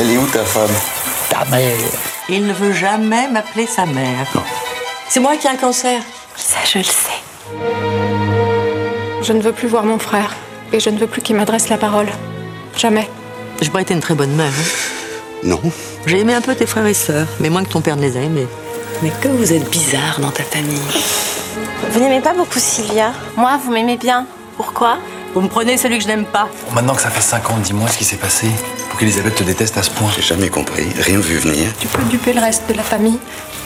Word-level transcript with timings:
Elle 0.00 0.10
est 0.12 0.16
où 0.16 0.26
ta 0.26 0.44
femme 0.44 0.70
Ta 1.28 1.44
mère. 1.44 1.76
Il 2.28 2.46
ne 2.46 2.52
veut 2.54 2.72
jamais 2.72 3.28
m'appeler 3.28 3.66
sa 3.66 3.84
mère. 3.86 4.26
C'est 5.08 5.20
moi 5.20 5.36
qui 5.36 5.46
ai 5.46 5.50
un 5.50 5.56
cancer. 5.56 6.00
Ça, 6.36 6.58
je 6.64 6.78
le 6.78 6.84
sais. 6.84 7.20
Je 9.22 9.32
ne 9.32 9.40
veux 9.42 9.52
plus 9.52 9.68
voir 9.68 9.84
mon 9.84 9.98
frère. 9.98 10.34
Et 10.72 10.80
je 10.80 10.88
ne 10.90 10.98
veux 10.98 11.06
plus 11.06 11.20
qu'il 11.20 11.36
m'adresse 11.36 11.68
la 11.68 11.76
parole. 11.76 12.06
Jamais. 12.76 13.08
J'ai 13.60 13.68
pas 13.70 13.82
été 13.82 13.92
une 13.92 14.00
très 14.00 14.14
bonne 14.14 14.34
mère. 14.34 14.46
hein. 14.48 15.06
Non. 15.42 15.60
J'ai 16.06 16.20
aimé 16.20 16.32
un 16.34 16.40
peu 16.40 16.54
tes 16.54 16.66
frères 16.66 16.86
et 16.86 16.94
sœurs, 16.94 17.26
mais 17.40 17.50
moins 17.50 17.64
que 17.64 17.68
ton 17.70 17.80
père 17.82 17.96
ne 17.96 18.02
les 18.02 18.16
a 18.16 18.20
aimés. 18.20 18.46
Mais 19.02 19.10
que 19.20 19.28
vous 19.28 19.52
êtes 19.52 19.68
bizarre 19.70 20.20
dans 20.20 20.30
ta 20.30 20.44
famille. 20.44 20.80
Vous 21.90 22.00
n'aimez 22.00 22.20
pas 22.20 22.32
beaucoup 22.32 22.58
Sylvia? 22.58 23.12
Moi, 23.36 23.58
vous 23.62 23.70
m'aimez 23.72 23.96
bien. 23.96 24.26
Pourquoi? 24.56 24.98
Vous 25.32 25.40
me 25.40 25.48
prenez 25.48 25.78
celui 25.78 25.98
que 25.98 26.02
je 26.02 26.08
n'aime 26.08 26.24
pas. 26.24 26.48
Bon, 26.66 26.74
maintenant 26.74 26.94
que 26.94 27.02
ça 27.02 27.10
fait 27.10 27.20
5 27.20 27.50
ans, 27.50 27.58
dis-moi 27.58 27.88
ce 27.88 27.96
qui 27.98 28.04
s'est 28.04 28.16
passé 28.16 28.48
pour 28.88 28.98
qu'Elisabeth 28.98 29.36
te 29.36 29.44
déteste 29.44 29.76
à 29.78 29.82
ce 29.84 29.90
point. 29.90 30.10
J'ai 30.16 30.22
jamais 30.22 30.48
compris, 30.48 30.88
rien 30.98 31.20
vu 31.20 31.38
venir. 31.38 31.68
Tu 31.78 31.86
peux 31.86 32.02
duper 32.04 32.32
le 32.32 32.40
reste 32.40 32.68
de 32.68 32.74
la 32.74 32.82
famille, 32.82 33.18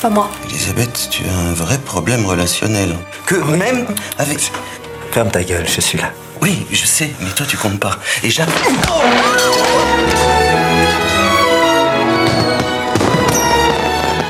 pas 0.02 0.10
moi. 0.10 0.28
Elisabeth, 0.50 1.08
tu 1.10 1.22
as 1.24 1.32
un 1.32 1.54
vrai 1.54 1.78
problème 1.78 2.26
relationnel. 2.26 2.94
Que 3.24 3.36
même 3.36 3.86
avec. 4.18 4.52
Ferme 5.10 5.30
ta 5.30 5.42
gueule, 5.42 5.66
je 5.66 5.80
suis 5.80 5.96
là. 5.96 6.10
Oui, 6.42 6.66
je 6.70 6.84
sais, 6.84 7.10
mais 7.20 7.30
toi 7.30 7.46
tu 7.48 7.56
comptes 7.56 7.80
pas. 7.80 7.96
Et 8.22 8.28
jamais. 8.28 8.52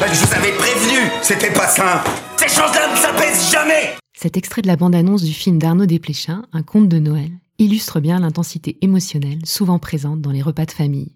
Ben, 0.01 0.07
je 0.13 0.25
vous 0.25 0.35
avais 0.35 0.53
prévenu, 0.53 1.11
c'était 1.21 1.51
pas 1.51 1.67
simple. 1.67 2.09
Ces 2.37 2.49
choses-là 2.49 2.89
ne 2.93 2.97
s'apaisent 2.97 3.51
jamais. 3.51 3.84
Cet 4.25 4.39
extrait 4.39 4.63
de 4.63 4.69
la 4.69 4.77
bande-annonce 4.77 5.23
du 5.23 5.35
film 5.35 5.59
d'Arnaud 5.59 5.85
Desplechin, 5.85 6.47
Un 6.55 6.63
conte 6.63 6.89
de 6.89 6.99
Noël, 6.99 7.31
illustre 7.59 8.01
bien 8.01 8.19
l'intensité 8.19 8.79
émotionnelle 8.81 9.45
souvent 9.45 9.79
présente 9.79 10.23
dans 10.23 10.31
les 10.31 10.41
repas 10.41 10.65
de 10.65 10.71
famille. 10.71 11.13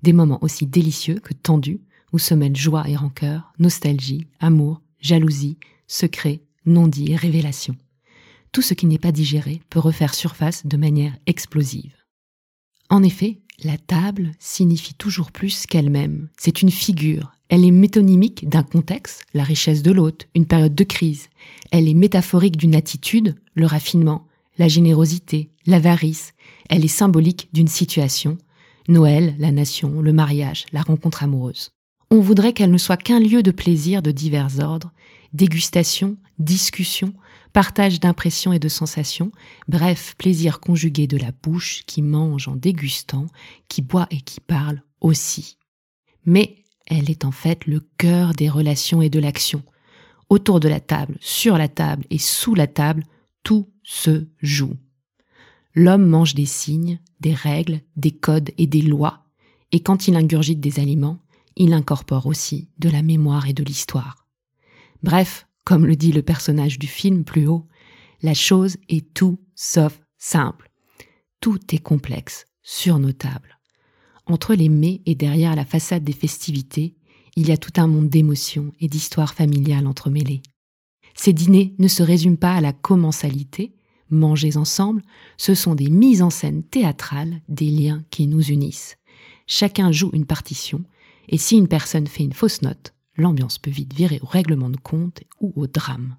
Des 0.00 0.14
moments 0.14 0.38
aussi 0.40 0.64
délicieux 0.64 1.20
que 1.20 1.34
tendus, 1.34 1.82
où 2.14 2.18
se 2.18 2.32
mêlent 2.32 2.56
joie 2.56 2.88
et 2.88 2.96
rancœur, 2.96 3.52
nostalgie, 3.58 4.26
amour, 4.40 4.80
jalousie, 5.00 5.58
secret, 5.86 6.40
non-dit 6.64 7.12
et 7.12 7.16
révélation. 7.16 7.76
Tout 8.52 8.62
ce 8.62 8.72
qui 8.72 8.86
n'est 8.86 8.96
pas 8.96 9.12
digéré 9.12 9.60
peut 9.68 9.78
refaire 9.78 10.14
surface 10.14 10.64
de 10.64 10.78
manière 10.78 11.18
explosive. 11.26 11.94
En 12.88 13.02
effet, 13.02 13.42
la 13.64 13.76
table 13.76 14.30
signifie 14.38 14.94
toujours 14.94 15.30
plus 15.30 15.66
qu'elle-même. 15.66 16.30
C'est 16.38 16.62
une 16.62 16.70
figure. 16.70 17.32
Elle 17.50 17.64
est 17.64 17.72
métonymique 17.72 18.48
d'un 18.48 18.62
contexte, 18.62 19.24
la 19.34 19.42
richesse 19.42 19.82
de 19.82 19.90
l'hôte, 19.90 20.28
une 20.36 20.46
période 20.46 20.74
de 20.76 20.84
crise. 20.84 21.28
Elle 21.72 21.88
est 21.88 21.94
métaphorique 21.94 22.56
d'une 22.56 22.76
attitude, 22.76 23.34
le 23.54 23.66
raffinement, 23.66 24.28
la 24.56 24.68
générosité, 24.68 25.50
l'avarice. 25.66 26.32
Elle 26.68 26.84
est 26.84 26.88
symbolique 26.88 27.48
d'une 27.52 27.66
situation. 27.66 28.38
Noël, 28.86 29.34
la 29.40 29.50
nation, 29.50 30.00
le 30.00 30.12
mariage, 30.12 30.66
la 30.72 30.82
rencontre 30.82 31.24
amoureuse. 31.24 31.72
On 32.12 32.20
voudrait 32.20 32.52
qu'elle 32.52 32.70
ne 32.70 32.78
soit 32.78 32.96
qu'un 32.96 33.18
lieu 33.18 33.42
de 33.42 33.50
plaisir 33.50 34.00
de 34.00 34.12
divers 34.12 34.60
ordres, 34.60 34.92
dégustation, 35.32 36.18
discussion, 36.38 37.14
partage 37.52 37.98
d'impressions 37.98 38.52
et 38.52 38.60
de 38.60 38.68
sensations, 38.68 39.32
bref, 39.66 40.14
plaisir 40.18 40.60
conjugué 40.60 41.08
de 41.08 41.16
la 41.16 41.32
bouche 41.42 41.82
qui 41.88 42.00
mange 42.00 42.46
en 42.46 42.54
dégustant, 42.54 43.26
qui 43.66 43.82
boit 43.82 44.06
et 44.12 44.20
qui 44.20 44.38
parle 44.38 44.84
aussi. 45.00 45.56
Mais 46.24 46.60
elle 46.90 47.08
est 47.08 47.24
en 47.24 47.30
fait 47.30 47.66
le 47.66 47.80
cœur 47.96 48.32
des 48.34 48.50
relations 48.50 49.00
et 49.00 49.08
de 49.08 49.20
l'action. 49.20 49.62
Autour 50.28 50.60
de 50.60 50.68
la 50.68 50.80
table, 50.80 51.16
sur 51.20 51.56
la 51.56 51.68
table 51.68 52.04
et 52.10 52.18
sous 52.18 52.54
la 52.54 52.66
table, 52.66 53.04
tout 53.42 53.70
se 53.82 54.26
joue. 54.40 54.76
L'homme 55.74 56.06
mange 56.06 56.34
des 56.34 56.46
signes, 56.46 57.00
des 57.20 57.32
règles, 57.32 57.80
des 57.96 58.10
codes 58.10 58.50
et 58.58 58.66
des 58.66 58.82
lois, 58.82 59.24
et 59.72 59.80
quand 59.80 60.08
il 60.08 60.16
ingurgite 60.16 60.60
des 60.60 60.80
aliments, 60.80 61.20
il 61.56 61.72
incorpore 61.72 62.26
aussi 62.26 62.68
de 62.78 62.88
la 62.88 63.02
mémoire 63.02 63.48
et 63.48 63.52
de 63.52 63.62
l'histoire. 63.62 64.26
Bref, 65.02 65.46
comme 65.64 65.86
le 65.86 65.94
dit 65.94 66.12
le 66.12 66.22
personnage 66.22 66.78
du 66.78 66.88
film 66.88 67.24
plus 67.24 67.46
haut, 67.46 67.68
la 68.22 68.34
chose 68.34 68.76
est 68.88 69.14
tout 69.14 69.38
sauf 69.54 70.00
simple. 70.18 70.70
Tout 71.40 71.60
est 71.72 71.78
complexe 71.78 72.46
sur 72.62 72.98
nos 72.98 73.12
tables. 73.12 73.59
Entre 74.30 74.54
les 74.54 74.68
mets 74.68 75.00
et 75.06 75.16
derrière 75.16 75.56
la 75.56 75.64
façade 75.64 76.04
des 76.04 76.12
festivités, 76.12 76.94
il 77.34 77.48
y 77.48 77.50
a 77.50 77.56
tout 77.56 77.72
un 77.78 77.88
monde 77.88 78.08
d'émotions 78.08 78.72
et 78.78 78.86
d'histoires 78.86 79.34
familiales 79.34 79.88
entremêlées. 79.88 80.42
Ces 81.16 81.32
dîners 81.32 81.74
ne 81.80 81.88
se 81.88 82.04
résument 82.04 82.36
pas 82.36 82.54
à 82.54 82.60
la 82.60 82.72
commensalité, 82.72 83.74
mangez 84.08 84.56
ensemble, 84.56 85.02
ce 85.36 85.56
sont 85.56 85.74
des 85.74 85.90
mises 85.90 86.22
en 86.22 86.30
scène 86.30 86.62
théâtrales, 86.62 87.40
des 87.48 87.70
liens 87.70 88.04
qui 88.10 88.28
nous 88.28 88.52
unissent. 88.52 88.98
Chacun 89.48 89.90
joue 89.90 90.10
une 90.12 90.26
partition, 90.26 90.84
et 91.28 91.36
si 91.36 91.56
une 91.56 91.66
personne 91.66 92.06
fait 92.06 92.22
une 92.22 92.32
fausse 92.32 92.62
note, 92.62 92.94
l'ambiance 93.16 93.58
peut 93.58 93.72
vite 93.72 93.94
virer 93.94 94.20
au 94.22 94.26
règlement 94.26 94.70
de 94.70 94.76
compte 94.76 95.24
ou 95.40 95.52
au 95.56 95.66
drame. 95.66 96.16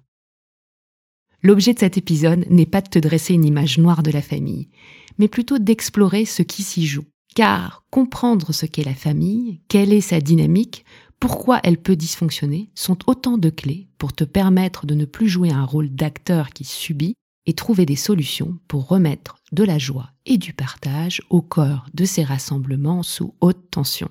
L'objet 1.42 1.72
de 1.72 1.78
cet 1.78 1.96
épisode 1.96 2.44
n'est 2.50 2.66
pas 2.66 2.82
de 2.82 2.90
te 2.90 2.98
dresser 2.98 3.32
une 3.32 3.46
image 3.46 3.78
noire 3.78 4.02
de 4.02 4.10
la 4.10 4.20
famille, 4.20 4.68
mais 5.16 5.28
plutôt 5.28 5.58
d'explorer 5.58 6.26
ce 6.26 6.42
qui 6.42 6.62
s'y 6.62 6.86
joue. 6.86 7.06
Car 7.34 7.84
comprendre 7.90 8.52
ce 8.52 8.66
qu'est 8.66 8.84
la 8.84 8.94
famille, 8.94 9.60
quelle 9.68 9.92
est 9.92 10.00
sa 10.00 10.20
dynamique, 10.20 10.84
pourquoi 11.18 11.60
elle 11.62 11.78
peut 11.78 11.96
dysfonctionner, 11.96 12.70
sont 12.74 12.98
autant 13.06 13.38
de 13.38 13.48
clés 13.48 13.88
pour 13.96 14.12
te 14.12 14.24
permettre 14.24 14.86
de 14.86 14.94
ne 14.94 15.04
plus 15.04 15.28
jouer 15.28 15.50
un 15.50 15.64
rôle 15.64 15.88
d'acteur 15.88 16.50
qui 16.50 16.64
subit 16.64 17.14
et 17.46 17.54
trouver 17.54 17.86
des 17.86 17.96
solutions 17.96 18.58
pour 18.68 18.88
remettre 18.88 19.36
de 19.52 19.64
la 19.64 19.78
joie 19.78 20.10
et 20.26 20.36
du 20.36 20.52
partage 20.52 21.22
au 21.30 21.42
corps 21.42 21.86
de 21.94 22.04
ces 22.04 22.22
rassemblements 22.22 23.02
sous 23.02 23.34
haute 23.40 23.70
tension. 23.70 24.08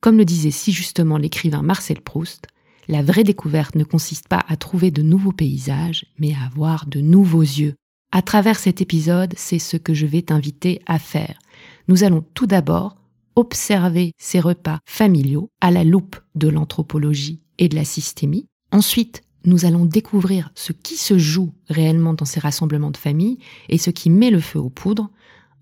Comme 0.00 0.18
le 0.18 0.24
disait 0.24 0.50
si 0.50 0.72
justement 0.72 1.18
l'écrivain 1.18 1.62
Marcel 1.62 2.00
Proust, 2.00 2.46
la 2.88 3.02
vraie 3.02 3.24
découverte 3.24 3.76
ne 3.76 3.84
consiste 3.84 4.28
pas 4.28 4.44
à 4.48 4.56
trouver 4.56 4.90
de 4.90 5.02
nouveaux 5.02 5.32
paysages, 5.32 6.06
mais 6.18 6.34
à 6.34 6.46
avoir 6.46 6.86
de 6.86 7.00
nouveaux 7.00 7.42
yeux. 7.42 7.74
À 8.10 8.22
travers 8.22 8.58
cet 8.58 8.80
épisode, 8.80 9.34
c'est 9.36 9.58
ce 9.58 9.76
que 9.76 9.94
je 9.94 10.06
vais 10.06 10.22
t'inviter 10.22 10.82
à 10.86 10.98
faire. 10.98 11.38
Nous 11.88 12.04
allons 12.04 12.24
tout 12.34 12.46
d'abord 12.46 12.96
observer 13.36 14.12
ces 14.18 14.40
repas 14.40 14.78
familiaux 14.84 15.50
à 15.60 15.70
la 15.70 15.84
loupe 15.84 16.16
de 16.34 16.48
l'anthropologie 16.48 17.40
et 17.58 17.68
de 17.68 17.76
la 17.76 17.84
systémie. 17.84 18.46
Ensuite, 18.70 19.22
nous 19.44 19.64
allons 19.64 19.84
découvrir 19.84 20.50
ce 20.54 20.72
qui 20.72 20.96
se 20.96 21.18
joue 21.18 21.52
réellement 21.68 22.14
dans 22.14 22.24
ces 22.24 22.40
rassemblements 22.40 22.90
de 22.90 22.96
famille 22.96 23.38
et 23.68 23.78
ce 23.78 23.90
qui 23.90 24.10
met 24.10 24.30
le 24.30 24.40
feu 24.40 24.58
aux 24.58 24.70
poudres. 24.70 25.10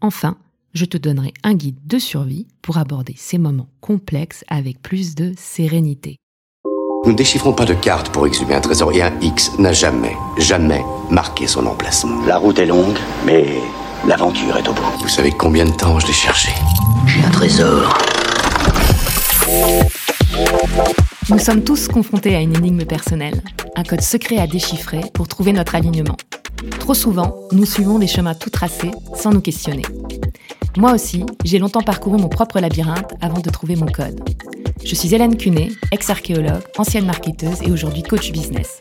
Enfin, 0.00 0.36
je 0.74 0.84
te 0.84 0.98
donnerai 0.98 1.32
un 1.42 1.54
guide 1.54 1.78
de 1.86 1.98
survie 1.98 2.46
pour 2.62 2.78
aborder 2.78 3.14
ces 3.16 3.38
moments 3.38 3.70
complexes 3.80 4.44
avec 4.48 4.82
plus 4.82 5.14
de 5.14 5.32
sérénité. 5.36 6.16
Nous 7.04 7.12
ne 7.12 7.16
déchiffrons 7.16 7.54
pas 7.54 7.64
de 7.64 7.72
carte 7.72 8.10
pour 8.10 8.26
exhumer 8.26 8.54
un 8.54 8.60
trésor 8.60 8.92
et 8.92 9.00
un 9.00 9.18
X 9.20 9.58
n'a 9.58 9.72
jamais, 9.72 10.14
jamais 10.36 10.84
marqué 11.10 11.46
son 11.46 11.64
emplacement. 11.64 12.22
La 12.26 12.36
route 12.36 12.58
est 12.58 12.66
longue, 12.66 12.98
mais 13.24 13.46
l'aventure 14.06 14.56
est 14.56 14.68
au 14.68 14.72
bout. 14.72 14.82
Vous 15.00 15.08
savez 15.08 15.30
combien 15.30 15.64
de 15.64 15.72
temps 15.72 15.98
je 15.98 16.06
l'ai 16.06 16.12
cherché 16.12 16.50
J'ai 17.06 17.22
un 17.24 17.30
trésor. 17.30 17.98
Nous 21.28 21.38
sommes 21.38 21.62
tous 21.62 21.88
confrontés 21.88 22.34
à 22.34 22.40
une 22.40 22.56
énigme 22.56 22.84
personnelle, 22.84 23.42
un 23.76 23.82
code 23.82 24.00
secret 24.00 24.38
à 24.38 24.46
déchiffrer 24.46 25.00
pour 25.14 25.28
trouver 25.28 25.52
notre 25.52 25.74
alignement. 25.74 26.16
Trop 26.78 26.94
souvent, 26.94 27.36
nous 27.52 27.64
suivons 27.64 27.98
des 27.98 28.06
chemins 28.06 28.34
tout 28.34 28.50
tracés 28.50 28.90
sans 29.14 29.30
nous 29.30 29.40
questionner. 29.40 29.84
Moi 30.76 30.92
aussi, 30.92 31.24
j'ai 31.44 31.58
longtemps 31.58 31.82
parcouru 31.82 32.18
mon 32.18 32.28
propre 32.28 32.60
labyrinthe 32.60 33.12
avant 33.20 33.40
de 33.40 33.50
trouver 33.50 33.76
mon 33.76 33.86
code. 33.86 34.20
Je 34.84 34.94
suis 34.94 35.14
Hélène 35.14 35.36
Cunet, 35.36 35.68
ex-archéologue, 35.92 36.62
ancienne 36.78 37.06
marketeuse 37.06 37.62
et 37.62 37.70
aujourd'hui 37.70 38.02
coach 38.02 38.32
business. 38.32 38.80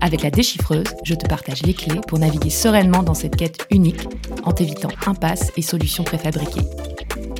Avec 0.00 0.22
la 0.22 0.30
déchiffreuse, 0.30 0.86
je 1.04 1.14
te 1.14 1.26
partage 1.26 1.62
les 1.62 1.74
clés 1.74 2.00
pour 2.06 2.18
naviguer 2.18 2.50
sereinement 2.50 3.02
dans 3.02 3.14
cette 3.14 3.36
quête 3.36 3.66
unique 3.70 4.08
en 4.44 4.52
t'évitant 4.52 4.90
impasses 5.06 5.52
et 5.56 5.62
solutions 5.62 6.04
préfabriquées. 6.04 6.66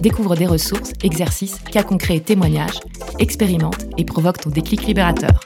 Découvre 0.00 0.36
des 0.36 0.46
ressources, 0.46 0.92
exercices, 1.02 1.58
cas 1.70 1.82
concrets 1.82 2.16
et 2.16 2.20
témoignages, 2.20 2.80
expérimente 3.18 3.86
et 3.98 4.04
provoque 4.04 4.40
ton 4.40 4.50
déclic 4.50 4.86
libérateur. 4.86 5.40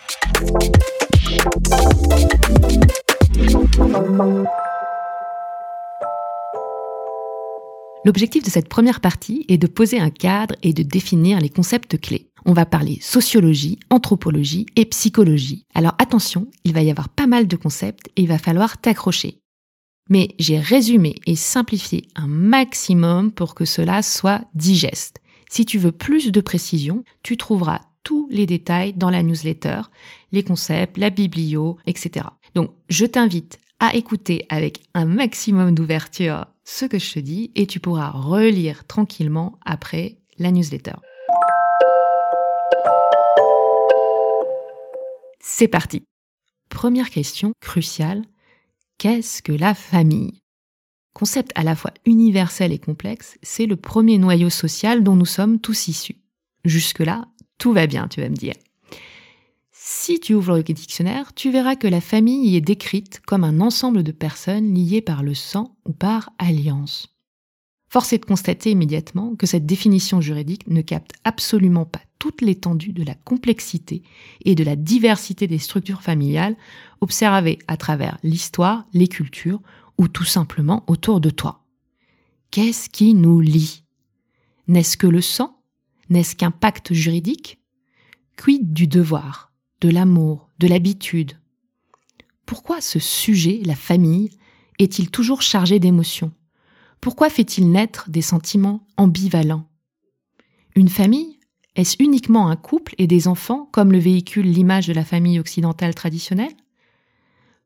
L'objectif 8.04 8.44
de 8.44 8.50
cette 8.50 8.68
première 8.68 9.00
partie 9.00 9.46
est 9.48 9.56
de 9.56 9.66
poser 9.66 9.98
un 9.98 10.10
cadre 10.10 10.54
et 10.62 10.74
de 10.74 10.82
définir 10.82 11.40
les 11.40 11.48
concepts 11.48 11.98
clés. 11.98 12.28
On 12.46 12.52
va 12.52 12.66
parler 12.66 12.98
sociologie, 13.00 13.78
anthropologie 13.90 14.66
et 14.76 14.84
psychologie. 14.84 15.64
Alors 15.74 15.94
attention, 15.98 16.50
il 16.64 16.74
va 16.74 16.82
y 16.82 16.90
avoir 16.90 17.08
pas 17.08 17.26
mal 17.26 17.46
de 17.46 17.56
concepts 17.56 18.08
et 18.16 18.22
il 18.22 18.28
va 18.28 18.38
falloir 18.38 18.78
t'accrocher. 18.78 19.40
Mais 20.10 20.34
j'ai 20.38 20.58
résumé 20.58 21.14
et 21.26 21.36
simplifié 21.36 22.08
un 22.14 22.26
maximum 22.26 23.32
pour 23.32 23.54
que 23.54 23.64
cela 23.64 24.02
soit 24.02 24.42
digeste. 24.54 25.20
Si 25.48 25.64
tu 25.64 25.78
veux 25.78 25.92
plus 25.92 26.32
de 26.32 26.40
précision, 26.42 27.04
tu 27.22 27.38
trouveras 27.38 27.80
tous 28.02 28.28
les 28.30 28.44
détails 28.44 28.92
dans 28.92 29.08
la 29.08 29.22
newsletter, 29.22 29.82
les 30.30 30.42
concepts, 30.42 30.98
la 30.98 31.08
biblio, 31.08 31.78
etc. 31.86 32.26
Donc 32.54 32.72
je 32.90 33.06
t'invite 33.06 33.58
à 33.80 33.94
écouter 33.94 34.44
avec 34.50 34.82
un 34.92 35.06
maximum 35.06 35.74
d'ouverture 35.74 36.46
ce 36.64 36.84
que 36.84 36.98
je 36.98 37.14
te 37.14 37.18
dis 37.18 37.50
et 37.54 37.66
tu 37.66 37.80
pourras 37.80 38.10
relire 38.10 38.86
tranquillement 38.86 39.58
après 39.64 40.18
la 40.38 40.50
newsletter. 40.50 40.94
C'est 45.46 45.68
parti. 45.68 46.04
Première 46.70 47.10
question 47.10 47.52
cruciale. 47.60 48.24
Qu'est-ce 48.96 49.42
que 49.42 49.52
la 49.52 49.74
famille? 49.74 50.40
Concept 51.12 51.52
à 51.54 51.62
la 51.62 51.76
fois 51.76 51.92
universel 52.06 52.72
et 52.72 52.78
complexe, 52.78 53.36
c'est 53.42 53.66
le 53.66 53.76
premier 53.76 54.16
noyau 54.16 54.48
social 54.48 55.04
dont 55.04 55.16
nous 55.16 55.26
sommes 55.26 55.60
tous 55.60 55.88
issus. 55.88 56.16
Jusque-là, 56.64 57.26
tout 57.58 57.74
va 57.74 57.86
bien, 57.86 58.08
tu 58.08 58.22
vas 58.22 58.30
me 58.30 58.34
dire. 58.34 58.54
Si 59.70 60.18
tu 60.18 60.32
ouvres 60.32 60.56
le 60.56 60.62
dictionnaire, 60.62 61.34
tu 61.34 61.50
verras 61.50 61.76
que 61.76 61.86
la 61.86 62.00
famille 62.00 62.48
y 62.48 62.56
est 62.56 62.62
décrite 62.62 63.20
comme 63.20 63.44
un 63.44 63.60
ensemble 63.60 64.02
de 64.02 64.12
personnes 64.12 64.72
liées 64.72 65.02
par 65.02 65.22
le 65.22 65.34
sang 65.34 65.76
ou 65.84 65.92
par 65.92 66.30
alliance. 66.38 67.13
Force 67.94 68.12
est 68.12 68.18
de 68.18 68.24
constater 68.24 68.72
immédiatement 68.72 69.36
que 69.36 69.46
cette 69.46 69.66
définition 69.66 70.20
juridique 70.20 70.66
ne 70.66 70.80
capte 70.80 71.12
absolument 71.22 71.84
pas 71.84 72.00
toute 72.18 72.40
l'étendue 72.40 72.92
de 72.92 73.04
la 73.04 73.14
complexité 73.14 74.02
et 74.44 74.56
de 74.56 74.64
la 74.64 74.74
diversité 74.74 75.46
des 75.46 75.60
structures 75.60 76.02
familiales 76.02 76.56
observées 77.00 77.60
à 77.68 77.76
travers 77.76 78.18
l'histoire, 78.24 78.84
les 78.94 79.06
cultures 79.06 79.60
ou 79.96 80.08
tout 80.08 80.24
simplement 80.24 80.82
autour 80.88 81.20
de 81.20 81.30
toi. 81.30 81.62
Qu'est-ce 82.50 82.90
qui 82.90 83.14
nous 83.14 83.38
lie? 83.40 83.84
N'est-ce 84.66 84.96
que 84.96 85.06
le 85.06 85.20
sang? 85.20 85.56
N'est-ce 86.10 86.34
qu'un 86.34 86.50
pacte 86.50 86.92
juridique? 86.92 87.60
Quid 88.36 88.72
du 88.72 88.88
devoir, 88.88 89.52
de 89.80 89.88
l'amour, 89.88 90.50
de 90.58 90.66
l'habitude? 90.66 91.38
Pourquoi 92.44 92.80
ce 92.80 92.98
sujet, 92.98 93.60
la 93.64 93.76
famille, 93.76 94.30
est-il 94.80 95.12
toujours 95.12 95.42
chargé 95.42 95.78
d'émotions? 95.78 96.32
Pourquoi 97.04 97.28
fait-il 97.28 97.70
naître 97.70 98.08
des 98.08 98.22
sentiments 98.22 98.86
ambivalents? 98.96 99.68
Une 100.74 100.88
famille 100.88 101.38
Est-ce 101.76 102.02
uniquement 102.02 102.48
un 102.48 102.56
couple 102.56 102.94
et 102.96 103.06
des 103.06 103.28
enfants 103.28 103.68
comme 103.72 103.92
le 103.92 103.98
véhicule 103.98 104.50
l'image 104.50 104.86
de 104.86 104.94
la 104.94 105.04
famille 105.04 105.38
occidentale 105.38 105.94
traditionnelle? 105.94 106.54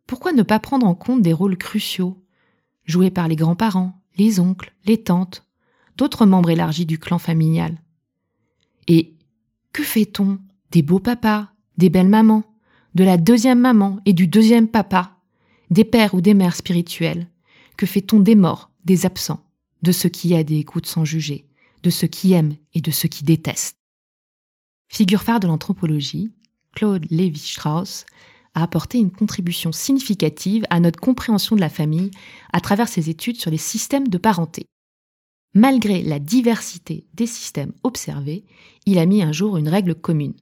Pourquoi 0.09 0.33
ne 0.33 0.43
pas 0.43 0.59
prendre 0.59 0.89
en 0.89 0.97
compte 0.97 1.23
des 1.23 1.33
rôles 1.33 1.57
cruciaux, 1.57 2.21
joués 2.85 3.13
par 3.13 3.29
les 3.29 3.37
grands-parents, 3.37 4.03
les 4.17 4.41
oncles, 4.41 4.75
les 4.87 5.05
tantes, 5.05 5.45
d'autres 5.97 6.27
membres 6.27 6.51
élargis 6.51 6.85
du 6.85 6.99
clan 6.99 7.21
familial? 7.21 7.81
Et 8.89 9.15
que 9.73 9.85
fait-on 9.85 10.41
des 10.73 10.83
beaux 10.83 10.99
papas, 10.99 11.47
des 11.77 11.91
belles 11.91 12.09
mamans, 12.09 12.43
de 12.97 13.05
la 13.05 13.17
deuxième 13.17 13.61
maman 13.61 14.01
et 14.05 14.15
du 14.15 14.27
deuxième 14.27 14.67
papa, 14.67 15.13
des 15.71 15.85
pères 15.85 16.15
ou 16.15 16.21
des 16.21 16.35
mères 16.35 16.57
spirituels? 16.57 17.29
Que 17.77 17.87
fait-on 17.87 18.19
des 18.19 18.35
morts? 18.35 18.68
Des 18.85 19.07
absents, 19.07 19.45
de 19.83 19.93
ceux 19.93 20.09
qui 20.09 20.35
aident 20.35 20.51
et 20.51 20.59
écoutent 20.59 20.87
sans 20.87 21.05
juger, 21.05 21.47
de 21.83 21.91
ceux 21.91 22.07
qui 22.07 22.33
aiment 22.33 22.57
et 22.75 22.81
de 22.81 22.91
ceux 22.91 23.09
qui 23.09 23.25
détestent. 23.25 23.77
Figure 24.89 25.23
phare 25.23 25.41
de 25.41 25.47
l'anthropologie, 25.47 26.33
Claude 26.75 27.07
Lévi-Strauss 27.11 28.07
a 28.55 28.63
apporté 28.63 28.99
une 28.99 29.11
contribution 29.11 29.73
significative 29.73 30.65
à 30.71 30.81
notre 30.81 31.01
compréhension 31.01 31.57
de 31.57 31.61
la 31.61 31.69
famille 31.69 32.11
à 32.53 32.61
travers 32.61 32.89
ses 32.89 33.11
études 33.11 33.41
sur 33.41 33.51
les 33.51 33.59
systèmes 33.59 34.09
de 34.09 34.19
parenté. 34.19 34.67
Malgré 35.55 36.03
la 36.03 36.19
diversité 36.19 37.07
des 37.15 37.27
systèmes 37.27 37.73
observés, 37.83 38.45
il 38.87 38.99
a 38.99 39.07
mis 39.07 39.23
un 39.23 39.33
jour 39.33 39.57
une 39.57 39.69
règle 39.69 39.95
commune, 39.95 40.35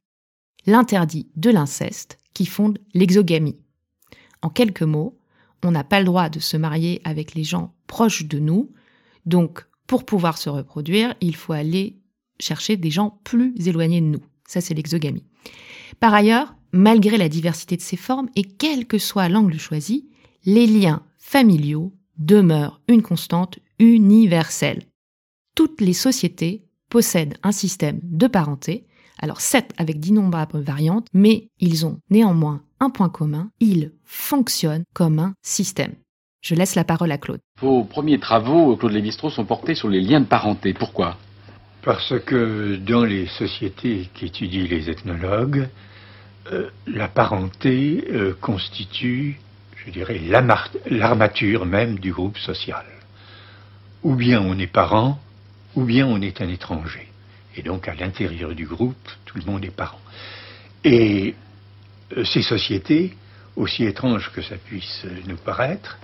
l'interdit 0.66 1.28
de 1.36 1.50
l'inceste 1.50 2.18
qui 2.34 2.46
fonde 2.46 2.78
l'exogamie. 2.94 3.58
En 4.42 4.50
quelques 4.50 4.82
mots, 4.82 5.18
on 5.64 5.72
n'a 5.72 5.84
pas 5.84 5.98
le 5.98 6.06
droit 6.06 6.28
de 6.28 6.38
se 6.38 6.56
marier 6.56 7.00
avec 7.02 7.34
les 7.34 7.44
gens 7.44 7.74
proches 7.86 8.24
de 8.26 8.38
nous. 8.38 8.72
Donc, 9.24 9.66
pour 9.86 10.04
pouvoir 10.04 10.38
se 10.38 10.48
reproduire, 10.48 11.14
il 11.20 11.36
faut 11.36 11.52
aller 11.52 11.98
chercher 12.38 12.76
des 12.76 12.90
gens 12.90 13.20
plus 13.24 13.54
éloignés 13.66 14.00
de 14.00 14.06
nous. 14.06 14.22
Ça, 14.46 14.60
c'est 14.60 14.74
l'exogamie. 14.74 15.24
Par 16.00 16.14
ailleurs, 16.14 16.54
malgré 16.72 17.16
la 17.16 17.28
diversité 17.28 17.76
de 17.76 17.82
ces 17.82 17.96
formes 17.96 18.28
et 18.36 18.42
quel 18.42 18.86
que 18.86 18.98
soit 18.98 19.28
l'angle 19.28 19.58
choisi, 19.58 20.08
les 20.44 20.66
liens 20.66 21.02
familiaux 21.18 21.92
demeurent 22.18 22.80
une 22.88 23.02
constante 23.02 23.58
universelle. 23.78 24.84
Toutes 25.54 25.80
les 25.80 25.92
sociétés 25.92 26.66
possèdent 26.88 27.36
un 27.42 27.52
système 27.52 28.00
de 28.02 28.26
parenté, 28.26 28.86
alors 29.18 29.40
certes 29.40 29.72
avec 29.76 29.98
d'innombrables 29.98 30.60
variantes, 30.60 31.08
mais 31.12 31.48
ils 31.58 31.86
ont 31.86 31.98
néanmoins 32.10 32.62
un 32.80 32.90
point 32.90 33.08
commun, 33.08 33.50
ils 33.60 33.92
fonctionnent 34.04 34.84
comme 34.92 35.18
un 35.18 35.34
système. 35.42 35.94
Je 36.46 36.54
laisse 36.54 36.76
la 36.76 36.84
parole 36.84 37.10
à 37.10 37.18
Claude. 37.18 37.40
Vos 37.60 37.82
premiers 37.82 38.20
travaux, 38.20 38.76
Claude 38.76 38.92
Lévi-Strauss, 38.92 39.34
sont 39.34 39.44
portés 39.44 39.74
sur 39.74 39.88
les 39.88 40.00
liens 40.00 40.20
de 40.20 40.26
parenté. 40.26 40.74
Pourquoi? 40.74 41.16
Parce 41.82 42.14
que 42.20 42.76
dans 42.76 43.02
les 43.02 43.26
sociétés 43.26 44.08
qu'étudient 44.14 44.64
les 44.70 44.88
ethnologues, 44.88 45.68
euh, 46.52 46.70
la 46.86 47.08
parenté 47.08 48.04
euh, 48.12 48.32
constitue, 48.40 49.40
je 49.74 49.90
dirais, 49.90 50.20
l'armature 50.88 51.66
même 51.66 51.98
du 51.98 52.12
groupe 52.12 52.38
social. 52.38 52.86
Ou 54.04 54.14
bien 54.14 54.40
on 54.40 54.56
est 54.56 54.68
parent, 54.68 55.18
ou 55.74 55.82
bien 55.82 56.06
on 56.06 56.20
est 56.20 56.40
un 56.40 56.48
étranger. 56.48 57.08
Et 57.56 57.62
donc 57.62 57.88
à 57.88 57.94
l'intérieur 57.96 58.54
du 58.54 58.66
groupe, 58.66 59.08
tout 59.24 59.36
le 59.36 59.44
monde 59.50 59.64
est 59.64 59.74
parent. 59.74 60.00
Et 60.84 61.34
euh, 62.16 62.24
ces 62.24 62.42
sociétés, 62.42 63.16
aussi 63.56 63.82
étranges 63.82 64.30
que 64.32 64.42
ça 64.42 64.54
puisse 64.58 65.04
nous 65.26 65.38
paraître, 65.38 65.98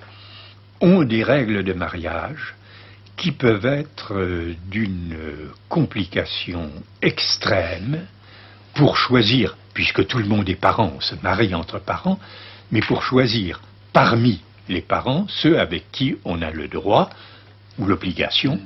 ont 0.82 1.05
des 1.05 1.23
règles 1.23 1.62
de 1.62 1.73
mariage 1.73 2.55
qui 3.17 3.32
peuvent 3.32 3.67
être 3.67 4.14
euh, 4.14 4.55
d'une 4.69 5.17
complication 5.69 6.70
extrême 7.00 8.05
pour 8.75 8.96
choisir, 8.96 9.56
puisque 9.75 10.06
tout 10.06 10.19
le 10.19 10.25
monde 10.25 10.49
est 10.49 10.56
parent, 10.56 10.93
on 10.96 11.00
se 11.00 11.14
marie 11.23 11.55
entre 11.55 11.79
parents, 11.79 12.19
mais 12.70 12.81
pour 12.81 13.02
choisir 13.02 13.61
parmi 13.93 14.43
les 14.69 14.81
parents 14.81 15.26
ceux 15.29 15.58
avec 15.58 15.90
qui 15.93 16.17
on 16.25 16.43
a 16.43 16.50
le 16.50 16.69
droit 16.69 17.11
ou 17.78 17.87
l'obligation, 17.87 18.61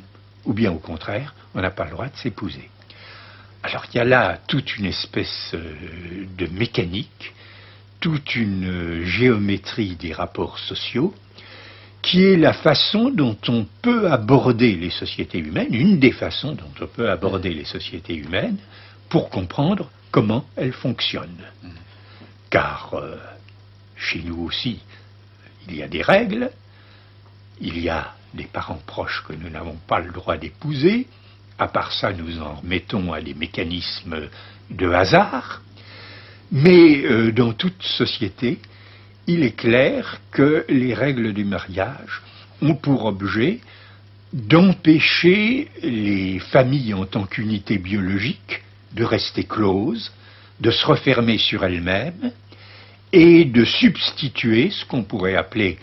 ou 0.45 0.53
bien 0.53 0.73
au 0.73 0.79
contraire, 0.79 1.35
on 1.55 1.61
n'a 1.61 1.71
pas 1.71 1.85
le 1.85 1.91
droit 1.91 2.07
de 2.07 2.17
s'épouser. 2.17 2.71
Alors 3.63 3.85
il 3.93 3.97
y 3.97 4.01
a 4.01 4.05
là 4.05 4.39
toute 4.47 4.77
une 4.77 4.87
espèce 4.87 5.53
euh, 5.55 5.75
de 6.39 6.47
mécanique, 6.47 7.35
toute 8.01 8.37
une 8.37 9.03
géométrie 9.05 9.97
des 9.97 10.13
rapports 10.13 10.59
sociaux, 10.59 11.15
qui 12.07 12.23
est 12.23 12.37
la 12.37 12.53
façon 12.53 13.11
dont 13.11 13.37
on 13.49 13.67
peut 13.83 14.09
aborder 14.09 14.77
les 14.77 14.91
sociétés 14.91 15.39
humaines, 15.39 15.75
une 15.75 15.99
des 15.99 16.13
façons 16.13 16.53
dont 16.53 16.71
on 16.81 16.87
peut 16.87 17.11
aborder 17.11 17.53
les 17.53 17.65
sociétés 17.65 18.15
humaines 18.15 18.59
pour 19.09 19.29
comprendre 19.29 19.91
comment 20.13 20.47
elles 20.55 20.73
fonctionnent. 20.73 21.45
Car 22.49 22.95
euh, 22.95 23.17
chez 23.97 24.23
nous 24.23 24.41
aussi, 24.45 24.79
il 25.69 25.75
y 25.75 25.83
a 25.83 25.89
des 25.89 26.01
règles, 26.01 26.53
il 27.61 27.77
y 27.81 27.89
a 27.89 28.15
des 28.35 28.47
parents 28.47 28.81
proches 28.87 29.25
que 29.27 29.33
nous 29.33 29.51
n'avons 29.51 29.77
pas 29.89 29.99
le 29.99 30.13
droit 30.13 30.37
d'épouser, 30.37 31.09
à 31.59 31.67
part 31.67 31.91
ça, 31.93 32.13
nous 32.13 32.41
en 32.41 32.55
remettons 32.55 33.13
à 33.13 33.21
des 33.21 33.35
mécanismes 33.35 34.29
de 34.71 34.91
hasard. 34.91 35.61
Mais 36.53 37.03
euh, 37.05 37.33
dans 37.33 37.53
toute 37.53 37.83
société, 37.83 38.61
il 39.27 39.43
est 39.43 39.57
clair 39.57 40.21
que 40.31 40.65
les 40.69 40.95
règles 40.95 41.33
du 41.33 41.45
mariage 41.45 42.23
ont 42.63 42.75
pour 42.75 43.05
objet 43.05 43.61
d'empêcher 44.33 45.69
les 45.83 46.39
familles 46.39 46.95
en 46.95 47.07
tant 47.07 47.25
qu'unité 47.25 47.79
biologique 47.79 48.63
de 48.93 49.05
rester 49.05 49.45
closes, 49.45 50.13
de 50.61 50.71
se 50.71 50.87
refermer 50.87 51.39
sur 51.39 51.65
elles-mêmes 51.65 52.33
et 53.13 53.45
de 53.45 53.65
substituer 53.65 54.71
ce 54.71 54.85
qu'on 54.85 55.05
pourrait 55.05 55.37
appeler 55.37 55.79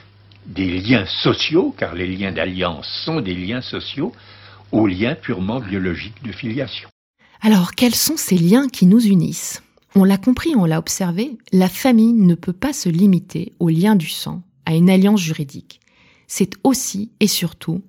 des 0.46 0.80
liens 0.80 1.06
sociaux, 1.06 1.74
car 1.78 1.96
les 1.96 2.08
liens 2.08 2.32
d'alliance 2.32 2.88
sont 3.06 3.22
des 3.22 3.36
liens 3.36 3.62
sociaux, 3.62 4.12
aux 4.72 4.88
liens 4.88 5.16
purement 5.16 5.60
biologiques 5.60 6.22
de 6.24 6.32
filiation. 6.32 6.90
Alors, 7.42 7.76
quels 7.76 7.96
sont 7.96 8.18
ces 8.18 8.38
liens 8.38 8.68
qui 8.68 8.86
nous 8.86 9.06
unissent? 9.06 9.63
On 9.96 10.04
l'a 10.06 10.18
compris, 10.18 10.56
on 10.56 10.66
l'a 10.66 10.80
observé, 10.80 11.38
la 11.52 11.70
famille 11.70 12.14
ne 12.14 12.34
peut 12.34 12.54
pas 12.54 12.74
se 12.74 12.90
limiter 12.90 13.54
aux 13.60 13.70
liens 13.70 13.96
du 13.96 14.10
sang, 14.10 14.42
à 14.66 14.74
une 14.74 14.90
alliance 14.90 15.22
juridique. 15.22 15.80
C'est 16.26 16.54
aussi 16.64 17.12
et 17.20 17.28
surtout 17.28 17.84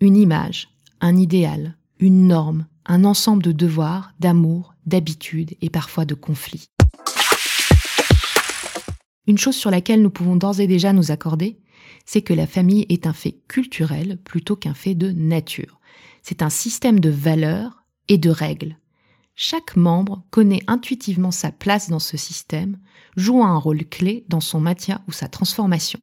une 0.00 0.16
image, 0.16 0.70
un 1.00 1.16
idéal, 1.16 1.76
une 2.00 2.26
norme, 2.26 2.66
un 2.86 3.04
ensemble 3.04 3.44
de 3.44 3.52
devoirs, 3.52 4.14
d'amour, 4.18 4.74
d'habitudes 4.86 5.54
et 5.62 5.70
parfois 5.70 6.04
de 6.04 6.14
conflits. 6.14 6.66
Une 9.28 9.38
chose 9.38 9.54
sur 9.54 9.70
laquelle 9.70 10.02
nous 10.02 10.10
pouvons 10.10 10.34
d'ores 10.34 10.58
et 10.58 10.66
déjà 10.66 10.92
nous 10.92 11.12
accorder, 11.12 11.60
c'est 12.04 12.22
que 12.22 12.34
la 12.34 12.48
famille 12.48 12.84
est 12.88 13.06
un 13.06 13.12
fait 13.12 13.38
culturel 13.46 14.18
plutôt 14.24 14.56
qu'un 14.56 14.74
fait 14.74 14.96
de 14.96 15.12
nature. 15.12 15.78
C'est 16.22 16.42
un 16.42 16.50
système 16.50 16.98
de 16.98 17.10
valeurs 17.10 17.84
et 18.08 18.18
de 18.18 18.30
règles. 18.30 18.76
Chaque 19.36 19.74
membre 19.76 20.22
connaît 20.30 20.62
intuitivement 20.68 21.32
sa 21.32 21.50
place 21.50 21.90
dans 21.90 21.98
ce 21.98 22.16
système, 22.16 22.78
jouant 23.16 23.46
un 23.46 23.58
rôle 23.58 23.84
clé 23.84 24.24
dans 24.28 24.40
son 24.40 24.60
maintien 24.60 25.02
ou 25.08 25.12
sa 25.12 25.28
transformation. 25.28 25.98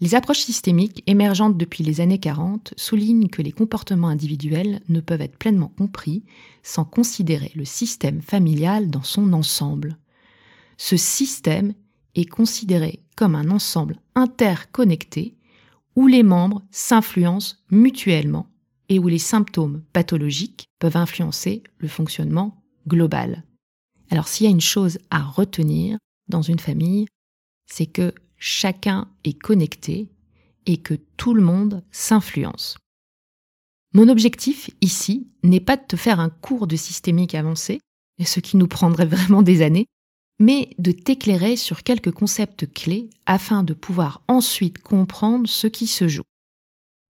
Les 0.00 0.14
approches 0.14 0.40
systémiques 0.40 1.02
émergentes 1.06 1.58
depuis 1.58 1.82
les 1.82 2.00
années 2.00 2.20
40 2.20 2.72
soulignent 2.76 3.28
que 3.28 3.42
les 3.42 3.52
comportements 3.52 4.08
individuels 4.08 4.80
ne 4.88 5.00
peuvent 5.00 5.20
être 5.20 5.36
pleinement 5.36 5.72
compris 5.76 6.24
sans 6.62 6.84
considérer 6.84 7.50
le 7.54 7.64
système 7.64 8.22
familial 8.22 8.90
dans 8.90 9.02
son 9.02 9.32
ensemble. 9.32 9.98
ce 10.76 10.96
système 10.96 11.74
est 12.14 12.24
considéré 12.24 13.02
comme 13.16 13.34
un 13.34 13.50
ensemble 13.50 13.96
interconnecté 14.14 15.36
où 15.96 16.06
les 16.06 16.22
membres 16.22 16.62
s'influencent 16.70 17.56
mutuellement 17.70 18.46
et 18.88 18.98
où 18.98 19.08
les 19.08 19.18
symptômes 19.18 19.82
pathologiques 19.92 20.66
peuvent 20.78 20.96
influencer 20.96 21.62
le 21.78 21.88
fonctionnement 21.88 22.62
global. 22.86 23.44
Alors 24.10 24.28
s'il 24.28 24.44
y 24.44 24.48
a 24.48 24.52
une 24.52 24.60
chose 24.60 24.98
à 25.10 25.22
retenir 25.22 25.98
dans 26.28 26.42
une 26.42 26.58
famille, 26.58 27.06
c'est 27.66 27.86
que 27.86 28.14
chacun 28.38 29.08
est 29.24 29.38
connecté 29.38 30.08
et 30.66 30.78
que 30.78 30.94
tout 31.16 31.34
le 31.34 31.42
monde 31.42 31.82
s'influence. 31.90 32.78
Mon 33.94 34.08
objectif 34.08 34.70
ici 34.80 35.28
n'est 35.42 35.60
pas 35.60 35.76
de 35.76 35.84
te 35.86 35.96
faire 35.96 36.20
un 36.20 36.28
cours 36.28 36.66
de 36.66 36.76
systémique 36.76 37.34
avancé, 37.34 37.80
ce 38.22 38.40
qui 38.40 38.56
nous 38.56 38.68
prendrait 38.68 39.06
vraiment 39.06 39.42
des 39.42 39.62
années, 39.62 39.86
mais 40.38 40.70
de 40.78 40.92
t'éclairer 40.92 41.56
sur 41.56 41.82
quelques 41.82 42.12
concepts 42.12 42.72
clés 42.72 43.10
afin 43.26 43.62
de 43.62 43.74
pouvoir 43.74 44.22
ensuite 44.28 44.78
comprendre 44.78 45.48
ce 45.48 45.66
qui 45.66 45.86
se 45.86 46.06
joue. 46.06 46.22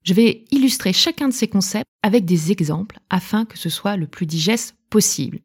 Je 0.04 0.14
vais 0.14 0.44
illustrer 0.50 0.92
chacun 0.92 1.28
de 1.28 1.34
ces 1.34 1.48
concepts 1.48 1.90
avec 2.02 2.24
des 2.24 2.52
exemples 2.52 2.98
afin 3.10 3.44
que 3.44 3.58
ce 3.58 3.68
soit 3.68 3.96
le 3.96 4.06
plus 4.06 4.26
digeste 4.26 4.76
possible. 4.90 5.40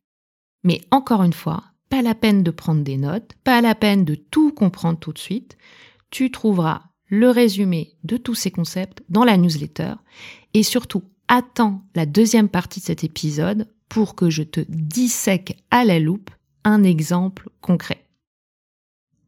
Mais 0.63 0.81
encore 0.91 1.23
une 1.23 1.33
fois, 1.33 1.63
pas 1.89 2.01
la 2.01 2.15
peine 2.15 2.43
de 2.43 2.51
prendre 2.51 2.83
des 2.83 2.97
notes, 2.97 3.33
pas 3.43 3.61
la 3.61 3.75
peine 3.75 4.05
de 4.05 4.15
tout 4.15 4.51
comprendre 4.51 4.99
tout 4.99 5.13
de 5.13 5.19
suite. 5.19 5.57
Tu 6.09 6.31
trouveras 6.31 6.83
le 7.07 7.29
résumé 7.29 7.93
de 8.03 8.17
tous 8.17 8.35
ces 8.35 8.51
concepts 8.51 9.03
dans 9.09 9.23
la 9.23 9.37
newsletter 9.37 9.93
et 10.53 10.63
surtout 10.63 11.03
attends 11.27 11.83
la 11.95 12.05
deuxième 12.05 12.49
partie 12.49 12.79
de 12.79 12.85
cet 12.85 13.03
épisode 13.03 13.67
pour 13.89 14.15
que 14.15 14.29
je 14.29 14.43
te 14.43 14.61
dissèque 14.69 15.63
à 15.69 15.85
la 15.85 15.99
loupe 15.99 16.31
un 16.63 16.83
exemple 16.83 17.49
concret. 17.61 18.05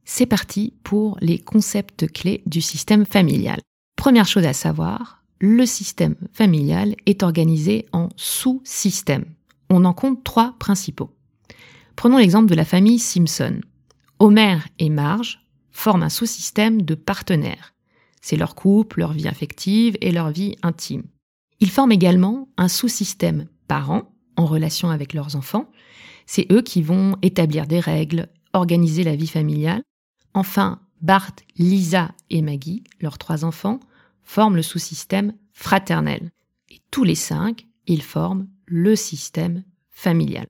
C'est 0.06 0.26
parti 0.26 0.74
pour 0.84 1.18
les 1.22 1.40
concepts 1.40 2.12
clés 2.12 2.42
du 2.46 2.62
système 2.62 3.06
familial. 3.06 3.60
Première 3.96 4.28
chose 4.28 4.46
à 4.46 4.54
savoir, 4.54 5.24
le 5.40 5.66
système 5.66 6.16
familial 6.32 6.96
est 7.06 7.24
organisé 7.24 7.86
en 7.92 8.10
sous-systèmes. 8.16 9.26
On 9.70 9.86
en 9.86 9.94
compte 9.94 10.24
trois 10.24 10.56
principaux. 10.60 11.12
Prenons 11.96 12.18
l'exemple 12.18 12.50
de 12.50 12.56
la 12.56 12.66
famille 12.66 13.00
Simpson. 13.00 13.62
Homer 14.20 14.58
et 14.80 14.90
Marge 14.90 15.42
forment 15.72 16.04
un 16.04 16.10
sous-système 16.10 16.82
de 16.82 16.96
partenaires. 16.96 17.74
C'est 18.22 18.38
leur 18.38 18.56
couple, 18.56 19.00
leur 19.00 19.14
vie 19.14 19.28
affective 19.28 19.98
et 20.02 20.12
leur 20.12 20.32
vie 20.32 20.56
intime. 20.64 21.04
Ils 21.60 21.70
forment 21.70 21.92
également 21.92 22.50
un 22.58 22.68
sous-système 22.68 23.48
parents 23.68 24.12
en 24.36 24.46
relation 24.46 24.90
avec 24.90 25.14
leurs 25.14 25.36
enfants. 25.36 25.70
C'est 26.26 26.52
eux 26.52 26.62
qui 26.62 26.82
vont 26.82 27.18
établir 27.22 27.68
des 27.68 27.80
règles, 27.80 28.28
organiser 28.54 29.04
la 29.04 29.16
vie 29.16 29.28
familiale. 29.28 29.84
Enfin, 30.34 30.80
Bart, 31.06 31.36
Lisa 31.60 32.16
et 32.32 32.42
Maggie, 32.42 32.84
leurs 33.00 33.20
trois 33.20 33.46
enfants, 33.46 33.80
forment 34.24 34.56
le 34.56 34.64
sous-système 34.64 35.36
fraternel. 35.54 36.32
Et 36.70 36.82
tous 36.90 37.04
les 37.04 37.14
cinq, 37.14 37.68
ils 37.86 38.02
forment 38.02 38.48
le 38.66 38.96
système 38.96 39.64
familial. 39.92 40.48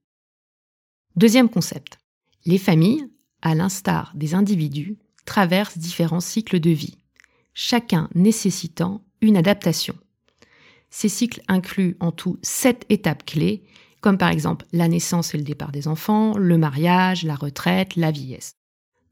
Deuxième 1.17 1.49
concept. 1.49 1.97
Les 2.45 2.57
familles, 2.57 3.05
à 3.41 3.53
l'instar 3.53 4.13
des 4.15 4.33
individus, 4.33 4.97
traversent 5.25 5.77
différents 5.77 6.21
cycles 6.21 6.61
de 6.61 6.69
vie, 6.69 6.99
chacun 7.53 8.09
nécessitant 8.15 9.03
une 9.19 9.35
adaptation. 9.35 9.97
Ces 10.89 11.09
cycles 11.09 11.41
incluent 11.49 11.97
en 11.99 12.13
tout 12.13 12.39
sept 12.43 12.85
étapes 12.87 13.25
clés, 13.25 13.65
comme 13.99 14.17
par 14.17 14.29
exemple 14.29 14.65
la 14.71 14.87
naissance 14.87 15.33
et 15.33 15.37
le 15.37 15.43
départ 15.43 15.73
des 15.73 15.89
enfants, 15.89 16.37
le 16.37 16.57
mariage, 16.57 17.23
la 17.23 17.35
retraite, 17.35 17.97
la 17.97 18.11
vieillesse. 18.11 18.53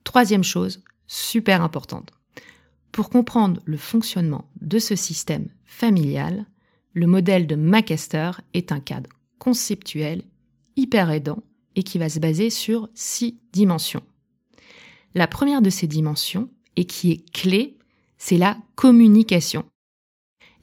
Troisième 0.06 0.46
chose, 0.46 0.82
super 1.08 1.62
importante. 1.62 2.12
Pour 2.92 3.10
comprendre 3.10 3.62
le 3.66 3.78
fonctionnement 3.78 4.50
de 4.62 4.80
ce 4.80 4.96
système 4.96 5.48
familial, 5.66 6.46
le 6.94 7.08
modèle 7.08 7.48
de 7.48 7.56
Macaster 7.56 8.32
est 8.54 8.72
un 8.72 8.80
cadre 8.80 9.10
conceptuel 9.40 10.24
hyper 10.76 11.10
aidant 11.12 11.42
et 11.76 11.84
qui 11.84 11.98
va 11.98 12.10
se 12.10 12.20
baser 12.20 12.50
sur 12.50 12.90
six 12.94 13.40
dimensions. 13.52 14.04
La 15.16 15.28
première 15.28 15.62
de 15.62 15.70
ces 15.70 15.88
dimensions, 15.88 16.50
et 16.76 16.86
qui 16.86 17.12
est 17.12 17.32
clé, 17.32 17.78
c'est 18.18 18.38
la 18.38 18.58
communication. 18.76 19.66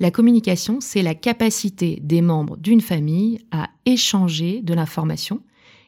La 0.01 0.11
communication, 0.11 0.81
c'est 0.81 1.03
la 1.03 1.15
capacité 1.15 2.01
des 2.03 2.23
membres 2.23 2.57
d'une 2.57 2.81
famille 2.81 3.45
à 3.51 3.69
échanger 3.85 4.61
de 4.63 4.75
l'information, 4.75 5.43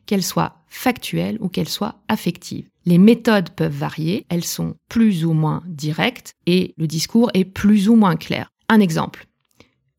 qu'elle 0.06 0.22
soit 0.22 0.61
factuelle 0.72 1.36
ou 1.40 1.48
qu'elle 1.48 1.68
soit 1.68 1.96
affective. 2.08 2.68
Les 2.86 2.98
méthodes 2.98 3.50
peuvent 3.50 3.76
varier, 3.76 4.26
elles 4.28 4.44
sont 4.44 4.74
plus 4.88 5.24
ou 5.24 5.34
moins 5.34 5.62
directes 5.66 6.32
et 6.46 6.74
le 6.78 6.86
discours 6.86 7.30
est 7.34 7.44
plus 7.44 7.88
ou 7.88 7.94
moins 7.94 8.16
clair. 8.16 8.50
Un 8.68 8.80
exemple. 8.80 9.26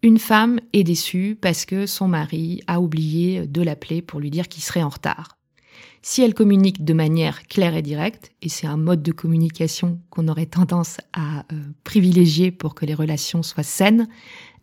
Une 0.02 0.20
femme 0.20 0.60
est 0.74 0.84
déçue 0.84 1.38
parce 1.40 1.66
que 1.66 1.86
son 1.86 2.08
mari 2.08 2.62
a 2.68 2.82
oublié 2.82 3.48
de 3.48 3.62
l'appeler 3.62 4.02
pour 4.02 4.20
lui 4.20 4.32
dire 4.32 4.50
qu'il 4.50 4.64
serait 4.64 4.84
en 4.84 4.90
retard. 4.90 5.38
Si 6.02 6.22
elle 6.22 6.34
communique 6.34 6.84
de 6.84 6.94
manière 6.94 7.48
claire 7.48 7.76
et 7.76 7.82
directe, 7.82 8.34
et 8.42 8.50
c'est 8.50 8.68
un 8.68 8.76
mode 8.76 9.02
de 9.02 9.14
communication 9.14 10.02
qu'on 10.10 10.28
aurait 10.28 10.48
tendance 10.48 10.98
à 11.14 11.46
euh, 11.54 11.62
privilégier 11.86 12.52
pour 12.52 12.76
que 12.76 12.86
les 12.86 12.94
relations 12.94 13.44
soient 13.44 13.64
saines, 13.64 14.10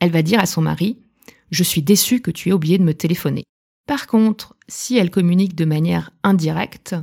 elle 0.00 0.10
va 0.10 0.20
dire 0.20 0.40
à 0.40 0.46
son 0.46 0.60
mari⁇ 0.60 0.98
Je 1.50 1.62
suis 1.62 1.82
déçue 1.82 2.20
que 2.20 2.30
tu 2.30 2.50
aies 2.50 2.52
oublié 2.52 2.76
de 2.76 2.84
me 2.84 2.92
téléphoner⁇ 2.92 3.40
Par 3.90 4.06
contre, 4.06 4.54
si 4.68 4.97
elle 4.97 5.11
communique 5.11 5.56
de 5.56 5.64
manière 5.64 6.12
indirecte, 6.23 6.94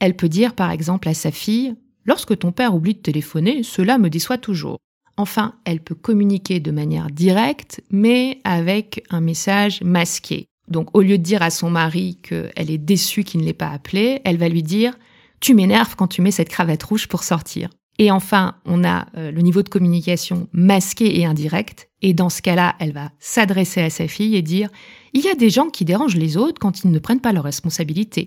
elle 0.00 0.16
peut 0.16 0.28
dire 0.28 0.56
par 0.56 0.72
exemple 0.72 1.08
à 1.08 1.14
sa 1.14 1.30
fille⁇ 1.30 1.70
Lorsque 2.04 2.36
ton 2.36 2.50
père 2.50 2.74
oublie 2.74 2.94
de 2.94 2.98
téléphoner, 2.98 3.62
cela 3.62 3.96
me 3.96 4.10
déçoit 4.10 4.36
toujours. 4.36 4.78
Enfin, 5.16 5.54
elle 5.64 5.78
peut 5.78 5.94
communiquer 5.94 6.58
de 6.58 6.72
manière 6.72 7.12
directe, 7.12 7.80
mais 7.92 8.40
avec 8.42 9.04
un 9.10 9.20
message 9.20 9.82
masqué. 9.82 10.46
Donc, 10.66 10.88
au 10.96 11.00
lieu 11.00 11.16
de 11.16 11.22
dire 11.22 11.42
à 11.42 11.50
son 11.50 11.70
mari 11.70 12.18
qu'elle 12.24 12.72
est 12.72 12.78
déçue 12.78 13.22
qu'il 13.22 13.42
ne 13.42 13.46
l'ait 13.46 13.52
pas 13.52 13.70
appelée, 13.70 14.20
elle 14.24 14.36
va 14.36 14.48
lui 14.48 14.64
dire⁇ 14.64 14.92
Tu 15.38 15.54
m'énerves 15.54 15.94
quand 15.94 16.08
tu 16.08 16.22
mets 16.22 16.32
cette 16.32 16.48
cravate 16.48 16.82
rouge 16.82 17.06
pour 17.06 17.22
sortir⁇ 17.22 17.68
Et 18.00 18.10
enfin, 18.10 18.56
on 18.64 18.82
a 18.82 19.06
euh, 19.16 19.30
le 19.30 19.42
niveau 19.42 19.62
de 19.62 19.68
communication 19.68 20.48
masqué 20.52 21.20
et 21.20 21.24
indirect. 21.24 21.88
Et 22.02 22.14
dans 22.14 22.30
ce 22.30 22.42
cas-là, 22.42 22.74
elle 22.80 22.92
va 22.94 23.12
s'adresser 23.20 23.80
à 23.80 23.90
sa 23.90 24.08
fille 24.08 24.34
et 24.34 24.42
dire⁇ 24.42 24.68
Il 25.12 25.22
y 25.22 25.28
a 25.28 25.34
des 25.34 25.50
gens 25.50 25.68
qui 25.68 25.84
dérangent 25.84 26.16
les 26.16 26.36
autres 26.36 26.58
quand 26.60 26.84
ils 26.84 26.90
ne 26.90 26.98
prennent 26.98 27.20
pas 27.20 27.32
leurs 27.32 27.44
responsabilités. 27.44 28.26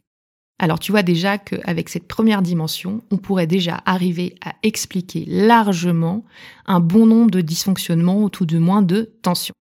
Alors 0.60 0.80
tu 0.80 0.92
vois 0.92 1.04
déjà 1.04 1.38
qu'avec 1.38 1.90
cette 1.90 2.08
première 2.08 2.42
dimension, 2.42 3.02
on 3.12 3.18
pourrait 3.18 3.48
déjà 3.48 3.82
arriver 3.86 4.36
à 4.46 4.54
expliquer 4.64 5.26
largement 5.28 6.24
un 6.66 6.80
bon 6.80 7.06
nombre 7.06 7.32
de 7.32 7.42
dysfonctionnements 7.42 8.24
ou 8.24 8.30
tout 8.30 8.46
de 8.46 8.58
moins 8.58 8.82
de 8.82 9.14
tensions. 9.22 9.56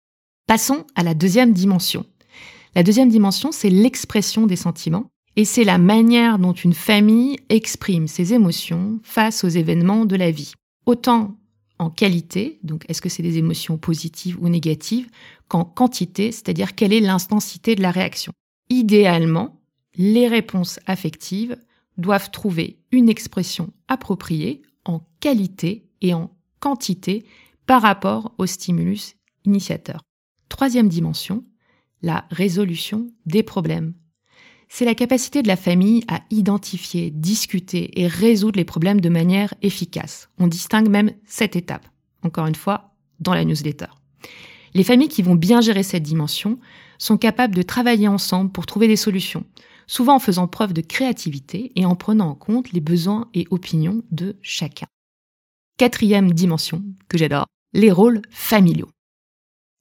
Passons 0.47 0.85
à 0.97 1.03
la 1.03 1.15
deuxième 1.15 1.53
dimension. 1.53 2.05
La 2.75 2.83
deuxième 2.83 3.09
dimension, 3.09 3.53
c'est 3.53 3.71
l'expression 3.71 4.47
des 4.47 4.57
sentiments 4.57 5.07
et 5.37 5.45
c'est 5.45 5.65
la 5.65 5.79
manière 5.79 6.39
dont 6.39 6.53
une 6.53 6.75
famille 6.75 7.39
exprime 7.49 8.09
ses 8.09 8.35
émotions 8.35 8.99
face 9.03 9.45
aux 9.45 9.49
événements 9.49 10.05
de 10.05 10.17
la 10.17 10.31
vie. 10.31 10.53
Autant 10.87 11.37
en 11.81 11.89
qualité, 11.89 12.59
donc 12.63 12.85
est-ce 12.89 13.01
que 13.01 13.09
c'est 13.09 13.23
des 13.23 13.39
émotions 13.39 13.79
positives 13.79 14.37
ou 14.39 14.51
négatives, 14.51 15.09
qu'en 15.49 15.65
quantité, 15.65 16.31
c'est-à-dire 16.31 16.75
quelle 16.75 16.93
est 16.93 17.01
l'intensité 17.01 17.75
de 17.75 17.81
la 17.81 17.91
réaction. 17.91 18.35
Idéalement, 18.69 19.63
les 19.97 20.29
réponses 20.29 20.79
affectives 20.87 21.57
doivent 21.97 22.31
trouver 22.31 22.79
une 22.93 23.09
expression 23.09 23.73
appropriée 23.89 24.61
en 24.85 25.01
qualité 25.21 25.89
et 26.03 26.13
en 26.13 26.31
quantité 26.61 27.25
par 27.65 27.81
rapport 27.81 28.35
au 28.37 28.45
stimulus 28.45 29.15
initiateur. 29.47 30.03
Troisième 30.51 30.89
dimension, 30.89 31.45
la 32.03 32.27
résolution 32.31 33.11
des 33.25 33.43
problèmes. 33.43 33.95
C'est 34.73 34.85
la 34.85 34.95
capacité 34.95 35.43
de 35.43 35.49
la 35.49 35.57
famille 35.57 36.05
à 36.07 36.21
identifier, 36.31 37.11
discuter 37.11 38.00
et 38.00 38.07
résoudre 38.07 38.57
les 38.57 38.65
problèmes 38.65 39.00
de 39.00 39.09
manière 39.09 39.53
efficace. 39.62 40.31
On 40.39 40.47
distingue 40.47 40.89
même 40.89 41.11
cette 41.27 41.57
étape, 41.57 41.89
encore 42.23 42.47
une 42.47 42.55
fois, 42.55 42.95
dans 43.19 43.35
la 43.35 43.45
newsletter. 43.45 43.89
Les 44.73 44.85
familles 44.85 45.09
qui 45.09 45.23
vont 45.23 45.35
bien 45.35 45.61
gérer 45.61 45.83
cette 45.83 46.05
dimension 46.05 46.61
sont 46.99 47.19
capables 47.19 47.55
de 47.55 47.62
travailler 47.62 48.07
ensemble 48.07 48.53
pour 48.53 48.65
trouver 48.65 48.87
des 48.87 48.95
solutions, 48.95 49.45
souvent 49.89 50.15
en 50.15 50.21
faisant 50.21 50.47
preuve 50.47 50.73
de 50.73 50.83
créativité 50.83 51.73
et 51.75 51.85
en 51.85 51.97
prenant 51.97 52.29
en 52.29 52.35
compte 52.37 52.71
les 52.71 52.81
besoins 52.81 53.29
et 53.35 53.49
opinions 53.50 54.05
de 54.12 54.37
chacun. 54.41 54.87
Quatrième 55.79 56.33
dimension 56.33 56.85
que 57.09 57.19
j'adore, 57.19 57.47
les 57.73 57.91
rôles 57.91 58.23
familiaux. 58.31 58.89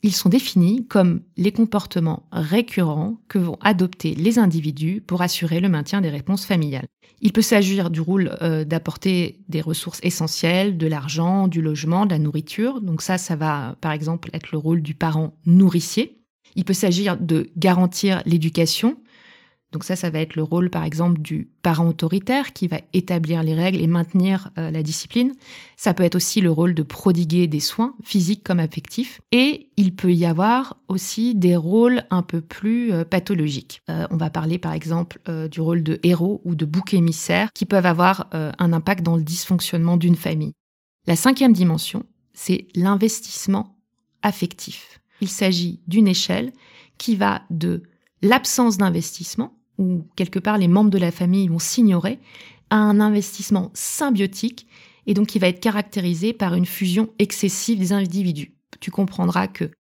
Ils 0.02 0.16
sont 0.16 0.30
définis 0.30 0.86
comme 0.88 1.22
les 1.36 1.52
comportements 1.52 2.24
récurrents 2.32 3.18
que 3.28 3.38
vont 3.38 3.58
adopter 3.62 4.16
les 4.16 4.40
individus 4.40 5.02
pour 5.06 5.22
assurer 5.22 5.60
le 5.60 5.68
maintien 5.68 6.00
des 6.00 6.10
réponses 6.10 6.46
familiales. 6.46 6.88
Il 7.22 7.34
peut 7.34 7.42
s'agir 7.42 7.90
du 7.90 8.00
rôle 8.00 8.38
euh, 8.42 8.64
d'apporter 8.64 9.42
des 9.50 9.60
ressources 9.60 10.00
essentielles, 10.04 10.78
de 10.78 10.88
l'argent, 10.88 11.50
du 11.50 11.62
logement, 11.62 12.06
de 12.06 12.12
la 12.12 12.20
nourriture. 12.20 12.80
Donc 12.80 13.02
ça, 13.02 13.18
ça 13.18 13.36
va 13.36 13.76
par 13.82 13.92
exemple 13.92 14.30
être 14.32 14.52
le 14.54 14.58
rôle 14.58 14.82
du 14.82 14.96
parent 14.96 15.34
nourricier. 15.46 16.22
Il 16.56 16.64
peut 16.64 16.74
s'agir 16.74 17.18
de 17.18 17.50
garantir 17.58 18.24
l'éducation, 18.26 18.98
Donc 19.72 19.84
ça, 19.84 19.96
ça 19.96 20.10
va 20.10 20.20
être 20.20 20.36
le 20.36 20.42
rôle, 20.42 20.72
par 20.72 20.84
exemple, 20.84 21.22
du 21.22 21.48
parent 21.62 21.88
autoritaire 21.88 22.54
qui 22.54 22.68
va 22.68 22.80
établir 22.94 23.44
les 23.44 23.54
règles 23.54 23.80
et 23.80 23.86
maintenir 23.86 24.50
euh, 24.58 24.72
la 24.72 24.82
discipline. 24.82 25.34
Ça 25.78 25.94
peut 25.94 26.04
être 26.04 26.16
aussi 26.16 26.42
le 26.42 26.50
rôle 26.50 26.74
de 26.74 26.82
prodiguer 26.82 27.46
des 27.46 27.60
soins, 27.60 27.96
physiques 28.04 28.44
comme 28.44 28.60
affectifs. 28.60 29.22
Et 29.32 29.70
il 29.78 29.96
peut 29.96 30.14
y 30.14 30.26
avoir 30.26 30.78
aussi 30.88 31.36
des 31.36 31.56
rôles 31.56 32.04
un 32.10 32.24
peu 32.24 32.42
plus 32.42 32.92
euh, 32.92 33.06
pathologiques. 33.06 33.82
Euh, 33.90 34.08
on 34.10 34.18
va 34.18 34.32
parler, 34.32 34.58
par 34.58 34.74
exemple, 34.74 35.20
du 35.52 35.62
rôle 35.62 35.84
de 35.84 36.00
héros 36.04 36.42
ou 36.46 36.56
de 36.56 36.66
bouc 36.66 36.94
émissaire 36.94 37.52
qui 37.54 37.66
peuvent 37.66 37.86
avoir 37.86 38.30
un 38.32 38.74
impact 38.74 39.04
dans 39.04 39.16
le 39.16 39.24
dysfonctionnement 39.24 39.98
d'une 39.98 40.16
famille. 40.16 40.54
La 41.06 41.16
cinquième 41.16 41.54
dimension, 41.54 42.04
c'est 42.34 42.68
l'investissement 42.76 43.78
affectif. 44.22 45.00
Il 45.22 45.30
s'agit 45.30 45.82
d'une 45.88 46.08
échelle 46.08 46.52
qui 46.98 47.16
va 47.16 47.42
de 47.50 47.84
l'absence 48.22 48.78
d'investissement, 48.78 49.59
où 49.80 50.06
quelque 50.16 50.38
part 50.38 50.60
les 50.60 50.68
membres 50.68 50.92
de 50.92 51.00
la 51.00 51.12
famille 51.12 51.48
vont 51.48 51.58
s'ignorer, 51.58 52.20
à 52.70 52.76
un 52.76 53.00
investissement 53.00 53.72
symbiotique, 53.74 54.68
et 55.08 55.16
donc 55.16 55.28
qui 55.28 55.40
va 55.40 55.48
être 55.48 55.60
caractérisé 55.60 56.34
par 56.34 56.54
une 56.54 56.68
fusion 56.68 57.10
excessive 57.18 57.80
des 57.80 57.94
individus. 57.94 58.54
Tu 58.80 58.92
comprendras 58.92 59.48
que, 59.48 59.72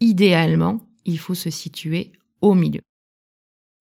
idéalement, 0.00 0.80
il 1.04 1.18
faut 1.18 1.34
se 1.34 1.50
situer 1.50 2.10
au 2.40 2.54
milieu. 2.54 2.80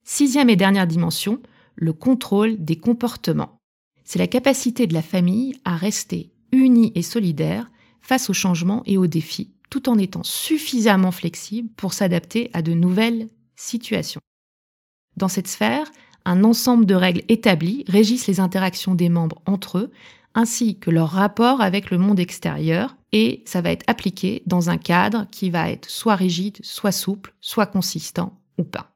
Sixième 0.06 0.50
et 0.50 0.56
dernière 0.56 0.86
dimension, 0.86 1.42
le 1.76 1.94
contrôle 1.94 2.64
des 2.64 2.76
comportements. 2.76 3.58
C'est 4.04 4.20
la 4.20 4.28
capacité 4.28 4.86
de 4.86 4.94
la 4.94 5.02
famille 5.02 5.56
à 5.66 5.76
rester 5.76 6.32
unie 6.52 6.92
et 6.96 7.02
solidaire 7.02 7.72
face 8.02 8.30
aux 8.30 8.34
changements 8.34 8.84
et 8.86 8.98
aux 8.98 9.08
défis, 9.08 9.54
tout 9.70 9.90
en 9.90 9.98
étant 9.98 10.24
suffisamment 10.24 11.12
flexible 11.12 11.70
pour 11.78 11.94
s'adapter 11.94 12.50
à 12.54 12.62
de 12.62 12.74
nouvelles 12.74 13.30
situations. 13.56 14.22
Dans 15.22 15.28
cette 15.28 15.48
sphère, 15.48 15.86
un 16.26 16.44
ensemble 16.44 16.88
de 16.88 16.96
règles 16.96 17.22
établies 17.30 17.86
régissent 17.88 18.26
les 18.26 18.40
interactions 18.40 18.96
des 18.96 19.08
membres 19.08 19.40
entre 19.46 19.78
eux, 19.78 19.92
ainsi 20.34 20.80
que 20.80 20.90
leur 20.90 21.10
rapport 21.10 21.62
avec 21.62 21.92
le 21.92 22.00
monde 22.00 22.20
extérieur, 22.20 22.96
et 23.12 23.44
ça 23.46 23.62
va 23.62 23.70
être 23.70 23.84
appliqué 23.86 24.42
dans 24.48 24.72
un 24.72 24.80
cadre 24.80 25.28
qui 25.30 25.52
va 25.52 25.70
être 25.70 25.88
soit 25.88 26.16
rigide, 26.16 26.58
soit 26.64 26.92
souple, 26.92 27.36
soit 27.40 27.68
consistant 27.68 28.40
ou 28.58 28.64
pas. 28.64 28.96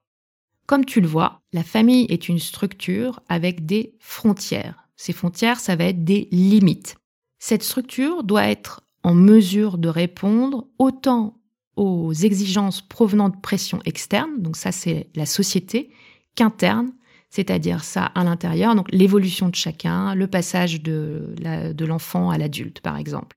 Comme 0.65 0.84
tu 0.84 1.00
le 1.00 1.08
vois, 1.08 1.41
la 1.53 1.63
famille 1.63 2.08
est 2.10 2.27
une 2.27 2.39
structure 2.39 3.22
avec 3.29 3.67
des 3.67 3.94
frontières. 4.00 4.88
Ces 4.96 5.13
frontières, 5.13 5.60
ça 5.60 5.75
va 5.75 5.84
être 5.84 6.03
des 6.03 6.27
limites. 6.32 6.96
Cette 7.38 7.62
structure 7.62 8.24
doit 8.24 8.48
être 8.48 8.82
en 9.03 9.13
mesure 9.13 9.77
de 9.77 9.89
répondre 9.89 10.65
autant 10.79 11.38
aux 11.75 12.13
exigences 12.13 12.82
provenant 12.82 13.29
de 13.29 13.38
pression 13.38 13.79
externe, 13.86 14.41
donc 14.41 14.55
ça 14.55 14.72
c'est 14.72 15.10
la 15.15 15.27
société, 15.27 15.91
qu'interne, 16.36 16.92
c'est-à-dire 17.30 17.84
ça 17.84 18.06
à 18.06 18.24
l'intérieur, 18.24 18.75
donc 18.75 18.88
l'évolution 18.92 19.50
de 19.50 19.56
chacun, 19.56 20.15
le 20.15 20.27
passage 20.27 20.82
de, 20.82 21.36
de 21.74 21.86
l'enfant 21.86 22.30
à 22.30 22.38
l'adulte 22.38 22.80
par 22.80 22.98
exemple. 22.98 23.36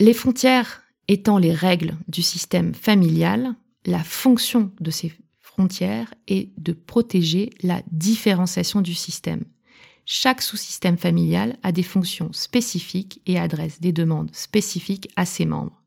Les 0.00 0.14
frontières 0.14 0.82
étant 1.08 1.38
les 1.38 1.52
règles 1.52 1.96
du 2.08 2.22
système 2.22 2.74
familial, 2.74 3.54
la 3.84 4.02
fonction 4.02 4.72
de 4.80 4.90
ces 4.90 5.12
frontières 5.40 6.12
est 6.26 6.50
de 6.58 6.72
protéger 6.72 7.50
la 7.62 7.82
différenciation 7.92 8.80
du 8.80 8.94
système. 8.94 9.44
Chaque 10.04 10.42
sous-système 10.42 10.98
familial 10.98 11.56
a 11.62 11.72
des 11.72 11.82
fonctions 11.82 12.32
spécifiques 12.32 13.20
et 13.26 13.38
adresse 13.38 13.80
des 13.80 13.92
demandes 13.92 14.34
spécifiques 14.34 15.08
à 15.16 15.24
ses 15.24 15.46
membres. 15.46 15.82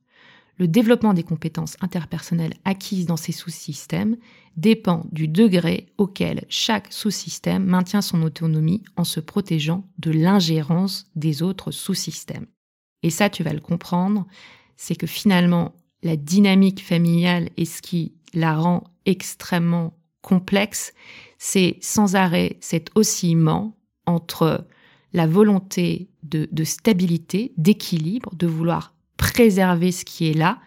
Le 0.59 0.67
développement 0.67 1.13
des 1.13 1.23
compétences 1.23 1.77
interpersonnelles 1.79 2.55
acquises 2.65 3.05
dans 3.05 3.17
ces 3.17 3.31
sous-systèmes 3.31 4.17
dépend 4.57 5.05
du 5.13 5.29
degré 5.29 5.87
auquel 5.97 6.43
chaque 6.49 6.91
sous-système 6.91 7.63
maintient 7.63 8.01
son 8.01 8.21
autonomie 8.23 8.83
en 8.97 9.05
se 9.05 9.21
protégeant 9.21 9.87
de 9.99 10.11
l'ingérence 10.11 11.09
des 11.15 11.41
autres 11.43 11.71
sous-systèmes. 11.71 12.45
Et 13.03 13.09
ça, 13.09 13.29
tu 13.29 13.41
vas 13.41 13.53
le 13.53 13.61
comprendre, 13.61 14.27
c'est 14.75 14.95
que 14.95 15.07
finalement, 15.07 15.73
la 16.03 16.17
dynamique 16.17 16.83
familiale 16.83 17.49
et 17.55 17.63
ce 17.63 17.81
qui 17.81 18.13
la 18.33 18.57
rend 18.57 18.83
extrêmement 19.05 19.97
complexe, 20.21 20.93
c'est 21.37 21.77
sans 21.79 22.15
arrêt 22.15 22.57
cet 22.59 22.91
oscillement 22.95 23.77
entre 24.05 24.67
la 25.13 25.25
volonté 25.25 26.09
de, 26.23 26.63
stabilité, 26.65 27.53
d'équilibre, 27.57 28.35
de 28.35 28.45
vouloir 28.45 28.93
préserver 29.19 29.91
ce 29.91 30.05
qui 30.05 30.29
est 30.29 30.33
là, 30.33 30.59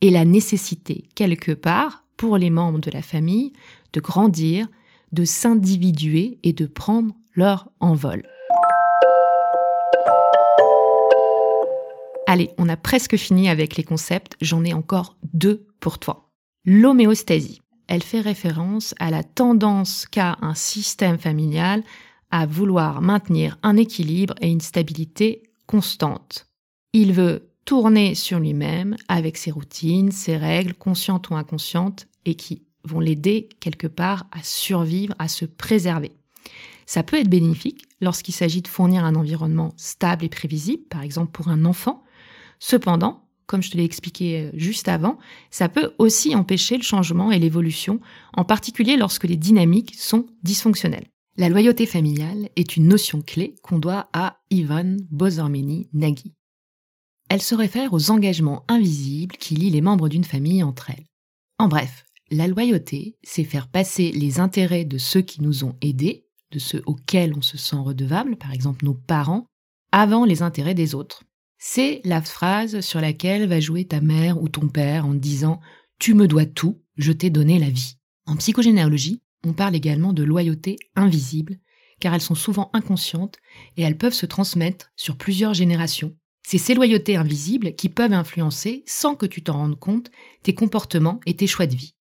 et 0.00 0.10
la 0.10 0.24
nécessité, 0.24 1.04
quelque 1.14 1.52
part, 1.52 2.04
pour 2.16 2.36
les 2.36 2.50
membres 2.50 2.80
de 2.80 2.90
la 2.90 3.02
famille, 3.02 3.52
de 3.92 4.00
grandir, 4.00 4.66
de 5.12 5.24
s'individuer 5.24 6.38
et 6.42 6.52
de 6.52 6.66
prendre 6.66 7.14
leur 7.34 7.68
envol. 7.78 8.26
Allez, 12.26 12.50
on 12.58 12.68
a 12.68 12.76
presque 12.76 13.16
fini 13.16 13.48
avec 13.48 13.76
les 13.76 13.84
concepts, 13.84 14.36
j'en 14.40 14.64
ai 14.64 14.74
encore 14.74 15.16
deux 15.32 15.66
pour 15.78 15.98
toi. 15.98 16.30
L'homéostasie, 16.64 17.60
elle 17.86 18.02
fait 18.02 18.20
référence 18.20 18.94
à 18.98 19.10
la 19.10 19.22
tendance 19.22 20.06
qu'a 20.10 20.36
un 20.40 20.54
système 20.54 21.18
familial 21.18 21.82
à 22.30 22.46
vouloir 22.46 23.02
maintenir 23.02 23.58
un 23.62 23.76
équilibre 23.76 24.34
et 24.40 24.48
une 24.48 24.60
stabilité 24.60 25.42
constante. 25.66 26.46
Il 26.92 27.12
veut 27.12 27.49
tourner 27.70 28.16
sur 28.16 28.40
lui-même 28.40 28.96
avec 29.06 29.36
ses 29.36 29.52
routines, 29.52 30.10
ses 30.10 30.36
règles, 30.36 30.74
conscientes 30.74 31.30
ou 31.30 31.36
inconscientes, 31.36 32.08
et 32.24 32.34
qui 32.34 32.64
vont 32.82 32.98
l'aider 32.98 33.48
quelque 33.60 33.86
part 33.86 34.26
à 34.32 34.42
survivre, 34.42 35.14
à 35.20 35.28
se 35.28 35.44
préserver. 35.44 36.10
Ça 36.84 37.04
peut 37.04 37.20
être 37.20 37.30
bénéfique 37.30 37.84
lorsqu'il 38.00 38.34
s'agit 38.34 38.60
de 38.60 38.66
fournir 38.66 39.04
un 39.04 39.14
environnement 39.14 39.72
stable 39.76 40.24
et 40.24 40.28
prévisible, 40.28 40.82
par 40.90 41.02
exemple 41.02 41.30
pour 41.30 41.46
un 41.46 41.64
enfant. 41.64 42.02
Cependant, 42.58 43.28
comme 43.46 43.62
je 43.62 43.70
te 43.70 43.76
l'ai 43.76 43.84
expliqué 43.84 44.40
euh, 44.40 44.50
juste 44.54 44.88
avant, 44.88 45.16
ça 45.52 45.68
peut 45.68 45.92
aussi 45.98 46.34
empêcher 46.34 46.76
le 46.76 46.82
changement 46.82 47.30
et 47.30 47.38
l'évolution, 47.38 48.00
en 48.32 48.44
particulier 48.44 48.96
lorsque 48.96 49.28
les 49.28 49.36
dynamiques 49.36 49.94
sont 49.94 50.26
dysfonctionnelles. 50.42 51.06
La 51.36 51.48
loyauté 51.48 51.86
familiale 51.86 52.48
est 52.56 52.76
une 52.76 52.88
notion 52.88 53.22
clé 53.22 53.54
qu'on 53.62 53.78
doit 53.78 54.08
à 54.12 54.38
Ivan 54.50 54.96
Bozormeni 55.12 55.88
Nagy. 55.92 56.34
Elle 57.30 57.40
se 57.40 57.54
réfère 57.54 57.92
aux 57.92 58.10
engagements 58.10 58.64
invisibles 58.66 59.36
qui 59.36 59.54
lient 59.54 59.70
les 59.70 59.80
membres 59.80 60.08
d'une 60.08 60.24
famille 60.24 60.64
entre 60.64 60.90
elles. 60.90 61.06
En 61.60 61.68
bref, 61.68 62.04
la 62.32 62.48
loyauté, 62.48 63.18
c'est 63.22 63.44
faire 63.44 63.68
passer 63.68 64.10
les 64.10 64.40
intérêts 64.40 64.84
de 64.84 64.98
ceux 64.98 65.20
qui 65.20 65.40
nous 65.40 65.62
ont 65.62 65.76
aidés, 65.80 66.26
de 66.50 66.58
ceux 66.58 66.82
auxquels 66.86 67.32
on 67.36 67.40
se 67.40 67.56
sent 67.56 67.76
redevable, 67.76 68.34
par 68.34 68.52
exemple 68.52 68.84
nos 68.84 68.94
parents, 68.94 69.46
avant 69.92 70.24
les 70.24 70.42
intérêts 70.42 70.74
des 70.74 70.96
autres. 70.96 71.22
C'est 71.56 72.00
la 72.02 72.20
phrase 72.20 72.80
sur 72.80 73.00
laquelle 73.00 73.46
va 73.46 73.60
jouer 73.60 73.84
ta 73.84 74.00
mère 74.00 74.42
ou 74.42 74.48
ton 74.48 74.66
père 74.66 75.06
en 75.06 75.14
disant⁇ 75.14 75.54
Tu 76.00 76.14
me 76.14 76.26
dois 76.26 76.46
tout, 76.46 76.82
je 76.96 77.12
t'ai 77.12 77.30
donné 77.30 77.60
la 77.60 77.70
vie⁇ 77.70 77.96
En 78.32 78.34
psychogénéalogie, 78.34 79.22
on 79.46 79.52
parle 79.52 79.76
également 79.76 80.12
de 80.12 80.24
loyauté 80.24 80.78
invisible, 80.96 81.58
car 82.00 82.12
elles 82.12 82.20
sont 82.22 82.34
souvent 82.34 82.70
inconscientes 82.72 83.36
et 83.76 83.82
elles 83.82 83.98
peuvent 83.98 84.14
se 84.14 84.26
transmettre 84.26 84.90
sur 84.96 85.16
plusieurs 85.16 85.54
générations. 85.54 86.16
C'est 86.42 86.58
ces 86.58 86.74
loyautés 86.74 87.16
invisibles 87.16 87.74
qui 87.74 87.88
peuvent 87.88 88.12
influencer, 88.12 88.82
sans 88.86 89.14
que 89.14 89.26
tu 89.26 89.42
t'en 89.42 89.54
rendes 89.54 89.78
compte, 89.78 90.10
tes 90.42 90.54
comportements 90.54 91.20
et 91.26 91.36
tes 91.36 91.46
choix 91.46 91.66
de 91.66 91.76
vie. 91.76 91.94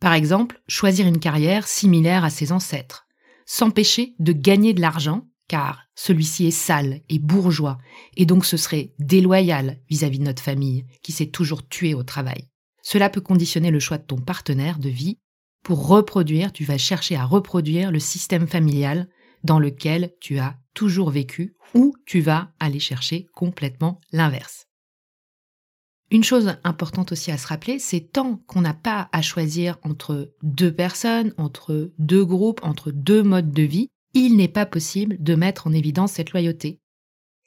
Par 0.00 0.12
exemple, 0.12 0.62
choisir 0.68 1.06
une 1.06 1.18
carrière 1.18 1.66
similaire 1.66 2.24
à 2.24 2.30
ses 2.30 2.52
ancêtres, 2.52 3.06
s'empêcher 3.46 4.14
de 4.18 4.32
gagner 4.32 4.72
de 4.72 4.80
l'argent, 4.80 5.26
car 5.48 5.84
celui-ci 5.94 6.46
est 6.46 6.52
sale 6.52 7.00
et 7.08 7.18
bourgeois, 7.18 7.78
et 8.16 8.24
donc 8.24 8.44
ce 8.46 8.56
serait 8.56 8.94
déloyal 8.98 9.80
vis-à-vis 9.90 10.18
-vis 10.18 10.20
de 10.20 10.24
notre 10.24 10.42
famille, 10.42 10.86
qui 11.02 11.12
s'est 11.12 11.30
toujours 11.30 11.66
tuée 11.68 11.94
au 11.94 12.04
travail. 12.04 12.48
Cela 12.82 13.10
peut 13.10 13.20
conditionner 13.20 13.70
le 13.70 13.80
choix 13.80 13.98
de 13.98 14.06
ton 14.06 14.18
partenaire 14.18 14.78
de 14.78 14.88
vie 14.88 15.18
pour 15.62 15.86
reproduire, 15.86 16.52
tu 16.52 16.64
vas 16.64 16.78
chercher 16.78 17.16
à 17.16 17.24
reproduire 17.24 17.90
le 17.90 17.98
système 17.98 18.46
familial 18.46 19.08
dans 19.44 19.58
lequel 19.58 20.14
tu 20.20 20.38
as 20.38 20.56
toujours 20.80 21.10
vécu 21.10 21.54
ou 21.74 21.94
tu 22.06 22.22
vas 22.22 22.52
aller 22.58 22.80
chercher 22.80 23.26
complètement 23.34 24.00
l'inverse. 24.12 24.66
Une 26.10 26.24
chose 26.24 26.56
importante 26.64 27.12
aussi 27.12 27.30
à 27.30 27.36
se 27.36 27.46
rappeler, 27.46 27.78
c'est 27.78 28.00
tant 28.12 28.36
qu'on 28.46 28.62
n'a 28.62 28.72
pas 28.72 29.10
à 29.12 29.20
choisir 29.20 29.76
entre 29.82 30.32
deux 30.42 30.72
personnes, 30.72 31.34
entre 31.36 31.92
deux 31.98 32.24
groupes, 32.24 32.60
entre 32.62 32.92
deux 32.92 33.22
modes 33.22 33.52
de 33.52 33.62
vie, 33.62 33.90
il 34.14 34.38
n'est 34.38 34.48
pas 34.48 34.64
possible 34.64 35.22
de 35.22 35.34
mettre 35.34 35.66
en 35.66 35.74
évidence 35.74 36.12
cette 36.12 36.30
loyauté. 36.30 36.80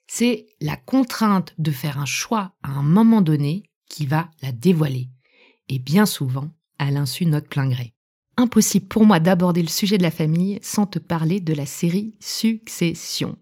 C'est 0.05 0.45
la 0.61 0.77
contrainte 0.77 1.55
de 1.57 1.71
faire 1.71 1.97
un 1.97 2.05
choix 2.05 2.53
à 2.61 2.69
un 2.69 2.83
moment 2.83 3.21
donné 3.21 3.63
qui 3.89 4.05
va 4.05 4.29
la 4.43 4.51
dévoiler, 4.51 5.09
et 5.69 5.79
bien 5.79 6.05
souvent 6.05 6.51
à 6.77 6.91
l'insu 6.91 7.25
de 7.25 7.31
notre 7.31 7.49
plein 7.49 7.67
gré 7.67 7.95
impossible 8.37 8.87
pour 8.87 9.05
moi 9.05 9.19
d'aborder 9.19 9.61
le 9.61 9.67
sujet 9.67 9.97
de 9.97 10.03
la 10.03 10.11
famille 10.11 10.59
sans 10.61 10.85
te 10.85 10.99
parler 10.99 11.39
de 11.39 11.53
la 11.53 11.65
série 11.65 12.15
Succession. 12.19 13.37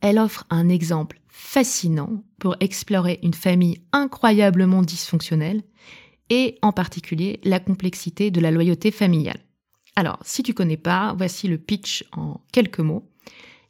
Elle 0.00 0.18
offre 0.18 0.46
un 0.50 0.68
exemple 0.68 1.20
fascinant 1.28 2.24
pour 2.38 2.56
explorer 2.60 3.18
une 3.22 3.34
famille 3.34 3.80
incroyablement 3.92 4.82
dysfonctionnelle 4.82 5.62
et 6.30 6.58
en 6.62 6.72
particulier 6.72 7.40
la 7.44 7.60
complexité 7.60 8.30
de 8.30 8.40
la 8.40 8.50
loyauté 8.50 8.90
familiale. 8.90 9.40
Alors, 9.96 10.18
si 10.22 10.42
tu 10.42 10.54
connais 10.54 10.76
pas, 10.76 11.14
voici 11.16 11.48
le 11.48 11.58
pitch 11.58 12.04
en 12.12 12.40
quelques 12.52 12.80
mots. 12.80 13.10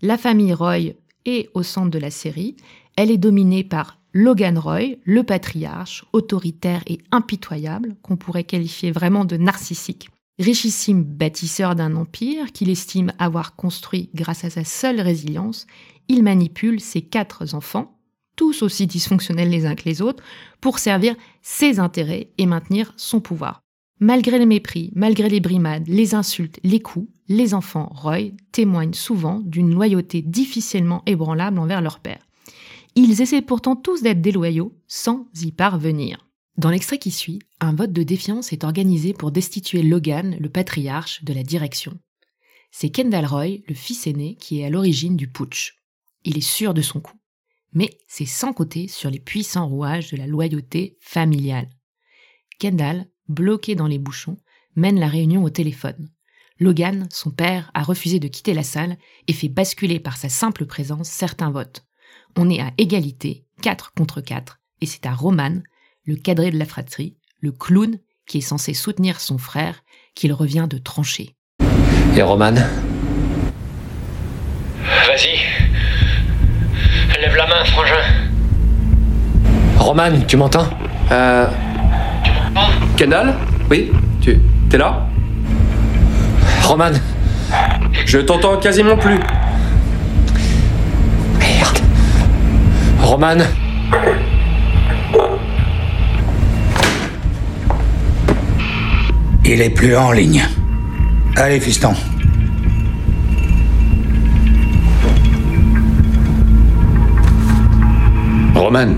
La 0.03 0.19
famille 0.19 0.55
Roy 0.55 0.95
est 1.25 1.51
au 1.55 1.63
centre 1.63 1.91
de 1.91 1.99
la 1.99 2.11
série. 2.11 2.57
Elle 2.97 3.11
est 3.11 3.19
dominée 3.19 3.65
par 3.65 3.99
Logan 4.13 4.59
Roy, 4.59 4.97
le 5.05 5.23
patriarche, 5.23 6.05
autoritaire 6.13 6.83
et 6.87 6.99
impitoyable, 7.11 7.97
qu'on 8.03 8.17
pourrait 8.17 8.45
qualifier 8.45 8.91
vraiment 8.91 9.25
de 9.25 9.37
narcissique. 9.37 10.11
Richissime 10.41 11.05
bâtisseur 11.05 11.75
d'un 11.75 11.95
empire 11.97 12.51
qu'il 12.53 12.71
estime 12.71 13.13
avoir 13.19 13.57
construit 13.57 14.09
grâce 14.15 14.43
à 14.43 14.49
sa 14.49 14.65
seule 14.65 14.99
résilience, 14.99 15.67
il 16.09 16.23
manipule 16.23 16.81
ses 16.81 17.03
quatre 17.03 17.55
enfants, 17.55 17.99
tous 18.37 18.63
aussi 18.63 18.87
dysfonctionnels 18.87 19.51
les 19.51 19.67
uns 19.67 19.75
que 19.75 19.85
les 19.85 20.01
autres, 20.01 20.25
pour 20.63 20.79
servir 20.79 21.15
ses 21.43 21.79
intérêts 21.79 22.31
et 22.39 22.47
maintenir 22.47 22.95
son 22.97 23.21
pouvoir. 23.21 23.61
Malgré 24.01 24.39
les 24.39 24.47
mépris, 24.47 24.91
malgré 24.95 25.29
les 25.29 25.41
brimades, 25.41 25.87
les 25.87 26.15
insultes, 26.15 26.59
les 26.65 26.81
coups, 26.81 27.11
les 27.29 27.53
enfants 27.53 27.93
Roy 27.95 28.31
témoignent 28.51 28.95
souvent 28.95 29.41
d'une 29.41 29.75
loyauté 29.75 30.23
difficilement 30.23 31.03
ébranlable 31.05 31.59
envers 31.59 31.83
leur 31.83 31.99
père. 31.99 32.27
Ils 32.95 33.21
essaient 33.21 33.43
pourtant 33.43 33.77
tous 33.77 34.01
d'être 34.01 34.23
déloyaux 34.23 34.73
sans 34.89 35.27
y 35.43 35.53
parvenir. 35.53 36.30
Dans 36.61 36.69
l'extrait 36.69 36.99
qui 36.99 37.11
suit, 37.11 37.39
un 37.61 37.75
vote 37.75 37.95
de 37.95 38.03
défiance 38.03 38.53
est 38.53 38.65
organisé 38.65 39.15
pour 39.15 39.33
destituer 39.33 39.83
Logan, 39.83 40.37
le 40.39 40.51
patriarche, 40.51 41.25
de 41.25 41.33
la 41.33 41.43
direction. 41.43 41.99
C'est 42.71 42.91
Kendall 42.91 43.25
Roy, 43.25 43.47
le 43.67 43.75
fils 43.75 44.07
aîné, 44.07 44.37
qui 44.37 44.61
est 44.61 44.67
à 44.67 44.69
l'origine 44.69 45.17
du 45.17 45.27
putsch. 45.27 45.81
Il 46.23 46.37
est 46.37 46.43
sûr 46.43 46.75
de 46.75 46.83
son 46.83 47.01
coup. 47.01 47.17
Mais 47.73 47.89
c'est 48.07 48.27
sans 48.27 48.53
côté 48.53 48.89
sur 48.89 49.09
les 49.09 49.21
puissants 49.21 49.69
rouages 49.69 50.11
de 50.11 50.19
la 50.19 50.27
loyauté 50.27 50.99
familiale. 51.01 51.71
Kendall 52.59 53.07
bloqué 53.27 53.75
dans 53.75 53.87
les 53.87 53.99
bouchons, 53.99 54.37
mène 54.77 55.01
la 55.01 55.09
réunion 55.09 55.43
au 55.43 55.49
téléphone. 55.49 56.11
Logan, 56.59 57.09
son 57.11 57.31
père, 57.31 57.71
a 57.73 57.83
refusé 57.83 58.21
de 58.21 58.29
quitter 58.29 58.53
la 58.53 58.65
salle 58.65 58.99
et 59.29 59.33
fait 59.33 59.49
basculer 59.49 59.99
par 59.99 60.19
sa 60.19 60.29
simple 60.29 60.67
présence 60.67 61.09
certains 61.09 61.51
votes. 61.53 61.87
On 62.37 62.51
est 62.51 62.61
à 62.61 62.71
égalité, 62.77 63.47
4 63.63 63.95
contre 63.95 64.21
4, 64.21 64.61
et 64.83 64.87
c'est 64.87 65.07
à 65.07 65.15
Roman, 65.15 65.63
le 66.05 66.17
cadré 66.17 66.51
de 66.51 66.59
la 66.59 66.65
fratrie, 66.65 67.17
le 67.41 67.53
clown 67.53 67.99
qui 68.27 68.39
est 68.39 68.43
censé 68.43 68.75
soutenir 68.75 69.21
son 69.21 69.39
frère, 69.39 69.83
qu'il 70.15 70.33
revient 70.33 70.67
de 70.69 70.79
trancher. 70.79 71.35
Et 72.17 72.23
Roman? 72.23 72.53
Vas-y. 75.07 75.39
Lève 77.21 77.37
la 77.37 77.47
main, 77.47 77.65
frangin. 77.67 77.95
Roman, 79.79 80.11
tu 80.27 80.37
m'entends? 80.37 80.69
Euh. 81.11 81.47
Kendall? 82.97 83.35
Oui 83.71 83.91
Tu. 84.21 84.39
T'es 84.69 84.79
là? 84.79 85.07
Roman? 86.63 86.93
Je 88.07 88.19
t'entends 88.19 88.57
quasiment 88.59 88.97
plus. 88.97 89.19
Merde. 91.39 91.79
Roman? 93.01 93.39
Il 99.53 99.61
est 99.63 99.71
plus 99.71 99.97
en 99.97 100.13
ligne. 100.13 100.45
Allez, 101.35 101.59
fiston. 101.59 101.93
Roman 108.55 108.95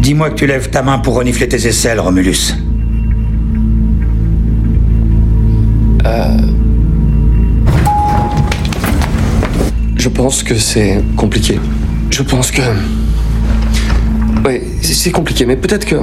Dis-moi 0.00 0.28
que 0.28 0.34
tu 0.34 0.46
lèves 0.46 0.68
ta 0.68 0.82
main 0.82 0.98
pour 0.98 1.14
renifler 1.14 1.48
tes 1.48 1.66
aisselles, 1.66 2.00
Romulus. 2.00 2.54
Euh... 6.04 6.36
Je 9.96 10.08
pense 10.10 10.42
que 10.42 10.56
c'est 10.56 11.02
compliqué. 11.16 11.58
Je 12.10 12.22
pense 12.22 12.50
que... 12.50 12.60
Oui, 14.44 14.60
c'est 14.82 15.12
compliqué, 15.12 15.46
mais 15.46 15.56
peut-être 15.56 15.84
que... 15.84 15.96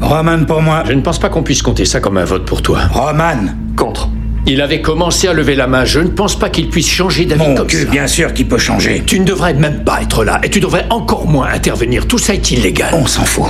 Roman 0.00 0.44
pour 0.44 0.60
moi. 0.60 0.84
Je 0.86 0.92
ne 0.92 1.00
pense 1.00 1.18
pas 1.18 1.28
qu'on 1.28 1.42
puisse 1.42 1.62
compter 1.62 1.84
ça 1.84 2.00
comme 2.00 2.18
un 2.18 2.24
vote 2.24 2.44
pour 2.44 2.60
toi. 2.62 2.86
Roman 2.90 3.46
Contre. 3.76 4.10
Il 4.46 4.60
avait 4.60 4.80
commencé 4.82 5.26
à 5.26 5.32
lever 5.32 5.54
la 5.56 5.66
main. 5.66 5.84
Je 5.84 6.00
ne 6.00 6.08
pense 6.08 6.38
pas 6.38 6.50
qu'il 6.50 6.68
puisse 6.68 6.88
changer 6.88 7.24
d'avis 7.24 7.48
Mon 7.48 7.54
comme 7.54 7.66
cul, 7.66 7.84
ça. 7.84 7.90
bien 7.90 8.06
sûr 8.06 8.32
qu'il 8.34 8.46
peut 8.46 8.58
changer. 8.58 9.02
Tu 9.06 9.18
ne 9.18 9.24
devrais 9.24 9.54
même 9.54 9.84
pas 9.84 10.02
être 10.02 10.24
là 10.24 10.40
et 10.44 10.50
tu 10.50 10.60
devrais 10.60 10.86
encore 10.90 11.26
moins 11.26 11.48
intervenir. 11.48 12.06
Tout 12.06 12.18
ça 12.18 12.34
est 12.34 12.50
illégal. 12.50 12.94
On 12.94 13.06
s'en 13.06 13.24
fout. 13.24 13.46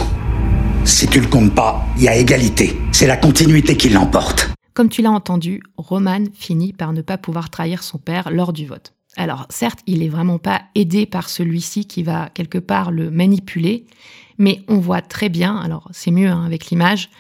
Si 0.85 1.09
tu 1.09 1.21
le 1.21 1.27
comptes 1.27 1.55
pas, 1.55 1.85
il 1.97 2.05
y 2.05 2.09
a 2.09 2.17
égalité. 2.17 2.79
C'est 2.93 3.07
la 3.09 3.17
continuité 3.17 3.77
qui 3.77 3.89
l'emporte. 3.89 4.51
Comme 4.73 4.89
tu 4.89 5.03
l'as 5.03 5.11
entendu, 5.11 5.63
Roman 5.77 6.25
finit 6.33 6.73
par 6.73 6.93
ne 6.93 7.03
pas 7.03 7.19
pouvoir 7.19 7.51
trahir 7.51 7.83
son 7.83 7.99
père 7.99 8.31
lors 8.31 8.53
du 8.53 8.67
vote. 8.67 8.93
Alors 9.17 9.47
certes, 9.51 9.81
il 9.87 10.03
est 10.03 10.09
vraiment 10.09 10.39
pas 10.39 10.63
aidé 10.75 11.07
par 11.07 11.29
celui-ci 11.29 11.87
qui 11.87 12.03
va 12.05 12.29
quelque 12.33 12.59
part 12.59 12.91
le 12.91 13.11
manipuler, 13.11 13.85
mais 14.39 14.63
on 14.69 14.79
voit 14.79 15.03
très 15.03 15.29
bien, 15.29 15.57
alors 15.57 15.89
c'est 15.93 16.11
mieux 16.11 16.29
hein, 16.29 16.45
avec 16.45 16.67
l'image, 16.67 17.11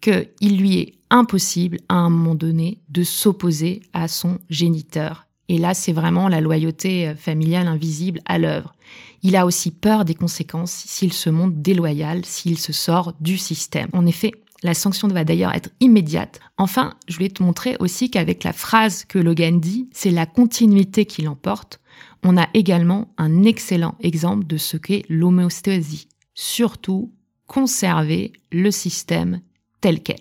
qu'il 0.00 0.58
lui 0.58 0.78
est 0.78 0.94
impossible 1.10 1.78
à 1.88 1.94
un 1.94 2.10
moment 2.10 2.34
donné 2.34 2.78
de 2.88 3.02
s'opposer 3.02 3.82
à 3.92 4.08
son 4.08 4.38
géniteur. 4.50 5.26
Et 5.48 5.58
là, 5.58 5.74
c'est 5.74 5.92
vraiment 5.92 6.28
la 6.28 6.40
loyauté 6.40 7.14
familiale 7.16 7.68
invisible 7.68 8.20
à 8.24 8.38
l'œuvre. 8.38 8.74
Il 9.22 9.36
a 9.36 9.46
aussi 9.46 9.70
peur 9.70 10.04
des 10.04 10.14
conséquences 10.14 10.72
s'il 10.72 11.12
se 11.12 11.30
montre 11.30 11.56
déloyal, 11.56 12.24
s'il 12.24 12.58
se 12.58 12.72
sort 12.72 13.14
du 13.20 13.38
système. 13.38 13.88
En 13.92 14.06
effet, 14.06 14.32
la 14.62 14.74
sanction 14.74 15.08
va 15.08 15.24
d'ailleurs 15.24 15.54
être 15.54 15.70
immédiate. 15.80 16.40
Enfin, 16.58 16.94
je 17.08 17.14
voulais 17.14 17.28
te 17.28 17.42
montrer 17.42 17.76
aussi 17.78 18.10
qu'avec 18.10 18.44
la 18.44 18.52
phrase 18.52 19.04
que 19.04 19.18
Logan 19.18 19.60
dit, 19.60 19.88
c'est 19.92 20.10
la 20.10 20.26
continuité 20.26 21.06
qui 21.06 21.22
l'emporte. 21.22 21.80
On 22.22 22.36
a 22.36 22.48
également 22.54 23.12
un 23.18 23.44
excellent 23.44 23.94
exemple 24.00 24.46
de 24.46 24.56
ce 24.56 24.76
qu'est 24.76 25.04
l'homéostasie. 25.08 26.08
Surtout, 26.38 27.14
conserver 27.46 28.34
le 28.52 28.70
système 28.70 29.40
tel 29.80 30.02
quel. 30.02 30.20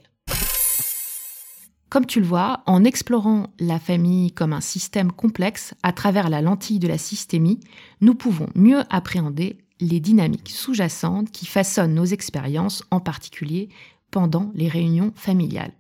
Comme 1.90 2.06
tu 2.06 2.22
le 2.22 2.26
vois, 2.26 2.64
en 2.66 2.86
explorant 2.86 3.48
la 3.60 3.80
famille 3.80 4.32
comme 4.32 4.54
un 4.54 4.62
système 4.62 5.12
complexe 5.12 5.74
à 5.84 5.92
travers 5.92 6.30
la 6.30 6.42
lentille 6.42 6.80
de 6.80 6.88
la 6.88 6.98
systémie, 6.98 7.60
nous 8.00 8.16
pouvons 8.16 8.48
mieux 8.56 8.84
appréhender 8.90 9.58
les 9.82 10.00
dynamiques 10.00 10.52
sous-jacentes 10.52 11.32
qui 11.32 11.46
façonnent 11.46 11.94
nos 11.94 12.06
expériences, 12.06 12.84
en 12.92 13.02
particulier 13.02 13.68
pendant 14.10 14.52
les 14.56 14.70
réunions 14.70 15.12
familiales. 15.16 15.74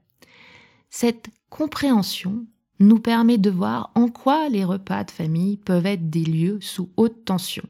Cette 0.89 1.29
compréhension 1.49 2.45
nous 2.79 2.99
permet 2.99 3.37
de 3.37 3.49
voir 3.49 3.91
en 3.95 4.09
quoi 4.09 4.49
les 4.49 4.65
repas 4.65 5.05
de 5.05 5.11
famille 5.11 5.55
peuvent 5.55 5.85
être 5.85 6.09
des 6.09 6.25
lieux 6.25 6.59
sous 6.59 6.89
haute 6.97 7.23
tension. 7.23 7.63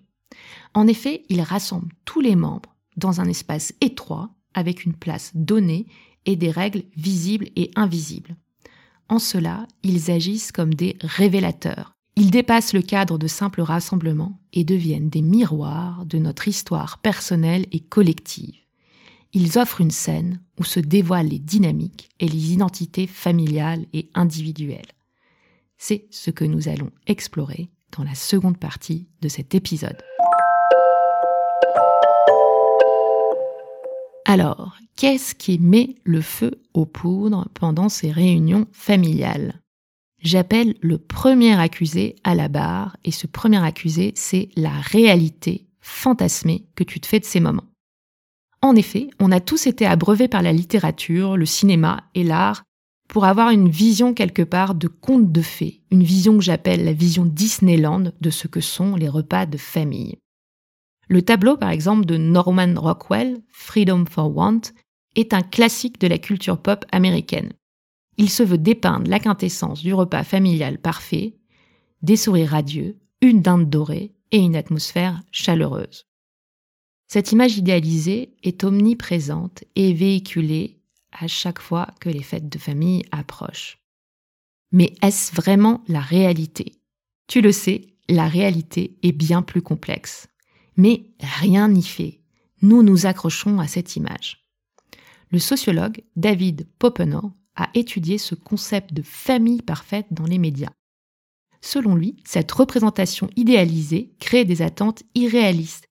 En 0.75 0.87
effet, 0.87 1.23
ils 1.29 1.41
rassemblent 1.41 1.93
tous 2.03 2.19
les 2.19 2.35
membres 2.35 2.75
dans 2.97 3.21
un 3.21 3.27
espace 3.27 3.73
étroit 3.81 4.29
avec 4.53 4.85
une 4.85 4.93
place 4.93 5.31
donnée 5.33 5.87
et 6.25 6.35
des 6.35 6.51
règles 6.51 6.83
visibles 6.97 7.47
et 7.55 7.71
invisibles. 7.75 8.35
En 9.07 9.19
cela, 9.19 9.67
ils 9.83 10.11
agissent 10.11 10.51
comme 10.51 10.73
des 10.73 10.97
révélateurs. 11.01 11.93
Ils 12.17 12.31
dépassent 12.31 12.73
le 12.73 12.81
cadre 12.81 13.17
de 13.17 13.27
simples 13.27 13.61
rassemblements 13.61 14.39
et 14.53 14.63
deviennent 14.63 15.09
des 15.09 15.21
miroirs 15.21 16.05
de 16.05 16.17
notre 16.17 16.47
histoire 16.47 16.99
personnelle 16.99 17.65
et 17.71 17.79
collective. 17.79 18.55
Ils 19.33 19.57
offrent 19.57 19.81
une 19.81 19.91
scène 19.91 20.41
où 20.59 20.63
se 20.63 20.79
dévoilent 20.79 21.27
les 21.27 21.39
dynamiques 21.39 22.09
et 22.19 22.27
les 22.27 22.53
identités 22.53 23.07
familiales 23.07 23.85
et 23.93 24.09
individuelles. 24.13 24.93
C'est 25.77 26.07
ce 26.09 26.31
que 26.31 26.45
nous 26.45 26.67
allons 26.67 26.91
explorer 27.07 27.69
dans 27.97 28.03
la 28.03 28.15
seconde 28.15 28.57
partie 28.57 29.07
de 29.21 29.27
cet 29.27 29.55
épisode. 29.55 30.01
Alors, 34.25 34.75
qu'est-ce 34.95 35.35
qui 35.35 35.59
met 35.59 35.95
le 36.03 36.19
feu 36.19 36.59
aux 36.73 36.87
poudres 36.87 37.47
pendant 37.53 37.89
ces 37.89 38.11
réunions 38.11 38.65
familiales? 38.71 39.61
J'appelle 40.19 40.73
le 40.81 40.97
premier 40.97 41.53
accusé 41.59 42.15
à 42.23 42.33
la 42.33 42.47
barre 42.47 42.97
et 43.05 43.11
ce 43.11 43.27
premier 43.27 43.63
accusé, 43.63 44.13
c'est 44.15 44.49
la 44.55 44.71
réalité 44.71 45.67
fantasmée 45.79 46.65
que 46.73 46.83
tu 46.83 46.99
te 46.99 47.05
fais 47.05 47.19
de 47.19 47.25
ces 47.25 47.39
moments. 47.39 47.69
En 48.63 48.75
effet, 48.75 49.11
on 49.19 49.31
a 49.31 49.39
tous 49.39 49.67
été 49.67 49.85
abreuvés 49.85 50.27
par 50.27 50.41
la 50.41 50.51
littérature, 50.51 51.37
le 51.37 51.45
cinéma 51.45 52.05
et 52.15 52.23
l'art 52.23 52.63
pour 53.07 53.25
avoir 53.25 53.51
une 53.51 53.69
vision 53.69 54.15
quelque 54.15 54.41
part 54.41 54.73
de 54.73 54.87
conte 54.87 55.31
de 55.31 55.43
fées, 55.43 55.83
une 55.91 56.01
vision 56.01 56.35
que 56.35 56.43
j'appelle 56.43 56.83
la 56.83 56.93
vision 56.93 57.25
Disneyland 57.25 58.11
de 58.19 58.29
ce 58.31 58.47
que 58.47 58.61
sont 58.61 58.95
les 58.95 59.07
repas 59.09 59.45
de 59.45 59.57
famille. 59.57 60.17
Le 61.07 61.21
tableau, 61.21 61.57
par 61.57 61.69
exemple, 61.69 62.05
de 62.05 62.17
Norman 62.17 62.73
Rockwell, 62.75 63.41
Freedom 63.49 64.05
for 64.05 64.35
Want, 64.35 64.61
est 65.15 65.33
un 65.33 65.41
classique 65.41 65.99
de 65.99 66.07
la 66.07 66.17
culture 66.17 66.61
pop 66.61 66.83
américaine. 66.91 67.53
Il 68.17 68.29
se 68.29 68.43
veut 68.43 68.57
dépeindre 68.57 69.09
la 69.09 69.19
quintessence 69.19 69.81
du 69.81 69.93
repas 69.93 70.23
familial 70.23 70.77
parfait, 70.77 71.35
des 72.01 72.15
sourires 72.15 72.51
radieux, 72.51 72.97
une 73.21 73.41
dinde 73.41 73.69
dorée 73.69 74.13
et 74.31 74.37
une 74.37 74.55
atmosphère 74.55 75.21
chaleureuse. 75.31 76.05
Cette 77.07 77.31
image 77.31 77.57
idéalisée 77.57 78.35
est 78.43 78.63
omniprésente 78.63 79.63
et 79.75 79.93
véhiculée 79.93 80.79
à 81.11 81.27
chaque 81.27 81.59
fois 81.59 81.87
que 81.99 82.09
les 82.09 82.23
fêtes 82.23 82.49
de 82.49 82.57
famille 82.57 83.03
approchent. 83.11 83.79
Mais 84.71 84.93
est-ce 85.01 85.33
vraiment 85.35 85.83
la 85.87 86.01
réalité? 86.01 86.73
Tu 87.27 87.41
le 87.41 87.51
sais, 87.51 87.95
la 88.09 88.27
réalité 88.27 88.97
est 89.03 89.11
bien 89.11 89.41
plus 89.41 89.61
complexe. 89.61 90.27
Mais 90.77 91.11
rien 91.19 91.67
n'y 91.67 91.83
fait. 91.83 92.21
Nous 92.61 92.83
nous 92.83 93.05
accrochons 93.05 93.59
à 93.59 93.67
cette 93.67 93.95
image. 93.95 94.45
Le 95.31 95.39
sociologue 95.39 96.03
David 96.15 96.67
Popenow 96.79 97.33
a 97.55 97.69
étudié 97.73 98.17
ce 98.17 98.35
concept 98.35 98.93
de 98.93 99.01
famille 99.01 99.61
parfaite 99.61 100.07
dans 100.11 100.25
les 100.25 100.37
médias. 100.37 100.71
Selon 101.61 101.95
lui, 101.95 102.17
cette 102.25 102.51
représentation 102.51 103.29
idéalisée 103.35 104.15
crée 104.19 104.45
des 104.45 104.61
attentes 104.61 105.03
irréalistes. 105.15 105.87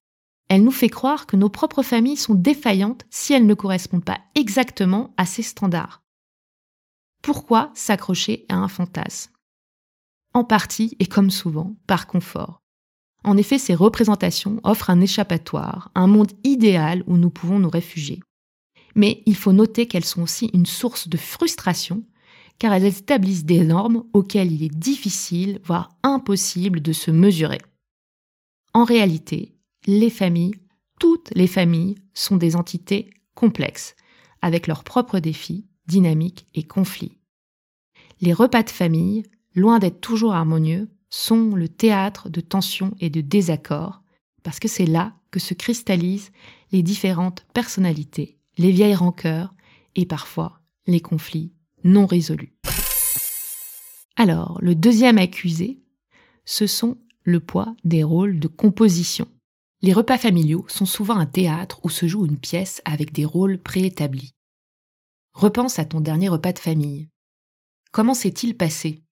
Elle 0.47 0.63
nous 0.63 0.71
fait 0.71 0.89
croire 0.89 1.25
que 1.25 1.35
nos 1.35 1.49
propres 1.49 1.83
familles 1.83 2.17
sont 2.17 2.35
défaillantes 2.35 3.03
si 3.09 3.33
elles 3.33 3.47
ne 3.47 3.53
correspondent 3.55 4.05
pas 4.05 4.21
exactement 4.35 5.13
à 5.17 5.25
ces 5.25 5.41
standards. 5.41 6.03
Pourquoi 7.21 7.71
s'accrocher 7.73 8.45
à 8.49 8.55
un 8.55 8.67
fantasme? 8.67 9.31
En 10.33 10.43
partie, 10.43 10.95
et 10.99 11.07
comme 11.07 11.31
souvent, 11.31 11.75
par 11.87 12.07
confort. 12.07 12.61
En 13.25 13.37
effet, 13.37 13.57
ces 13.57 13.73
représentations 13.73 14.59
offrent 14.63 14.91
un 14.91 15.01
échappatoire, 15.01 15.89
un 15.95 16.05
monde 16.05 16.31
idéal 16.43 17.03
où 17.07 17.17
nous 17.17 17.31
pouvons 17.31 17.57
nous 17.57 17.71
réfugier. 17.71 18.21
Mais 18.93 19.23
il 19.25 19.35
faut 19.35 19.51
noter 19.51 19.87
qu'elles 19.87 20.05
sont 20.05 20.21
aussi 20.21 20.51
une 20.53 20.67
source 20.67 21.07
de 21.07 21.17
frustration, 21.17 22.03
car 22.59 22.71
elles 22.71 22.85
établissent 22.85 23.43
des 23.43 23.65
normes 23.65 24.03
auxquelles 24.13 24.51
il 24.51 24.61
est 24.61 24.77
difficile, 24.77 25.59
voire 25.63 25.89
impossible 26.03 26.81
de 26.81 26.93
se 26.93 27.09
mesurer. 27.09 27.57
En 28.75 28.83
réalité, 28.83 29.55
les 29.87 30.11
familles, 30.11 30.53
toutes 30.99 31.31
les 31.33 31.47
familles, 31.47 31.95
sont 32.13 32.37
des 32.37 32.55
entités 32.55 33.09
complexes, 33.33 33.95
avec 34.43 34.67
leurs 34.67 34.83
propres 34.83 35.17
défis, 35.17 35.65
dynamiques 35.87 36.45
et 36.53 36.63
conflits. 36.63 37.17
Les 38.21 38.33
repas 38.33 38.61
de 38.61 38.69
famille, 38.69 39.23
loin 39.55 39.79
d'être 39.79 39.99
toujours 39.99 40.35
harmonieux, 40.35 40.89
sont 41.15 41.55
le 41.55 41.69
théâtre 41.69 42.29
de 42.29 42.41
tensions 42.41 42.93
et 42.99 43.09
de 43.09 43.21
désaccords, 43.21 44.03
parce 44.43 44.59
que 44.59 44.67
c'est 44.67 44.85
là 44.85 45.15
que 45.31 45.39
se 45.39 45.53
cristallisent 45.53 46.31
les 46.73 46.83
différentes 46.83 47.45
personnalités, 47.53 48.37
les 48.57 48.71
vieilles 48.71 48.95
rancœurs 48.95 49.53
et 49.95 50.05
parfois 50.05 50.59
les 50.87 50.99
conflits 50.99 51.53
non 51.85 52.05
résolus. 52.05 52.53
Alors, 54.17 54.59
le 54.61 54.75
deuxième 54.75 55.17
accusé, 55.17 55.79
ce 56.43 56.67
sont 56.67 56.97
le 57.23 57.39
poids 57.39 57.75
des 57.85 58.03
rôles 58.03 58.39
de 58.39 58.49
composition. 58.49 59.27
Les 59.81 59.93
repas 59.93 60.17
familiaux 60.17 60.65
sont 60.67 60.85
souvent 60.85 61.15
un 61.15 61.25
théâtre 61.25 61.79
où 61.83 61.89
se 61.89 62.07
joue 62.07 62.25
une 62.25 62.39
pièce 62.39 62.81
avec 62.83 63.13
des 63.13 63.25
rôles 63.25 63.57
préétablis. 63.57 64.33
Repense 65.33 65.79
à 65.79 65.85
ton 65.85 66.01
dernier 66.01 66.27
repas 66.27 66.51
de 66.51 66.59
famille. 66.59 67.07
Comment 67.93 68.13
s'est-il 68.13 68.57
passé? 68.57 69.04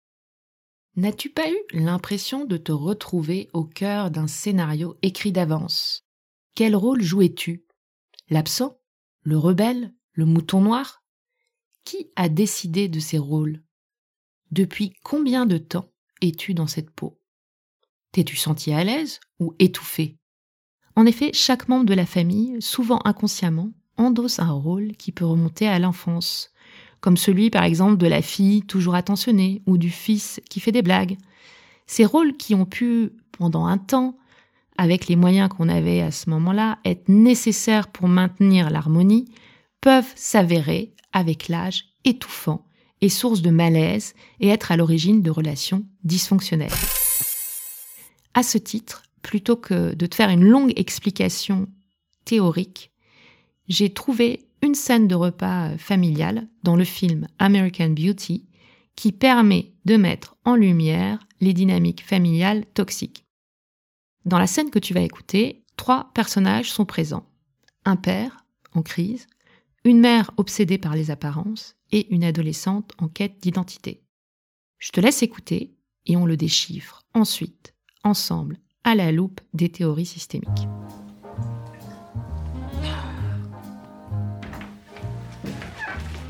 N'as-tu 0.94 1.30
pas 1.30 1.50
eu 1.50 1.56
l'impression 1.72 2.44
de 2.44 2.58
te 2.58 2.70
retrouver 2.70 3.48
au 3.54 3.64
cœur 3.64 4.10
d'un 4.10 4.26
scénario 4.26 4.98
écrit 5.00 5.32
d'avance? 5.32 6.04
Quel 6.54 6.76
rôle 6.76 7.00
jouais-tu? 7.00 7.64
L'absent? 8.28 8.78
Le 9.22 9.38
rebelle? 9.38 9.94
Le 10.12 10.26
mouton 10.26 10.60
noir? 10.60 11.02
Qui 11.84 12.10
a 12.14 12.28
décidé 12.28 12.88
de 12.88 13.00
ces 13.00 13.16
rôles? 13.16 13.62
Depuis 14.50 14.92
combien 15.02 15.46
de 15.46 15.56
temps 15.56 15.90
es-tu 16.20 16.52
dans 16.52 16.66
cette 16.66 16.90
peau? 16.90 17.18
T'es-tu 18.12 18.36
senti 18.36 18.70
à 18.72 18.84
l'aise 18.84 19.18
ou 19.38 19.54
étouffé? 19.58 20.18
En 20.94 21.06
effet, 21.06 21.30
chaque 21.32 21.68
membre 21.68 21.86
de 21.86 21.94
la 21.94 22.04
famille, 22.04 22.60
souvent 22.60 23.00
inconsciemment, 23.06 23.72
endosse 23.96 24.40
un 24.40 24.52
rôle 24.52 24.94
qui 24.96 25.10
peut 25.10 25.24
remonter 25.24 25.66
à 25.66 25.78
l'enfance, 25.78 26.51
comme 27.02 27.18
celui 27.18 27.50
par 27.50 27.64
exemple 27.64 27.98
de 27.98 28.06
la 28.06 28.22
fille 28.22 28.62
toujours 28.62 28.94
attentionnée 28.94 29.60
ou 29.66 29.76
du 29.76 29.90
fils 29.90 30.40
qui 30.48 30.60
fait 30.60 30.72
des 30.72 30.80
blagues. 30.80 31.18
Ces 31.86 32.06
rôles 32.06 32.36
qui 32.38 32.54
ont 32.54 32.64
pu, 32.64 33.10
pendant 33.32 33.66
un 33.66 33.76
temps, 33.76 34.16
avec 34.78 35.08
les 35.08 35.16
moyens 35.16 35.50
qu'on 35.50 35.68
avait 35.68 36.00
à 36.00 36.10
ce 36.10 36.30
moment-là, 36.30 36.78
être 36.86 37.08
nécessaires 37.08 37.88
pour 37.88 38.08
maintenir 38.08 38.70
l'harmonie, 38.70 39.26
peuvent 39.82 40.12
s'avérer, 40.14 40.94
avec 41.12 41.48
l'âge, 41.48 41.84
étouffants 42.04 42.64
et 43.02 43.08
source 43.08 43.42
de 43.42 43.50
malaise 43.50 44.14
et 44.40 44.48
être 44.48 44.72
à 44.72 44.76
l'origine 44.76 45.20
de 45.22 45.30
relations 45.30 45.84
dysfonctionnelles. 46.04 46.70
À 48.32 48.42
ce 48.42 48.56
titre, 48.56 49.02
plutôt 49.22 49.56
que 49.56 49.92
de 49.94 50.06
te 50.06 50.14
faire 50.14 50.30
une 50.30 50.44
longue 50.44 50.72
explication 50.76 51.66
théorique, 52.24 52.92
j'ai 53.68 53.92
trouvé 53.92 54.46
une 54.62 54.74
scène 54.74 55.08
de 55.08 55.14
repas 55.14 55.76
familial 55.76 56.48
dans 56.62 56.76
le 56.76 56.84
film 56.84 57.26
American 57.38 57.90
Beauty 57.90 58.46
qui 58.94 59.12
permet 59.12 59.72
de 59.84 59.96
mettre 59.96 60.36
en 60.44 60.54
lumière 60.54 61.18
les 61.40 61.52
dynamiques 61.52 62.04
familiales 62.04 62.64
toxiques. 62.66 63.26
Dans 64.24 64.38
la 64.38 64.46
scène 64.46 64.70
que 64.70 64.78
tu 64.78 64.94
vas 64.94 65.00
écouter, 65.00 65.64
trois 65.76 66.12
personnages 66.14 66.70
sont 66.70 66.84
présents. 66.84 67.28
Un 67.84 67.96
père 67.96 68.46
en 68.74 68.82
crise, 68.82 69.26
une 69.84 69.98
mère 69.98 70.30
obsédée 70.36 70.78
par 70.78 70.94
les 70.94 71.10
apparences 71.10 71.74
et 71.90 72.12
une 72.14 72.22
adolescente 72.22 72.92
en 72.98 73.08
quête 73.08 73.42
d'identité. 73.42 74.04
Je 74.78 74.90
te 74.90 75.00
laisse 75.00 75.22
écouter 75.22 75.74
et 76.06 76.16
on 76.16 76.26
le 76.26 76.36
déchiffre 76.36 77.02
ensuite, 77.14 77.74
ensemble, 78.04 78.58
à 78.84 78.94
la 78.94 79.10
loupe 79.10 79.40
des 79.54 79.70
théories 79.70 80.06
systémiques. 80.06 80.68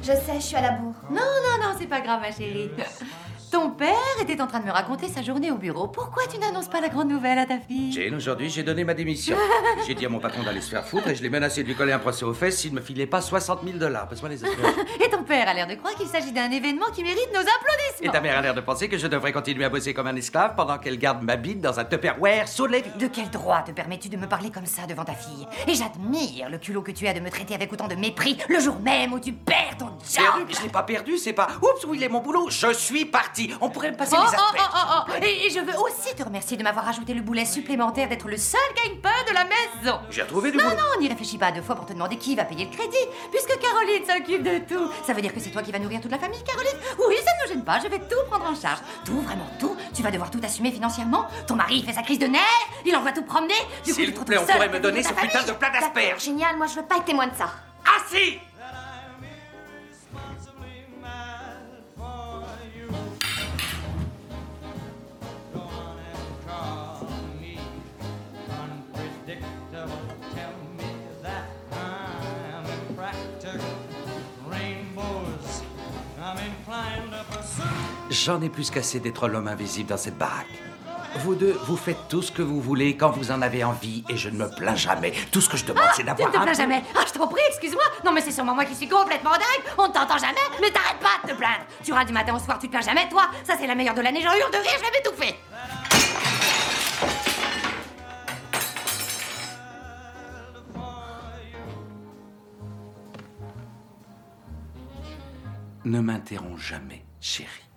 Je 0.03 0.12
sais, 0.12 0.35
je 0.37 0.41
suis 0.41 0.57
à 0.57 0.61
la 0.62 0.73
bourre. 0.73 0.95
Non, 1.11 1.17
non, 1.17 1.65
non, 1.65 1.75
c'est 1.79 1.87
pas 1.87 2.01
grave, 2.01 2.21
ma 2.21 2.33
chérie. 2.33 2.71
Ton 3.53 3.69
père 3.69 3.93
était 4.19 4.41
en 4.41 4.47
train 4.47 4.61
de 4.61 4.65
me 4.65 4.71
raconter 4.71 5.09
sa 5.09 5.21
journée 5.21 5.51
au 5.51 5.59
bureau. 5.59 5.87
Pourquoi 5.87 6.23
tu 6.27 6.38
n'annonces 6.38 6.69
pas 6.69 6.81
la 6.81 6.88
grande 6.88 7.11
nouvelle 7.11 7.38
à 7.38 7.45
ta 7.45 7.59
fille? 7.59 7.93
Jane, 7.93 8.15
aujourd'hui, 8.15 8.49
j'ai 8.49 8.62
donné 8.62 8.83
ma 8.83 8.95
démission. 8.95 9.37
j'ai 9.87 9.93
dit 9.93 10.07
à 10.07 10.09
mon 10.09 10.21
patron 10.21 10.43
d'aller 10.43 10.62
se 10.62 10.71
faire 10.71 10.87
foutre 10.87 11.09
et 11.09 11.15
je 11.15 11.23
l'ai 11.23 11.29
menacé 11.29 11.62
de 11.62 11.69
lui 11.69 11.75
coller 11.75 11.93
un 11.93 11.99
procès 11.99 12.25
aux 12.25 12.33
fesses 12.33 12.61
s'il 12.61 12.71
ne 12.73 12.77
me 12.79 12.81
filait 12.83 13.05
pas 13.05 13.21
60 13.21 13.61
000 13.62 13.77
dollars. 13.77 14.09
Passe-moi 14.09 14.31
les. 14.31 14.43
Et 15.05 15.11
ton 15.11 15.23
père 15.23 15.47
a 15.51 15.53
l'air 15.53 15.67
de 15.67 15.75
croire 15.75 15.95
qu'il 15.97 16.07
s'agit 16.07 16.33
d'un 16.33 16.51
événement 16.51 16.87
qui 16.95 17.03
mérite 17.03 17.29
nos 17.35 17.41
applaudissements. 17.41 18.05
Et 18.05 18.09
ta 18.09 18.23
mère 18.23 18.38
a 18.38 18.41
l'air 18.41 18.55
de 18.55 18.62
penser 18.62 18.88
que 18.88 18.97
je 18.97 19.07
devrais 19.07 19.33
continuer 19.33 19.67
à 19.67 19.69
bosser 19.69 19.93
comme 19.93 20.07
un 20.07 20.17
esclave 20.17 20.55
pendant 20.57 20.79
qu'elle 20.79 20.97
garde 20.97 21.23
ma 21.23 21.37
bite 21.37 21.61
dans 21.61 21.79
un 21.79 21.85
Tupperware 21.85 22.49
sous 22.49 22.65
les 22.65 22.81
De 22.99 23.07
quel 23.07 23.29
droit 23.29 23.61
te 23.61 23.73
permets-tu 23.73 24.09
de 24.09 24.17
me 24.17 24.27
parler 24.27 24.51
comme 24.51 24.65
ça 24.65 24.87
devant 24.87 25.05
ta 25.05 25.12
fille? 25.12 25.47
Et 25.69 25.75
j'admire 25.75 26.49
le 26.49 26.57
culot 26.57 26.81
que 26.81 26.93
tu 26.93 27.07
as 27.07 27.12
de 27.12 27.21
me 27.21 27.29
traiter 27.29 27.55
avec 27.55 27.71
autant 27.71 27.88
de 27.88 27.97
mépris 27.97 28.38
le 28.49 28.61
jour 28.61 28.81
même 28.81 29.12
où 29.12 29.21
tu 29.21 29.35
perds 29.35 29.77
ton 29.79 29.88
job. 29.88 30.25
Perdu, 30.25 30.55
je 30.57 30.62
l'ai 30.62 30.71
pas 30.71 30.85
perdu, 30.85 31.19
c'est 31.19 31.35
pas. 31.35 31.49
Oups, 31.61 31.85
où 31.85 31.93
il 31.93 32.03
est 32.03 32.09
mon 32.09 32.21
boulot? 32.21 32.49
Je 32.49 32.73
suis 32.73 33.05
parti. 33.05 33.41
On 33.61 33.70
pourrait 33.70 33.90
me 33.92 33.96
passer 33.96 34.14
Oh, 34.18 34.22
les 34.22 34.28
oh, 34.31 34.57
aspects. 34.57 34.70
oh, 34.74 34.78
oh, 35.09 35.12
oh. 35.18 35.24
Et, 35.24 35.46
et 35.46 35.50
je 35.50 35.59
veux 35.61 35.78
aussi 35.81 36.14
te 36.14 36.22
remercier 36.22 36.57
de 36.57 36.62
m'avoir 36.62 36.88
ajouté 36.88 37.14
le 37.14 37.22
boulet 37.22 37.44
supplémentaire 37.44 38.09
d'être 38.09 38.28
le 38.28 38.37
seul 38.37 38.61
gagne-pain 38.85 39.11
de 39.28 39.35
la 39.35 39.44
maison. 39.44 39.98
J'ai 40.11 40.22
retrouvé 40.22 40.50
du 40.50 40.57
Non, 40.59 40.64
boulot. 40.64 40.76
non, 40.76 41.00
n'y 41.00 41.09
réfléchis 41.09 41.38
pas 41.38 41.52
deux 41.52 41.62
fois 41.62 41.74
pour 41.74 41.87
te 41.87 41.92
demander 41.92 42.16
qui 42.16 42.35
va 42.37 42.44
payer 42.44 42.64
le 42.64 42.70
crédit, 42.70 42.96
puisque 43.31 43.59
Caroline 43.59 44.05
s'occupe 44.07 44.42
de 44.42 44.59
tout. 44.59 44.90
Ça 45.07 45.12
veut 45.12 45.22
dire 45.22 45.33
que 45.35 45.40
c'est 45.40 45.50
toi 45.50 45.62
qui 45.62 45.72
vas 45.72 45.78
nourrir 45.78 46.00
toute 46.00 46.11
la 46.11 46.18
famille, 46.18 46.42
Caroline 46.44 46.76
Oui, 47.09 47.16
ça 47.24 47.33
ne 47.33 47.42
nous 47.48 47.55
gêne 47.55 47.64
pas, 47.64 47.78
je 47.83 47.88
vais 47.88 47.98
tout 47.98 48.28
prendre 48.31 48.46
en 48.46 48.55
charge. 48.55 48.78
Tout, 49.05 49.20
vraiment 49.22 49.48
tout. 49.59 49.76
Tu 49.94 50.02
vas 50.02 50.11
devoir 50.11 50.31
tout 50.31 50.40
assumer 50.44 50.70
financièrement. 50.72 51.26
Ton 51.46 51.55
mari 51.57 51.83
fait 51.85 51.92
sa 51.92 52.02
crise 52.02 52.18
de 52.18 52.26
nerfs, 52.26 52.40
il 52.85 52.94
envoie 52.96 53.12
tout 53.12 53.22
promener. 53.24 53.55
Du 53.85 53.92
coup, 53.92 54.00
S'il 54.00 54.12
te 54.12 54.18
vous 54.18 54.24
plaît, 54.24 54.38
on 54.38 54.46
pourrait 54.46 54.68
me 54.68 54.81
donner 54.81 55.02
ce 55.02 55.12
putain 55.12 55.42
de 55.44 55.52
plat 55.52 55.70
d'asperges. 55.70 56.22
Génial, 56.22 56.57
moi 56.57 56.66
je 56.66 56.74
veux 56.76 56.83
pas 56.87 56.96
être 56.96 57.05
témoin 57.05 57.26
de 57.26 57.35
ça. 57.37 57.50
Ah 57.85 57.98
si 58.11 58.38
J'en 78.12 78.42
ai 78.42 78.51
plus 78.51 78.70
qu'assez 78.70 79.01
d'être 79.01 79.27
l'homme 79.27 79.48
invisible 79.48 79.88
dans 79.88 79.96
cette 79.96 80.18
baraque. 80.18 80.46
Vous 81.20 81.35
deux, 81.35 81.59
vous 81.64 81.79
faites 81.79 82.09
tout 82.11 82.20
ce 82.20 82.31
que 82.31 82.42
vous 82.42 82.61
voulez 82.61 82.94
quand 82.94 83.11
vous 83.11 83.31
en 83.31 83.40
avez 83.40 83.64
envie 83.64 84.05
et 84.11 84.18
je 84.18 84.29
ne 84.29 84.37
me 84.37 84.55
plains 84.55 84.75
jamais. 84.75 85.14
Tout 85.31 85.40
ce 85.40 85.48
que 85.48 85.57
je 85.57 85.64
demande, 85.64 85.85
c'est 85.92 86.03
Tu 86.03 86.03
ne 86.03 86.07
d'avoir 86.09 86.31
te 86.31 86.37
plains 86.37 86.53
jamais. 86.53 86.83
Ah, 86.94 87.05
je 87.07 87.18
t'en 87.18 87.27
prie, 87.27 87.40
excuse-moi. 87.48 87.83
Non, 88.05 88.12
mais 88.12 88.20
c'est 88.20 88.31
sûrement 88.31 88.55
moi 88.55 88.66
qui 88.66 88.75
suis 88.75 88.87
complètement 88.87 89.31
dingue. 89.31 89.64
On 89.79 89.88
ne 89.88 89.92
t'entend 89.94 90.18
jamais 90.18 90.37
Mais 90.61 90.70
t'arrêtes 90.70 90.98
pas 91.01 91.27
de 91.27 91.33
te 91.33 91.38
plaindre. 91.38 91.64
Tu 91.83 91.94
râles 91.94 92.05
du 92.05 92.12
matin 92.12 92.37
au 92.37 92.38
soir, 92.38 92.59
tu 92.59 92.66
te 92.66 92.72
plains 92.72 92.83
jamais, 92.83 93.09
toi 93.09 93.31
Ça, 93.44 93.55
c'est 93.59 93.66
la 93.66 93.75
meilleure 93.75 93.94
de 93.94 94.03
l'année, 94.03 94.20
j'en 94.20 94.35
hurle 94.37 94.53
de 94.53 94.59
rire, 94.59 94.72
je 94.77 94.85
vais 94.85 94.90
m'étouffer. 94.90 95.35
Ne 105.87 106.01
m'interromps 106.01 106.61
jamais, 106.61 107.07
chérie. 107.22 107.72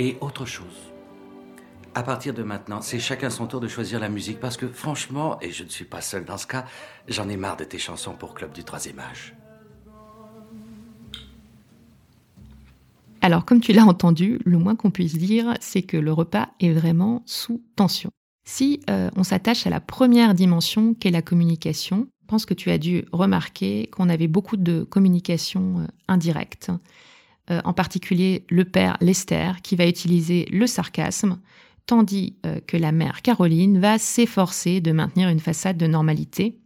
Et 0.00 0.16
autre 0.20 0.46
chose. 0.46 0.92
À 1.92 2.04
partir 2.04 2.32
de 2.32 2.44
maintenant, 2.44 2.80
c'est 2.80 3.00
chacun 3.00 3.30
son 3.30 3.48
tour 3.48 3.58
de 3.58 3.66
choisir 3.66 3.98
la 3.98 4.08
musique 4.08 4.38
parce 4.38 4.56
que 4.56 4.68
franchement, 4.68 5.40
et 5.40 5.50
je 5.50 5.64
ne 5.64 5.68
suis 5.68 5.84
pas 5.84 6.00
seul 6.00 6.24
dans 6.24 6.38
ce 6.38 6.46
cas, 6.46 6.66
j'en 7.08 7.28
ai 7.28 7.36
marre 7.36 7.56
de 7.56 7.64
tes 7.64 7.78
chansons 7.78 8.14
pour 8.14 8.34
Club 8.34 8.52
du 8.52 8.62
Troisième 8.62 9.00
Âge. 9.00 9.34
Alors, 13.22 13.44
comme 13.44 13.60
tu 13.60 13.72
l'as 13.72 13.86
entendu, 13.86 14.38
le 14.44 14.56
moins 14.58 14.76
qu'on 14.76 14.92
puisse 14.92 15.18
dire, 15.18 15.54
c'est 15.60 15.82
que 15.82 15.96
le 15.96 16.12
repas 16.12 16.48
est 16.60 16.70
vraiment 16.70 17.24
sous 17.26 17.60
tension. 17.74 18.10
Si 18.44 18.80
euh, 18.88 19.10
on 19.16 19.24
s'attache 19.24 19.66
à 19.66 19.70
la 19.70 19.80
première 19.80 20.32
dimension 20.34 20.94
qu'est 20.94 21.10
la 21.10 21.22
communication, 21.22 22.06
je 22.22 22.26
pense 22.28 22.46
que 22.46 22.54
tu 22.54 22.70
as 22.70 22.78
dû 22.78 23.04
remarquer 23.10 23.88
qu'on 23.88 24.08
avait 24.08 24.28
beaucoup 24.28 24.56
de 24.56 24.84
communication 24.84 25.80
euh, 25.80 25.86
indirecte, 26.06 26.70
euh, 27.50 27.60
en 27.64 27.72
particulier 27.72 28.44
le 28.48 28.64
père 28.64 28.96
Lester 29.00 29.52
qui 29.62 29.76
va 29.76 29.86
utiliser 29.86 30.46
le 30.50 30.66
sarcasme, 30.66 31.38
tandis 31.86 32.34
que 32.66 32.76
la 32.76 32.92
mère 32.92 33.22
Caroline 33.22 33.78
va 33.78 33.96
s'efforcer 33.96 34.82
de 34.82 34.92
maintenir 34.92 35.30
une 35.30 35.40
façade 35.40 35.78
de 35.78 35.86
normalité. 35.86 36.58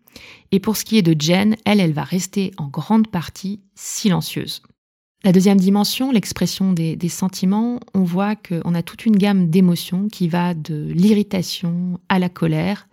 Et 0.50 0.58
pour 0.58 0.76
ce 0.76 0.84
qui 0.84 0.98
est 0.98 1.02
de 1.02 1.14
Jen, 1.16 1.54
elle, 1.64 1.78
elle 1.78 1.92
va 1.92 2.02
rester 2.02 2.50
en 2.56 2.66
grande 2.66 3.06
partie 3.06 3.60
silencieuse. 3.76 4.62
La 5.24 5.30
deuxième 5.30 5.58
dimension, 5.58 6.10
l'expression 6.10 6.72
des, 6.72 7.08
sentiments, 7.08 7.78
on 7.94 8.02
voit 8.02 8.34
qu'on 8.34 8.74
a 8.74 8.82
toute 8.82 9.06
une 9.06 9.16
gamme 9.16 9.50
d'émotions 9.50 10.08
qui 10.08 10.26
va 10.26 10.52
de 10.52 10.88
l'irritation 10.92 12.00
à 12.08 12.18
la 12.18 12.28
colère. 12.28 12.88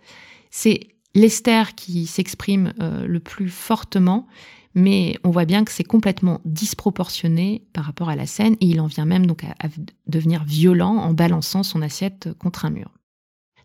C'est 0.50 0.86
Lester 1.16 1.74
qui 1.74 2.06
s'exprime 2.06 2.72
euh, 2.80 3.04
le 3.04 3.18
plus 3.18 3.48
fortement, 3.48 4.28
mais 4.74 5.18
on 5.24 5.30
voit 5.30 5.44
bien 5.44 5.64
que 5.64 5.72
c'est 5.72 5.84
complètement 5.84 6.40
disproportionné 6.44 7.64
par 7.72 7.84
rapport 7.84 8.08
à 8.08 8.16
la 8.16 8.26
scène 8.26 8.54
et 8.60 8.66
il 8.66 8.80
en 8.80 8.86
vient 8.86 9.04
même 9.04 9.26
donc 9.26 9.44
à 9.44 9.68
devenir 10.06 10.44
violent 10.44 10.96
en 10.96 11.12
balançant 11.12 11.62
son 11.62 11.82
assiette 11.82 12.30
contre 12.38 12.64
un 12.64 12.70
mur. 12.70 12.90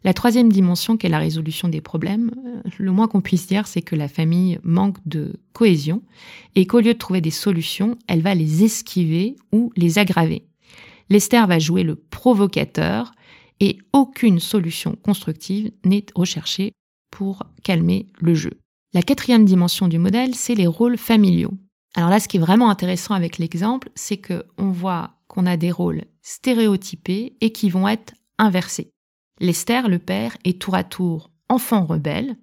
La 0.05 0.13
troisième 0.13 0.51
dimension, 0.51 0.97
qui 0.97 1.07
est 1.07 1.09
la 1.09 1.17
résolution 1.17 1.67
des 1.67 1.81
problèmes, 1.81 2.29
euh, 2.45 2.69
le 2.77 2.91
moins 2.91 3.07
qu'on 3.07 3.21
puisse 3.21 3.47
dire, 3.47 3.65
c'est 3.65 3.81
que 3.81 3.95
la 3.95 4.07
famille 4.07 4.59
manque 4.61 4.97
de 5.07 5.39
cohésion 5.51 6.03
et 6.53 6.67
qu'au 6.67 6.79
lieu 6.79 6.93
de 6.93 6.99
trouver 6.99 7.21
des 7.21 7.31
solutions, 7.31 7.97
elle 8.07 8.21
va 8.21 8.35
les 8.35 8.63
esquiver 8.63 9.35
ou 9.51 9.71
les 9.75 9.97
aggraver. 9.97 10.45
Lester 11.09 11.43
va 11.47 11.57
jouer 11.57 11.81
le 11.81 11.95
provocateur 11.95 13.13
et 13.59 13.79
aucune 13.93 14.39
solution 14.39 14.95
constructive 14.95 15.71
n'est 15.83 16.05
recherchée 16.13 16.73
pour 17.09 17.43
calmer 17.63 18.05
le 18.19 18.35
jeu. 18.35 18.59
La 18.95 19.01
quatrième 19.01 19.43
dimension 19.43 19.89
du 19.89 19.99
modèle, 19.99 20.35
c'est 20.35 20.55
les 20.55 20.67
rôles 20.67 20.97
familiaux. 20.97 21.51
Alors 21.95 22.09
là, 22.09 22.21
ce 22.21 22.29
qui 22.29 22.37
est 22.37 22.39
vraiment 22.39 22.69
intéressant 22.69 23.13
avec 23.13 23.39
l'exemple, 23.39 23.89
c'est 23.93 24.15
qu'on 24.15 24.71
voit 24.71 25.17
qu'on 25.27 25.45
a 25.45 25.57
des 25.57 25.69
rôles 25.69 26.05
stéréotypés 26.21 27.35
et 27.41 27.51
qui 27.51 27.69
vont 27.69 27.89
être 27.89 28.13
inversés. 28.37 28.91
Lester, 29.41 29.81
le 29.89 29.99
père, 29.99 30.37
est 30.45 30.61
tour 30.61 30.75
à 30.75 30.85
tour 30.85 31.29
enfant 31.49 31.83
rebelle, 31.83 32.37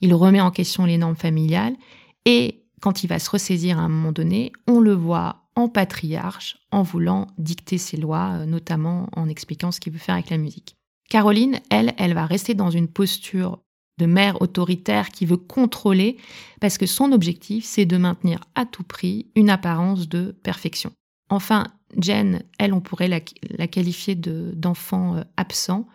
il 0.00 0.14
remet 0.14 0.40
en 0.40 0.50
question 0.50 0.86
les 0.86 0.96
normes 0.96 1.16
familiales, 1.16 1.76
et 2.24 2.64
quand 2.80 3.04
il 3.04 3.08
va 3.08 3.18
se 3.18 3.28
ressaisir 3.28 3.78
à 3.78 3.82
un 3.82 3.90
moment 3.90 4.12
donné, 4.12 4.52
on 4.66 4.80
le 4.80 4.94
voit 4.94 5.50
en 5.54 5.68
patriarche, 5.68 6.56
en 6.72 6.82
voulant 6.82 7.26
dicter 7.36 7.76
ses 7.76 7.98
lois, 7.98 8.38
euh, 8.38 8.46
notamment 8.46 9.10
en 9.12 9.28
expliquant 9.28 9.70
ce 9.70 9.80
qu'il 9.80 9.92
veut 9.92 9.98
faire 9.98 10.14
avec 10.14 10.30
la 10.30 10.38
musique. 10.38 10.76
Caroline, 11.10 11.60
elle, 11.68 11.92
elle 11.98 12.14
va 12.14 12.24
rester 12.24 12.54
dans 12.54 12.70
une 12.70 12.88
posture 12.88 13.60
de 14.00 14.06
mère 14.06 14.40
autoritaire 14.40 15.10
qui 15.10 15.26
veut 15.26 15.36
contrôler, 15.36 16.16
parce 16.60 16.78
que 16.78 16.86
son 16.86 17.12
objectif, 17.12 17.64
c'est 17.64 17.84
de 17.84 17.98
maintenir 17.98 18.40
à 18.54 18.64
tout 18.64 18.82
prix 18.82 19.26
une 19.36 19.50
apparence 19.50 20.08
de 20.08 20.34
perfection. 20.42 20.90
Enfin, 21.28 21.66
Jen, 21.98 22.42
elle, 22.58 22.72
on 22.72 22.80
pourrait 22.80 23.08
la, 23.08 23.20
qualifier 23.66 24.14
d'enfant 24.14 25.16
euh, 25.16 25.22
absent, 25.36 25.86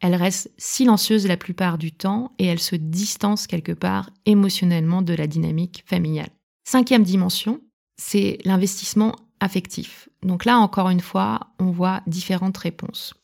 elle 0.00 0.14
reste 0.14 0.50
silencieuse 0.56 1.26
la 1.26 1.36
plupart 1.36 1.76
du 1.76 1.92
temps 1.92 2.32
et 2.38 2.46
elle 2.46 2.60
se 2.60 2.76
distance 2.76 3.46
quelque 3.46 3.72
part 3.72 4.10
émotionnellement 4.24 5.02
de 5.02 5.12
la 5.12 5.26
dynamique 5.26 5.84
familiale. 5.86 6.30
Cinquième 6.64 7.02
dimension, 7.02 7.60
c'est 8.00 8.38
l'investissement 8.44 9.14
affectif. 9.40 10.08
Donc 10.22 10.46
là, 10.46 10.58
encore 10.58 10.88
une 10.88 11.00
fois, 11.00 11.40
on 11.58 11.70
voit 11.70 12.02
différentes 12.06 12.56
réponses. 12.56 13.14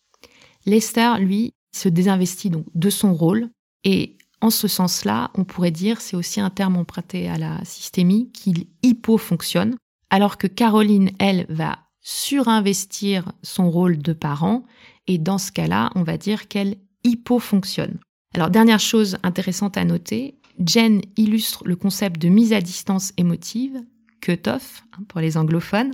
Lester, 0.67 1.15
lui, 1.19 1.53
se 1.75 1.89
désinvestit 1.89 2.51
donc 2.51 2.67
de 2.75 2.91
son 2.91 3.15
rôle 3.15 3.49
et 3.85 4.17
en 4.41 4.51
ce 4.51 4.69
sens-là, 4.69 5.31
on 5.35 5.45
pourrait 5.45 5.71
dire, 5.71 6.01
c'est 6.01 6.17
aussi 6.17 6.41
un 6.41 6.51
terme 6.51 6.77
emprunté 6.77 7.29
à 7.29 7.39
la 7.39 7.65
systémie, 7.65 8.31
qu'il 8.33 8.67
hypo-fonctionne, 8.83 9.77
alors 10.11 10.37
que 10.39 10.47
Caroline, 10.47 11.11
elle, 11.19 11.47
va 11.49 11.79
surinvestir 12.03 13.33
son 13.43 13.71
rôle 13.71 13.99
de 13.99 14.13
parent 14.13 14.65
et 15.07 15.19
dans 15.19 15.39
ce 15.39 15.51
cas-là, 15.53 15.91
on 15.95 16.03
va 16.03 16.17
dire 16.17 16.49
qu'elle 16.49 16.77
hypofonctionne. 17.05 17.99
Alors, 18.35 18.51
dernière 18.51 18.81
chose 18.81 19.17
intéressante 19.23 19.77
à 19.77 19.85
noter, 19.85 20.39
Jen 20.65 21.01
illustre 21.17 21.63
le 21.67 21.77
concept 21.77 22.21
de 22.21 22.29
mise 22.29 22.53
à 22.53 22.61
distance 22.61 23.13
émotive, 23.17 23.83
cut-off 24.21 24.85
hein, 24.93 25.05
pour 25.09 25.21
les 25.21 25.37
anglophones. 25.37 25.93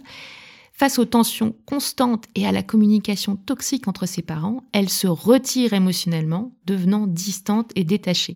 Face 0.83 0.99
aux 0.99 1.05
tensions 1.05 1.55
constantes 1.65 2.25
et 2.35 2.45
à 2.45 2.51
la 2.51 2.65
communication 2.65 3.37
toxique 3.37 3.87
entre 3.87 4.05
ses 4.05 4.21
parents, 4.21 4.65
elle 4.73 4.89
se 4.89 5.07
retire 5.07 5.75
émotionnellement, 5.75 6.57
devenant 6.67 7.07
distante 7.07 7.71
et 7.77 7.85
détachée. 7.85 8.35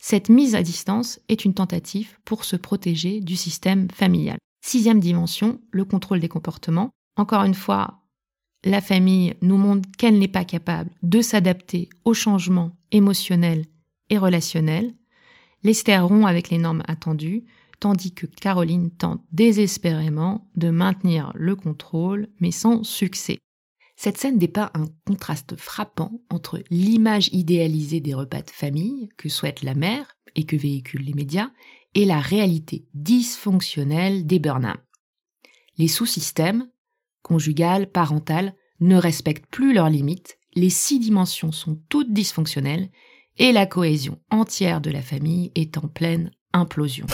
Cette 0.00 0.28
mise 0.28 0.56
à 0.56 0.62
distance 0.64 1.20
est 1.28 1.44
une 1.44 1.54
tentative 1.54 2.18
pour 2.24 2.44
se 2.44 2.56
protéger 2.56 3.20
du 3.20 3.36
système 3.36 3.86
familial. 3.92 4.38
Sixième 4.66 4.98
dimension, 4.98 5.60
le 5.70 5.84
contrôle 5.84 6.18
des 6.18 6.26
comportements. 6.26 6.90
Encore 7.16 7.44
une 7.44 7.54
fois, 7.54 8.00
la 8.64 8.80
famille 8.80 9.34
nous 9.40 9.56
montre 9.56 9.88
qu'elle 9.96 10.18
n'est 10.18 10.26
pas 10.26 10.44
capable 10.44 10.90
de 11.04 11.22
s'adapter 11.22 11.90
aux 12.04 12.12
changements 12.12 12.72
émotionnels 12.90 13.66
et 14.10 14.18
relationnels. 14.18 14.92
Lester 15.62 15.98
rompt 15.98 16.26
avec 16.26 16.50
les 16.50 16.58
normes 16.58 16.82
attendues, 16.88 17.44
tandis 17.80 18.12
que 18.12 18.26
Caroline 18.26 18.90
tente 18.90 19.22
désespérément 19.32 20.48
de 20.56 20.70
maintenir 20.70 21.32
le 21.34 21.56
contrôle, 21.56 22.28
mais 22.40 22.50
sans 22.50 22.84
succès. 22.84 23.38
Cette 23.96 24.18
scène 24.18 24.38
dépeint 24.38 24.70
un 24.74 24.86
contraste 25.06 25.56
frappant 25.56 26.20
entre 26.28 26.62
l'image 26.70 27.28
idéalisée 27.32 28.00
des 28.00 28.14
repas 28.14 28.42
de 28.42 28.50
famille 28.50 29.08
que 29.16 29.28
souhaite 29.28 29.62
la 29.62 29.74
mère 29.74 30.16
et 30.34 30.44
que 30.44 30.56
véhiculent 30.56 31.04
les 31.04 31.14
médias 31.14 31.50
et 31.94 32.04
la 32.04 32.20
réalité 32.20 32.86
dysfonctionnelle 32.94 34.26
des 34.26 34.40
burn 34.40 34.74
Les 35.78 35.88
sous-systèmes, 35.88 36.68
conjugales, 37.22 37.90
parentales, 37.90 38.54
ne 38.80 38.96
respectent 38.96 39.46
plus 39.46 39.72
leurs 39.72 39.90
limites, 39.90 40.38
les 40.54 40.70
six 40.70 40.98
dimensions 40.98 41.52
sont 41.52 41.80
toutes 41.88 42.12
dysfonctionnelles 42.12 42.90
et 43.38 43.52
la 43.52 43.66
cohésion 43.66 44.18
entière 44.30 44.80
de 44.80 44.90
la 44.90 45.02
famille 45.02 45.52
est 45.54 45.78
en 45.78 45.88
pleine 45.88 46.30
implosion. 46.52 47.06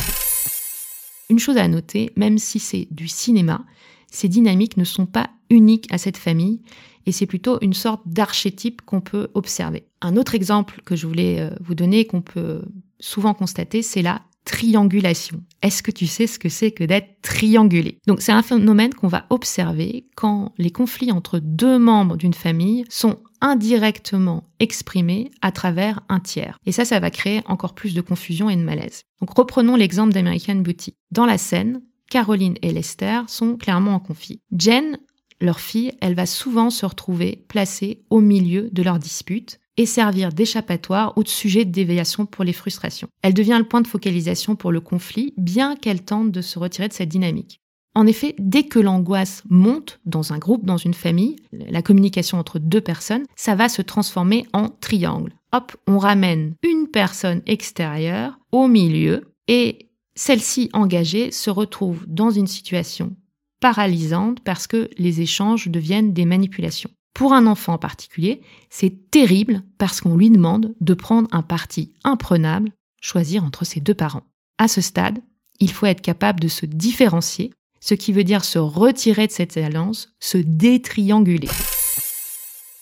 Une 1.30 1.38
chose 1.38 1.56
à 1.56 1.68
noter, 1.68 2.10
même 2.16 2.38
si 2.38 2.58
c'est 2.58 2.88
du 2.90 3.08
cinéma, 3.08 3.64
ces 4.10 4.28
dynamiques 4.28 4.76
ne 4.76 4.84
sont 4.84 5.06
pas 5.06 5.30
uniques 5.48 5.86
à 5.92 5.96
cette 5.96 6.16
famille 6.16 6.60
et 7.06 7.12
c'est 7.12 7.26
plutôt 7.26 7.58
une 7.60 7.72
sorte 7.72 8.02
d'archétype 8.04 8.82
qu'on 8.82 9.00
peut 9.00 9.28
observer. 9.34 9.84
Un 10.00 10.16
autre 10.16 10.34
exemple 10.34 10.82
que 10.84 10.96
je 10.96 11.06
voulais 11.06 11.40
euh, 11.40 11.50
vous 11.60 11.76
donner, 11.76 12.04
qu'on 12.04 12.20
peut 12.20 12.62
souvent 12.98 13.32
constater, 13.32 13.80
c'est 13.80 14.02
la 14.02 14.20
triangulation. 14.50 15.44
Est-ce 15.62 15.80
que 15.80 15.92
tu 15.92 16.08
sais 16.08 16.26
ce 16.26 16.40
que 16.40 16.48
c'est 16.48 16.72
que 16.72 16.82
d'être 16.82 17.22
triangulé? 17.22 17.98
Donc 18.08 18.20
c'est 18.20 18.32
un 18.32 18.42
phénomène 18.42 18.92
qu'on 18.92 19.06
va 19.06 19.26
observer 19.30 20.08
quand 20.16 20.52
les 20.58 20.70
conflits 20.72 21.12
entre 21.12 21.38
deux 21.38 21.78
membres 21.78 22.16
d'une 22.16 22.34
famille 22.34 22.84
sont 22.88 23.20
indirectement 23.40 24.42
exprimés 24.58 25.30
à 25.40 25.52
travers 25.52 26.00
un 26.08 26.18
tiers. 26.18 26.58
Et 26.66 26.72
ça, 26.72 26.84
ça 26.84 26.98
va 26.98 27.12
créer 27.12 27.42
encore 27.46 27.76
plus 27.76 27.94
de 27.94 28.00
confusion 28.00 28.50
et 28.50 28.56
de 28.56 28.62
malaise. 28.62 29.04
Donc 29.20 29.30
reprenons 29.30 29.76
l'exemple 29.76 30.12
d'American 30.12 30.56
Beauty. 30.56 30.94
Dans 31.12 31.26
la 31.26 31.38
scène, 31.38 31.80
Caroline 32.10 32.56
et 32.60 32.72
Lester 32.72 33.20
sont 33.28 33.56
clairement 33.56 33.94
en 33.94 34.00
conflit. 34.00 34.40
Jen, 34.58 34.98
leur 35.40 35.60
fille, 35.60 35.92
elle 36.00 36.16
va 36.16 36.26
souvent 36.26 36.70
se 36.70 36.84
retrouver 36.84 37.44
placée 37.46 38.02
au 38.10 38.20
milieu 38.20 38.68
de 38.72 38.82
leur 38.82 38.98
dispute 38.98 39.59
et 39.80 39.86
servir 39.86 40.28
d'échappatoire 40.28 41.14
ou 41.16 41.22
de 41.22 41.28
sujet 41.28 41.64
de 41.64 41.70
déviation 41.70 42.26
pour 42.26 42.44
les 42.44 42.52
frustrations. 42.52 43.08
Elle 43.22 43.32
devient 43.32 43.56
le 43.58 43.64
point 43.64 43.80
de 43.80 43.86
focalisation 43.86 44.54
pour 44.54 44.72
le 44.72 44.80
conflit, 44.82 45.32
bien 45.38 45.74
qu'elle 45.74 46.02
tente 46.02 46.30
de 46.30 46.42
se 46.42 46.58
retirer 46.58 46.88
de 46.88 46.92
cette 46.92 47.08
dynamique. 47.08 47.62
En 47.94 48.06
effet, 48.06 48.34
dès 48.38 48.64
que 48.64 48.78
l'angoisse 48.78 49.42
monte 49.48 49.98
dans 50.04 50.34
un 50.34 50.38
groupe, 50.38 50.66
dans 50.66 50.76
une 50.76 50.92
famille, 50.92 51.36
la 51.50 51.80
communication 51.80 52.38
entre 52.38 52.58
deux 52.58 52.82
personnes, 52.82 53.24
ça 53.36 53.54
va 53.54 53.70
se 53.70 53.80
transformer 53.80 54.46
en 54.52 54.68
triangle. 54.68 55.32
Hop, 55.54 55.74
on 55.86 55.96
ramène 55.96 56.56
une 56.62 56.86
personne 56.86 57.40
extérieure 57.46 58.38
au 58.52 58.68
milieu 58.68 59.32
et 59.48 59.88
celle-ci 60.14 60.68
engagée 60.74 61.32
se 61.32 61.48
retrouve 61.48 62.04
dans 62.06 62.28
une 62.28 62.48
situation 62.48 63.16
paralysante 63.60 64.40
parce 64.40 64.66
que 64.66 64.90
les 64.98 65.22
échanges 65.22 65.68
deviennent 65.68 66.12
des 66.12 66.26
manipulations. 66.26 66.90
Pour 67.14 67.32
un 67.32 67.46
enfant 67.46 67.74
en 67.74 67.78
particulier, 67.78 68.40
c'est 68.70 69.10
terrible 69.10 69.62
parce 69.78 70.00
qu'on 70.00 70.16
lui 70.16 70.30
demande 70.30 70.74
de 70.80 70.94
prendre 70.94 71.28
un 71.32 71.42
parti 71.42 71.92
imprenable, 72.04 72.72
choisir 73.00 73.44
entre 73.44 73.64
ses 73.64 73.80
deux 73.80 73.94
parents. 73.94 74.26
À 74.58 74.68
ce 74.68 74.80
stade, 74.80 75.18
il 75.58 75.70
faut 75.70 75.86
être 75.86 76.00
capable 76.00 76.40
de 76.40 76.48
se 76.48 76.66
différencier, 76.66 77.52
ce 77.80 77.94
qui 77.94 78.12
veut 78.12 78.24
dire 78.24 78.44
se 78.44 78.58
retirer 78.58 79.26
de 79.26 79.32
cette 79.32 79.56
alliance, 79.56 80.12
se 80.20 80.38
détrianguler. 80.38 81.48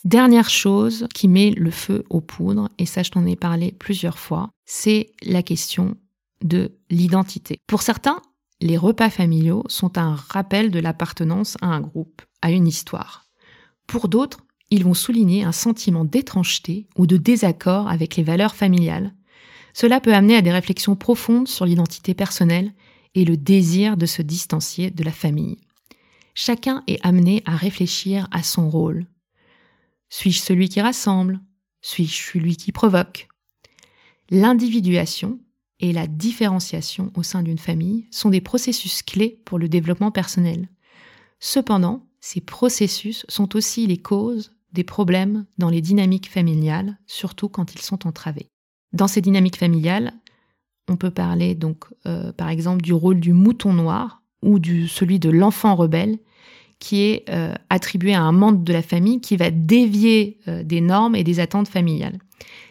Dernière 0.04 0.48
chose 0.48 1.06
qui 1.14 1.28
met 1.28 1.50
le 1.50 1.70
feu 1.70 2.04
aux 2.08 2.20
poudres, 2.20 2.68
et 2.78 2.86
ça 2.86 3.02
je 3.02 3.10
t'en 3.10 3.26
ai 3.26 3.36
parlé 3.36 3.72
plusieurs 3.72 4.18
fois, 4.18 4.50
c'est 4.64 5.10
la 5.22 5.42
question 5.42 5.96
de 6.42 6.78
l'identité. 6.88 7.58
Pour 7.66 7.82
certains, 7.82 8.22
les 8.60 8.76
repas 8.76 9.10
familiaux 9.10 9.64
sont 9.68 9.98
un 9.98 10.14
rappel 10.14 10.70
de 10.70 10.78
l'appartenance 10.78 11.56
à 11.60 11.66
un 11.66 11.80
groupe, 11.80 12.22
à 12.42 12.50
une 12.50 12.66
histoire. 12.66 13.27
Pour 13.88 14.08
d'autres, 14.08 14.44
ils 14.70 14.84
vont 14.84 14.94
souligner 14.94 15.44
un 15.44 15.52
sentiment 15.52 16.04
d'étrangeté 16.04 16.86
ou 16.96 17.06
de 17.06 17.16
désaccord 17.16 17.88
avec 17.88 18.16
les 18.16 18.22
valeurs 18.22 18.54
familiales. 18.54 19.14
Cela 19.72 19.98
peut 20.00 20.14
amener 20.14 20.36
à 20.36 20.42
des 20.42 20.52
réflexions 20.52 20.94
profondes 20.94 21.48
sur 21.48 21.64
l'identité 21.64 22.12
personnelle 22.12 22.72
et 23.14 23.24
le 23.24 23.38
désir 23.38 23.96
de 23.96 24.04
se 24.04 24.20
distancier 24.20 24.90
de 24.90 25.02
la 25.02 25.10
famille. 25.10 25.56
Chacun 26.34 26.84
est 26.86 27.04
amené 27.04 27.42
à 27.46 27.56
réfléchir 27.56 28.28
à 28.30 28.42
son 28.42 28.68
rôle. 28.68 29.06
Suis-je 30.10 30.40
celui 30.40 30.68
qui 30.68 30.82
rassemble? 30.82 31.40
Suis-je 31.80 32.32
celui 32.32 32.56
qui 32.56 32.72
provoque? 32.72 33.28
L'individuation 34.30 35.40
et 35.80 35.92
la 35.92 36.06
différenciation 36.06 37.10
au 37.16 37.22
sein 37.22 37.42
d'une 37.42 37.58
famille 37.58 38.06
sont 38.10 38.28
des 38.28 38.42
processus 38.42 39.02
clés 39.02 39.40
pour 39.46 39.58
le 39.58 39.68
développement 39.68 40.10
personnel. 40.10 40.68
Cependant, 41.40 42.07
ces 42.20 42.40
processus 42.40 43.24
sont 43.28 43.56
aussi 43.56 43.86
les 43.86 43.98
causes 43.98 44.52
des 44.72 44.84
problèmes 44.84 45.46
dans 45.56 45.70
les 45.70 45.80
dynamiques 45.80 46.30
familiales, 46.30 46.98
surtout 47.06 47.48
quand 47.48 47.74
ils 47.74 47.80
sont 47.80 48.06
entravés. 48.06 48.48
Dans 48.92 49.08
ces 49.08 49.20
dynamiques 49.20 49.56
familiales, 49.56 50.12
on 50.88 50.96
peut 50.96 51.10
parler 51.10 51.54
donc 51.54 51.84
euh, 52.06 52.32
par 52.32 52.48
exemple 52.48 52.82
du 52.82 52.92
rôle 52.92 53.20
du 53.20 53.32
mouton 53.32 53.72
noir 53.72 54.22
ou 54.42 54.58
du 54.58 54.88
celui 54.88 55.18
de 55.18 55.30
l'enfant 55.30 55.74
rebelle 55.74 56.18
qui 56.78 57.02
est 57.02 57.24
euh, 57.28 57.54
attribué 57.70 58.14
à 58.14 58.22
un 58.22 58.32
membre 58.32 58.62
de 58.62 58.72
la 58.72 58.82
famille 58.82 59.20
qui 59.20 59.36
va 59.36 59.50
dévier 59.50 60.38
euh, 60.48 60.62
des 60.62 60.80
normes 60.80 61.16
et 61.16 61.24
des 61.24 61.40
attentes 61.40 61.68
familiales. 61.68 62.18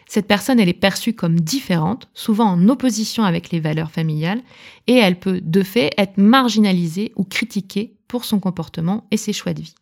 Cette 0.08 0.26
personne, 0.26 0.58
elle 0.58 0.70
est 0.70 0.72
perçue 0.72 1.12
comme 1.12 1.38
différente, 1.38 2.08
souvent 2.14 2.46
en 2.46 2.68
opposition 2.68 3.24
avec 3.24 3.50
les 3.50 3.60
valeurs 3.60 3.90
familiales, 3.90 4.42
et 4.86 4.94
elle 4.94 5.20
peut 5.20 5.40
de 5.42 5.62
fait 5.62 5.92
être 5.98 6.16
marginalisée 6.16 7.12
ou 7.16 7.24
critiquée 7.24 7.94
pour 8.08 8.24
son 8.24 8.40
comportement 8.40 9.06
et 9.10 9.18
ses 9.18 9.34
choix 9.34 9.52
de 9.52 9.60
vie. 9.60 9.74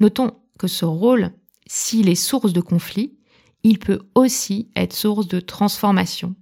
Notons 0.00 0.32
que 0.58 0.66
ce 0.66 0.86
rôle, 0.86 1.32
s'il 1.66 2.08
est 2.08 2.14
source 2.14 2.54
de 2.54 2.62
conflit, 2.62 3.18
il 3.62 3.78
peut 3.78 4.00
aussi 4.14 4.70
être 4.74 4.94
source 4.94 5.28
de 5.28 5.38
transformation, 5.38 6.34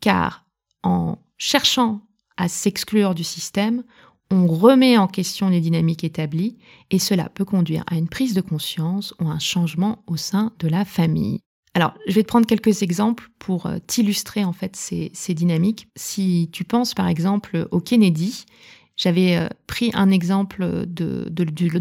car 0.00 0.44
en 0.82 1.18
cherchant 1.36 2.02
à 2.36 2.48
s'exclure 2.48 3.14
du 3.14 3.22
système, 3.22 3.84
on 4.30 4.46
remet 4.46 4.98
en 4.98 5.06
question 5.06 5.48
les 5.48 5.60
dynamiques 5.60 6.04
établies 6.04 6.58
et 6.90 6.98
cela 6.98 7.28
peut 7.28 7.44
conduire 7.44 7.84
à 7.86 7.94
une 7.94 8.08
prise 8.08 8.34
de 8.34 8.40
conscience 8.40 9.14
ou 9.20 9.28
un 9.28 9.38
changement 9.38 10.02
au 10.06 10.16
sein 10.16 10.52
de 10.58 10.68
la 10.68 10.84
famille. 10.84 11.40
Alors, 11.78 11.94
je 12.08 12.14
vais 12.14 12.24
te 12.24 12.26
prendre 12.26 12.44
quelques 12.44 12.82
exemples 12.82 13.30
pour 13.38 13.66
euh, 13.66 13.76
t'illustrer 13.86 14.42
en 14.42 14.52
fait 14.52 14.74
ces, 14.74 15.12
dynamiques. 15.32 15.86
Si 15.94 16.48
tu 16.50 16.64
penses 16.64 16.92
par 16.92 17.06
exemple 17.06 17.68
au 17.70 17.78
Kennedy, 17.78 18.46
j'avais 18.96 19.36
euh, 19.36 19.46
pris 19.68 19.92
un 19.94 20.10
exemple 20.10 20.86
de, 20.88 21.30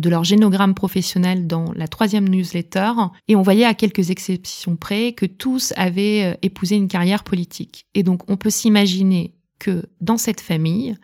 leur 0.07 0.23
génogramme 0.23 0.75
professionnel 0.75 1.47
dans 1.47 1.73
la 1.73 1.87
troisième 1.87 2.29
newsletter 2.29 2.91
et 3.27 3.35
on 3.35 3.41
voyait 3.41 3.65
à 3.65 3.73
quelques 3.73 4.11
exceptions 4.11 4.75
près 4.75 5.13
que 5.13 5.25
tous 5.25 5.73
avaient 5.77 6.25
euh, 6.25 6.37
épousé 6.43 6.75
une 6.75 6.89
carrière 6.89 7.23
politique. 7.23 7.87
Et 7.95 8.03
donc 8.03 8.21
on 8.29 8.37
peut 8.37 8.51
s'imaginer 8.51 9.33
que 9.57 9.81
dans 9.99 10.17
cette 10.17 10.41
famille, 10.41 10.95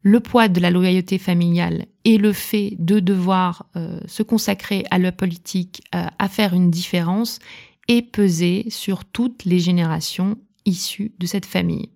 le 0.00 0.20
poids 0.20 0.48
de 0.48 0.60
la 0.60 0.70
loyauté 0.70 1.18
familiale 1.18 1.84
et 2.06 2.16
le 2.16 2.32
fait 2.32 2.74
de 2.78 3.00
devoir 3.00 3.66
se 4.06 4.22
consacrer 4.22 4.84
à 4.90 4.98
la 4.98 5.12
politique, 5.12 5.82
à 5.92 6.28
faire 6.28 6.52
une 6.52 6.70
différence, 6.70 7.38
et 7.88 8.02
peser 8.02 8.66
sur 8.70 9.04
toutes 9.04 9.44
les 9.44 9.58
générations 9.58 10.36
issues 10.64 11.12
de 11.18 11.26
cette 11.26 11.46
famille. 11.46 11.90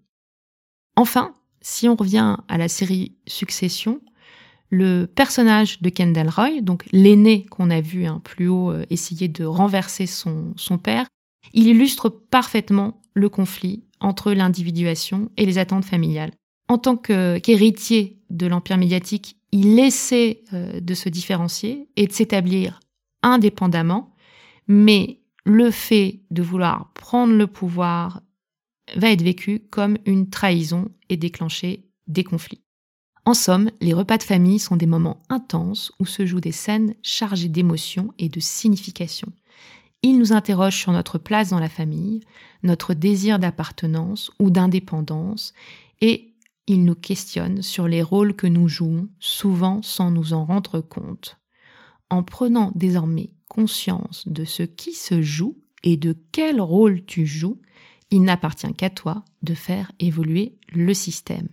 Enfin, 0.97 1.35
si 1.61 1.89
on 1.89 1.97
revient 1.97 2.37
à 2.49 2.59
la 2.59 2.69
série 2.69 3.17
Succession, 3.27 4.01
le 4.71 5.07
personnage 5.07 5.81
de 5.81 5.89
Kendall 5.89 6.29
Roy, 6.29 6.61
donc 6.61 6.85
l'aîné 6.93 7.47
qu'on 7.47 7.71
a 7.71 7.81
vu 7.81 8.05
hein, 8.05 8.21
plus 8.23 8.49
haut 8.49 8.71
euh, 8.71 8.85
essayer 8.91 9.29
de 9.29 9.45
renverser 9.45 10.07
son, 10.07 10.53
son 10.57 10.77
père, 10.77 11.07
il 11.55 11.67
illustre 11.67 12.09
parfaitement 12.09 13.01
le 13.15 13.29
conflit 13.29 13.85
entre 14.01 14.33
l'individuation 14.33 15.31
et 15.37 15.47
les 15.47 15.59
attentes 15.59 15.85
familiales. 15.85 16.33
En 16.69 16.77
tant 16.77 16.97
qu'héritier 16.97 18.21
de 18.29 18.47
l'empire 18.47 18.77
médiatique, 18.77 19.37
il 19.53 19.79
essaie 19.79 20.43
euh, 20.53 20.81
de 20.81 20.95
se 20.95 21.09
différencier 21.09 21.89
et 21.97 22.07
de 22.07 22.13
s'établir 22.13 22.81
indépendamment, 23.23 24.15
mais 24.67 25.21
le 25.49 25.71
fait 25.71 26.21
de 26.31 26.43
vouloir 26.43 26.93
prendre 26.93 27.33
le 27.33 27.47
pouvoir 27.47 28.21
va 28.97 29.11
être 29.11 29.23
vécu 29.23 29.61
comme 29.71 29.97
une 30.05 30.29
trahison 30.29 30.91
et 31.09 31.17
déclencher 31.17 31.89
des 32.07 32.23
conflits. 32.23 32.61
En 33.25 33.33
somme, 33.33 33.71
les 33.81 33.95
repas 33.95 34.19
de 34.19 34.23
famille 34.23 34.59
sont 34.59 34.77
des 34.77 34.87
moments 34.87 35.23
intenses 35.31 35.91
où 36.01 36.07
se 36.07 36.27
jouent 36.27 36.41
des 36.41 36.53
scènes 36.53 36.95
chargées 37.03 37.49
d'émotions 37.49 38.13
et 38.19 38.29
de 38.29 38.41
signification. 38.41 39.33
Ils 40.03 40.19
nous 40.19 40.35
interrogent 40.35 40.77
sur 40.77 40.93
notre 40.93 41.17
place 41.17 41.49
dans 41.49 41.61
la 41.61 41.69
famille, 41.71 42.21
notre 42.63 42.93
désir 42.93 43.39
d'appartenance 43.39 44.31
ou 44.39 44.51
d'indépendance, 44.51 45.55
et 46.03 46.35
ils 46.67 46.85
nous 46.85 46.95
questionnent 46.95 47.63
sur 47.63 47.89
les 47.89 48.03
rôles 48.03 48.35
que 48.35 48.47
nous 48.47 48.69
jouons, 48.69 49.09
souvent 49.19 49.81
sans 49.81 50.11
nous 50.11 50.35
en 50.35 50.45
rendre 50.45 50.83
compte. 50.83 51.39
En 52.11 52.23
prenant 52.23 52.71
désormais 52.75 53.31
conscience 53.59 54.23
de 54.29 54.45
ce 54.45 54.63
qui 54.63 54.93
se 54.93 55.21
joue 55.21 55.57
et 55.83 55.97
de 55.97 56.17
quel 56.31 56.61
rôle 56.61 57.05
tu 57.05 57.27
joues, 57.27 57.61
il 58.13 58.23
n'appartient 58.23 58.73
qu'à 58.75 58.89
toi 58.89 59.25
de 59.43 59.53
faire 59.53 59.91
évoluer 59.99 60.55
le 60.73 60.95
système. 60.95 61.49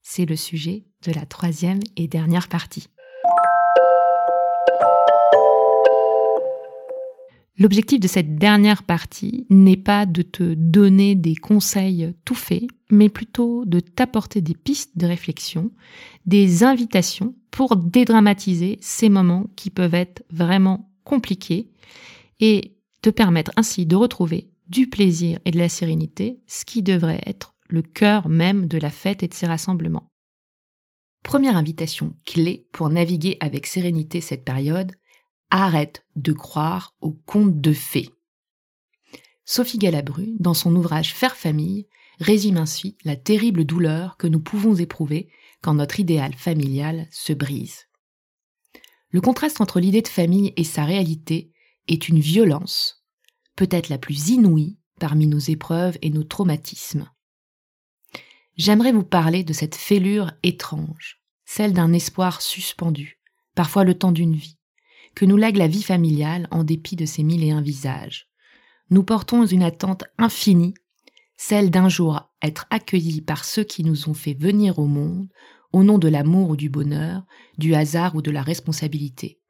C'est 0.00 0.24
le 0.24 0.36
sujet 0.36 0.84
de 1.04 1.12
la 1.12 1.26
troisième 1.26 1.80
et 1.96 2.08
dernière 2.08 2.48
partie. 2.48 2.86
L'objectif 7.58 8.00
de 8.00 8.08
cette 8.08 8.36
dernière 8.36 8.82
partie 8.82 9.46
n'est 9.50 9.76
pas 9.76 10.06
de 10.06 10.22
te 10.22 10.54
donner 10.54 11.14
des 11.14 11.36
conseils 11.36 12.14
tout 12.24 12.34
faits, 12.34 12.64
mais 12.90 13.10
plutôt 13.10 13.66
de 13.66 13.80
t'apporter 13.80 14.40
des 14.40 14.54
pistes 14.54 14.96
de 14.96 15.06
réflexion, 15.06 15.70
des 16.24 16.64
invitations 16.64 17.34
pour 17.50 17.76
dédramatiser 17.76 18.78
ces 18.80 19.10
moments 19.10 19.48
qui 19.54 19.68
peuvent 19.68 19.94
être 19.94 20.22
vraiment 20.30 20.88
compliqué 21.04 21.70
et 22.40 22.76
te 23.02 23.10
permettre 23.10 23.52
ainsi 23.56 23.86
de 23.86 23.96
retrouver 23.96 24.50
du 24.68 24.88
plaisir 24.88 25.38
et 25.44 25.50
de 25.50 25.58
la 25.58 25.68
sérénité, 25.68 26.40
ce 26.46 26.64
qui 26.64 26.82
devrait 26.82 27.22
être 27.26 27.54
le 27.68 27.82
cœur 27.82 28.28
même 28.28 28.66
de 28.66 28.78
la 28.78 28.90
fête 28.90 29.22
et 29.22 29.28
de 29.28 29.34
ses 29.34 29.46
rassemblements. 29.46 30.08
Première 31.22 31.56
invitation 31.56 32.16
clé 32.24 32.66
pour 32.72 32.88
naviguer 32.88 33.36
avec 33.40 33.66
sérénité 33.66 34.20
cette 34.20 34.44
période, 34.44 34.92
arrête 35.50 36.04
de 36.16 36.32
croire 36.32 36.94
aux 37.00 37.12
contes 37.12 37.60
de 37.60 37.72
fées. 37.72 38.10
Sophie 39.44 39.78
Galabru, 39.78 40.34
dans 40.38 40.54
son 40.54 40.74
ouvrage 40.74 41.14
Faire 41.14 41.36
famille, 41.36 41.86
résume 42.18 42.56
ainsi 42.56 42.96
la 43.04 43.16
terrible 43.16 43.64
douleur 43.64 44.16
que 44.16 44.26
nous 44.26 44.40
pouvons 44.40 44.74
éprouver 44.74 45.28
quand 45.60 45.74
notre 45.74 46.00
idéal 46.00 46.34
familial 46.34 47.06
se 47.10 47.32
brise. 47.32 47.86
Le 49.12 49.20
contraste 49.20 49.60
entre 49.60 49.78
l'idée 49.78 50.02
de 50.02 50.08
famille 50.08 50.54
et 50.56 50.64
sa 50.64 50.84
réalité 50.84 51.52
est 51.86 52.08
une 52.08 52.18
violence, 52.18 53.04
peut-être 53.56 53.90
la 53.90 53.98
plus 53.98 54.30
inouïe 54.30 54.78
parmi 54.98 55.26
nos 55.26 55.38
épreuves 55.38 55.98
et 56.00 56.08
nos 56.08 56.24
traumatismes. 56.24 57.10
J'aimerais 58.56 58.92
vous 58.92 59.04
parler 59.04 59.44
de 59.44 59.52
cette 59.52 59.74
fêlure 59.74 60.32
étrange, 60.42 61.22
celle 61.44 61.74
d'un 61.74 61.92
espoir 61.92 62.40
suspendu, 62.40 63.20
parfois 63.54 63.84
le 63.84 63.98
temps 63.98 64.12
d'une 64.12 64.34
vie, 64.34 64.58
que 65.14 65.26
nous 65.26 65.36
lègue 65.36 65.58
la 65.58 65.68
vie 65.68 65.82
familiale 65.82 66.48
en 66.50 66.64
dépit 66.64 66.96
de 66.96 67.04
ses 67.04 67.22
mille 67.22 67.44
et 67.44 67.50
un 67.50 67.60
visages. 67.60 68.30
Nous 68.88 69.02
portons 69.04 69.44
une 69.44 69.62
attente 69.62 70.04
infinie, 70.16 70.74
celle 71.36 71.70
d'un 71.70 71.88
jour 71.88 72.30
être 72.40 72.66
accueillis 72.70 73.20
par 73.20 73.44
ceux 73.44 73.64
qui 73.64 73.84
nous 73.84 74.08
ont 74.08 74.14
fait 74.14 74.34
venir 74.34 74.78
au 74.78 74.86
monde, 74.86 75.28
au 75.72 75.82
nom 75.82 75.98
de 75.98 76.08
l'amour 76.08 76.50
ou 76.50 76.56
du 76.56 76.68
bonheur, 76.68 77.24
du 77.58 77.74
hasard 77.74 78.14
ou 78.14 78.22
de 78.22 78.30
la 78.30 78.42
responsabilité. 78.42 79.40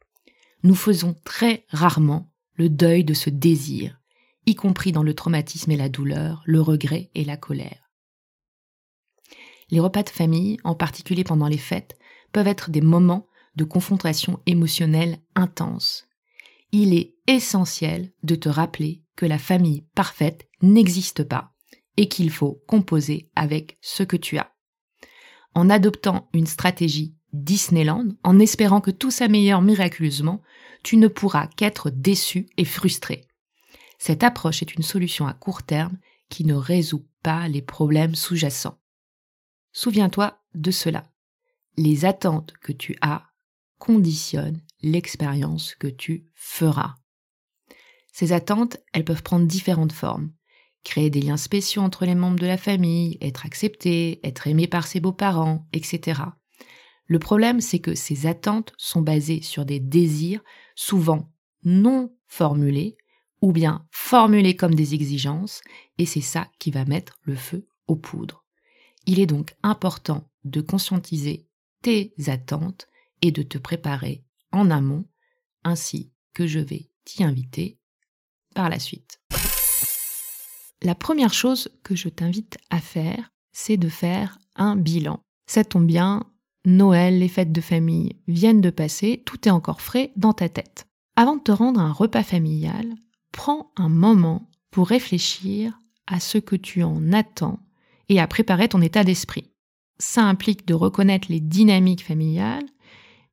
Nous 0.62 0.74
faisons 0.74 1.16
très 1.24 1.66
rarement 1.68 2.30
le 2.54 2.68
deuil 2.68 3.04
de 3.04 3.14
ce 3.14 3.30
désir, 3.30 4.00
y 4.46 4.54
compris 4.54 4.92
dans 4.92 5.02
le 5.02 5.14
traumatisme 5.14 5.70
et 5.70 5.76
la 5.76 5.88
douleur, 5.88 6.42
le 6.46 6.60
regret 6.60 7.10
et 7.14 7.24
la 7.24 7.36
colère. 7.36 7.90
Les 9.70 9.80
repas 9.80 10.02
de 10.02 10.10
famille, 10.10 10.58
en 10.64 10.74
particulier 10.74 11.24
pendant 11.24 11.48
les 11.48 11.58
fêtes, 11.58 11.96
peuvent 12.32 12.46
être 12.46 12.70
des 12.70 12.80
moments 12.80 13.26
de 13.56 13.64
confrontation 13.64 14.40
émotionnelle 14.46 15.18
intense. 15.34 16.06
Il 16.72 16.94
est 16.94 17.14
essentiel 17.26 18.12
de 18.22 18.34
te 18.34 18.48
rappeler 18.48 19.02
que 19.16 19.26
la 19.26 19.38
famille 19.38 19.86
parfaite 19.94 20.48
n'existe 20.62 21.24
pas 21.24 21.52
et 21.96 22.08
qu'il 22.08 22.30
faut 22.30 22.62
composer 22.66 23.30
avec 23.34 23.76
ce 23.80 24.02
que 24.02 24.16
tu 24.16 24.38
as 24.38 24.52
en 25.54 25.70
adoptant 25.70 26.28
une 26.32 26.46
stratégie 26.46 27.14
Disneyland 27.32 28.08
en 28.24 28.38
espérant 28.38 28.80
que 28.80 28.90
tout 28.90 29.10
s'améliore 29.10 29.62
miraculeusement, 29.62 30.42
tu 30.82 30.96
ne 30.96 31.08
pourras 31.08 31.46
qu'être 31.46 31.90
déçu 31.90 32.48
et 32.56 32.64
frustré. 32.64 33.26
Cette 33.98 34.24
approche 34.24 34.62
est 34.62 34.74
une 34.74 34.82
solution 34.82 35.26
à 35.26 35.32
court 35.32 35.62
terme 35.62 35.96
qui 36.28 36.44
ne 36.44 36.54
résout 36.54 37.06
pas 37.22 37.48
les 37.48 37.62
problèmes 37.62 38.14
sous-jacents. 38.14 38.78
Souviens-toi 39.72 40.38
de 40.54 40.70
cela. 40.70 41.04
Les 41.76 42.04
attentes 42.04 42.52
que 42.60 42.72
tu 42.72 42.96
as 43.00 43.22
conditionnent 43.78 44.60
l'expérience 44.82 45.74
que 45.74 45.86
tu 45.86 46.26
feras. 46.34 46.96
Ces 48.12 48.32
attentes, 48.32 48.76
elles 48.92 49.04
peuvent 49.04 49.22
prendre 49.22 49.46
différentes 49.46 49.92
formes. 49.92 50.32
Créer 50.84 51.10
des 51.10 51.20
liens 51.20 51.36
spéciaux 51.36 51.82
entre 51.82 52.04
les 52.04 52.14
membres 52.14 52.38
de 52.38 52.46
la 52.46 52.56
famille, 52.56 53.18
être 53.20 53.46
accepté, 53.46 54.20
être 54.24 54.46
aimé 54.46 54.66
par 54.66 54.86
ses 54.86 55.00
beaux-parents, 55.00 55.66
etc. 55.72 56.22
Le 57.06 57.18
problème, 57.18 57.60
c'est 57.60 57.78
que 57.78 57.94
ces 57.94 58.26
attentes 58.26 58.72
sont 58.78 59.02
basées 59.02 59.42
sur 59.42 59.64
des 59.64 59.80
désirs 59.80 60.42
souvent 60.74 61.30
non 61.64 62.14
formulés 62.26 62.96
ou 63.40 63.52
bien 63.52 63.86
formulés 63.90 64.56
comme 64.56 64.74
des 64.74 64.94
exigences, 64.94 65.60
et 65.98 66.06
c'est 66.06 66.20
ça 66.20 66.48
qui 66.58 66.70
va 66.70 66.84
mettre 66.84 67.18
le 67.22 67.34
feu 67.34 67.66
aux 67.88 67.96
poudres. 67.96 68.44
Il 69.06 69.18
est 69.18 69.26
donc 69.26 69.54
important 69.62 70.30
de 70.44 70.60
conscientiser 70.60 71.46
tes 71.82 72.14
attentes 72.28 72.86
et 73.20 73.32
de 73.32 73.42
te 73.42 73.58
préparer 73.58 74.24
en 74.52 74.70
amont, 74.70 75.04
ainsi 75.64 76.12
que 76.34 76.46
je 76.46 76.60
vais 76.60 76.88
t'y 77.04 77.24
inviter 77.24 77.78
par 78.54 78.68
la 78.68 78.78
suite. 78.78 79.20
La 80.82 80.96
première 80.96 81.32
chose 81.32 81.68
que 81.84 81.94
je 81.94 82.08
t'invite 82.08 82.58
à 82.70 82.80
faire, 82.80 83.30
c'est 83.52 83.76
de 83.76 83.88
faire 83.88 84.38
un 84.56 84.74
bilan. 84.74 85.20
Ça 85.46 85.62
tombe 85.64 85.86
bien, 85.86 86.24
Noël, 86.64 87.20
les 87.20 87.28
fêtes 87.28 87.52
de 87.52 87.60
famille 87.60 88.16
viennent 88.26 88.60
de 88.60 88.70
passer, 88.70 89.22
tout 89.24 89.46
est 89.46 89.52
encore 89.52 89.80
frais 89.80 90.12
dans 90.16 90.32
ta 90.32 90.48
tête. 90.48 90.86
Avant 91.14 91.36
de 91.36 91.42
te 91.42 91.52
rendre 91.52 91.78
un 91.78 91.92
repas 91.92 92.24
familial, 92.24 92.94
prends 93.30 93.70
un 93.76 93.88
moment 93.88 94.50
pour 94.72 94.88
réfléchir 94.88 95.78
à 96.08 96.18
ce 96.18 96.38
que 96.38 96.56
tu 96.56 96.82
en 96.82 97.12
attends 97.12 97.60
et 98.08 98.18
à 98.18 98.26
préparer 98.26 98.68
ton 98.68 98.80
état 98.80 99.04
d'esprit. 99.04 99.52
Ça 99.98 100.24
implique 100.24 100.66
de 100.66 100.74
reconnaître 100.74 101.28
les 101.30 101.40
dynamiques 101.40 102.04
familiales, 102.04 102.66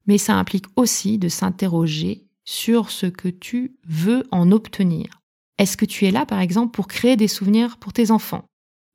mais 0.05 0.19
ça 0.19 0.35
implique 0.35 0.65
aussi 0.75 1.17
de 1.17 1.29
s'interroger 1.29 2.27
sur 2.45 2.91
ce 2.91 3.07
que 3.07 3.29
tu 3.29 3.75
veux 3.87 4.27
en 4.31 4.51
obtenir. 4.51 5.18
Est-ce 5.59 5.75
que 5.75 5.85
tu 5.85 6.05
es 6.05 6.11
là, 6.11 6.25
par 6.25 6.39
exemple, 6.39 6.71
pour 6.71 6.87
créer 6.87 7.17
des 7.17 7.27
souvenirs 7.27 7.77
pour 7.77 7.91
tes 7.91 8.11
enfants? 8.11 8.45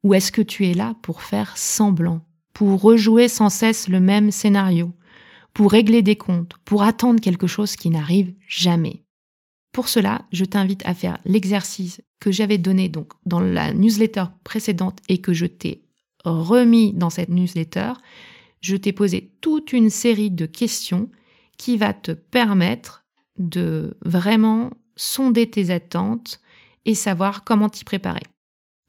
Ou 0.03 0.15
est-ce 0.15 0.33
que 0.33 0.43
tu 0.43 0.67
es 0.67 0.75
là 0.75 0.97
pour 1.03 1.23
faire 1.23 1.57
semblant, 1.57 2.27
pour 2.55 2.81
rejouer 2.81 3.29
sans 3.29 3.51
cesse 3.51 3.87
le 3.87 4.01
même 4.01 4.31
scénario, 4.31 4.93
pour 5.53 5.71
régler 5.71 6.01
des 6.01 6.17
comptes, 6.17 6.55
pour 6.65 6.83
attendre 6.83 7.21
quelque 7.21 7.47
chose 7.47 7.77
qui 7.77 7.91
n'arrive 7.91 8.35
jamais? 8.49 9.05
Pour 9.73 9.89
cela, 9.89 10.23
je 10.33 10.45
t'invite 10.45 10.85
à 10.87 10.95
faire 10.95 11.19
l'exercice 11.27 12.01
que 12.19 12.33
j'avais 12.33 12.59
donné 12.59 12.91
dans 13.27 13.41
la 13.41 13.75
newsletter 13.75 14.25
précédente 14.43 15.01
et 15.09 15.19
que 15.19 15.35
je 15.35 15.47
t'ai 15.47 15.85
remis 16.25 16.95
dans 16.95 17.11
cette 17.11 17.29
newsletter. 17.29 17.93
Je 18.63 18.77
t'ai 18.77 18.93
posé 18.93 19.33
toute 19.43 19.75
une 19.75 19.91
série 19.91 20.31
de 20.31 20.47
questions 20.47 21.11
qui 21.59 21.77
va 21.77 21.93
te 21.93 22.13
permettre 22.13 23.05
de 23.39 23.99
vraiment 24.05 24.71
sonder 24.97 25.51
tes 25.51 25.71
attentes 25.71 26.41
et 26.85 26.95
savoir 26.95 27.45
comment 27.45 27.69
t'y 27.69 27.85
préparer. 27.85 28.23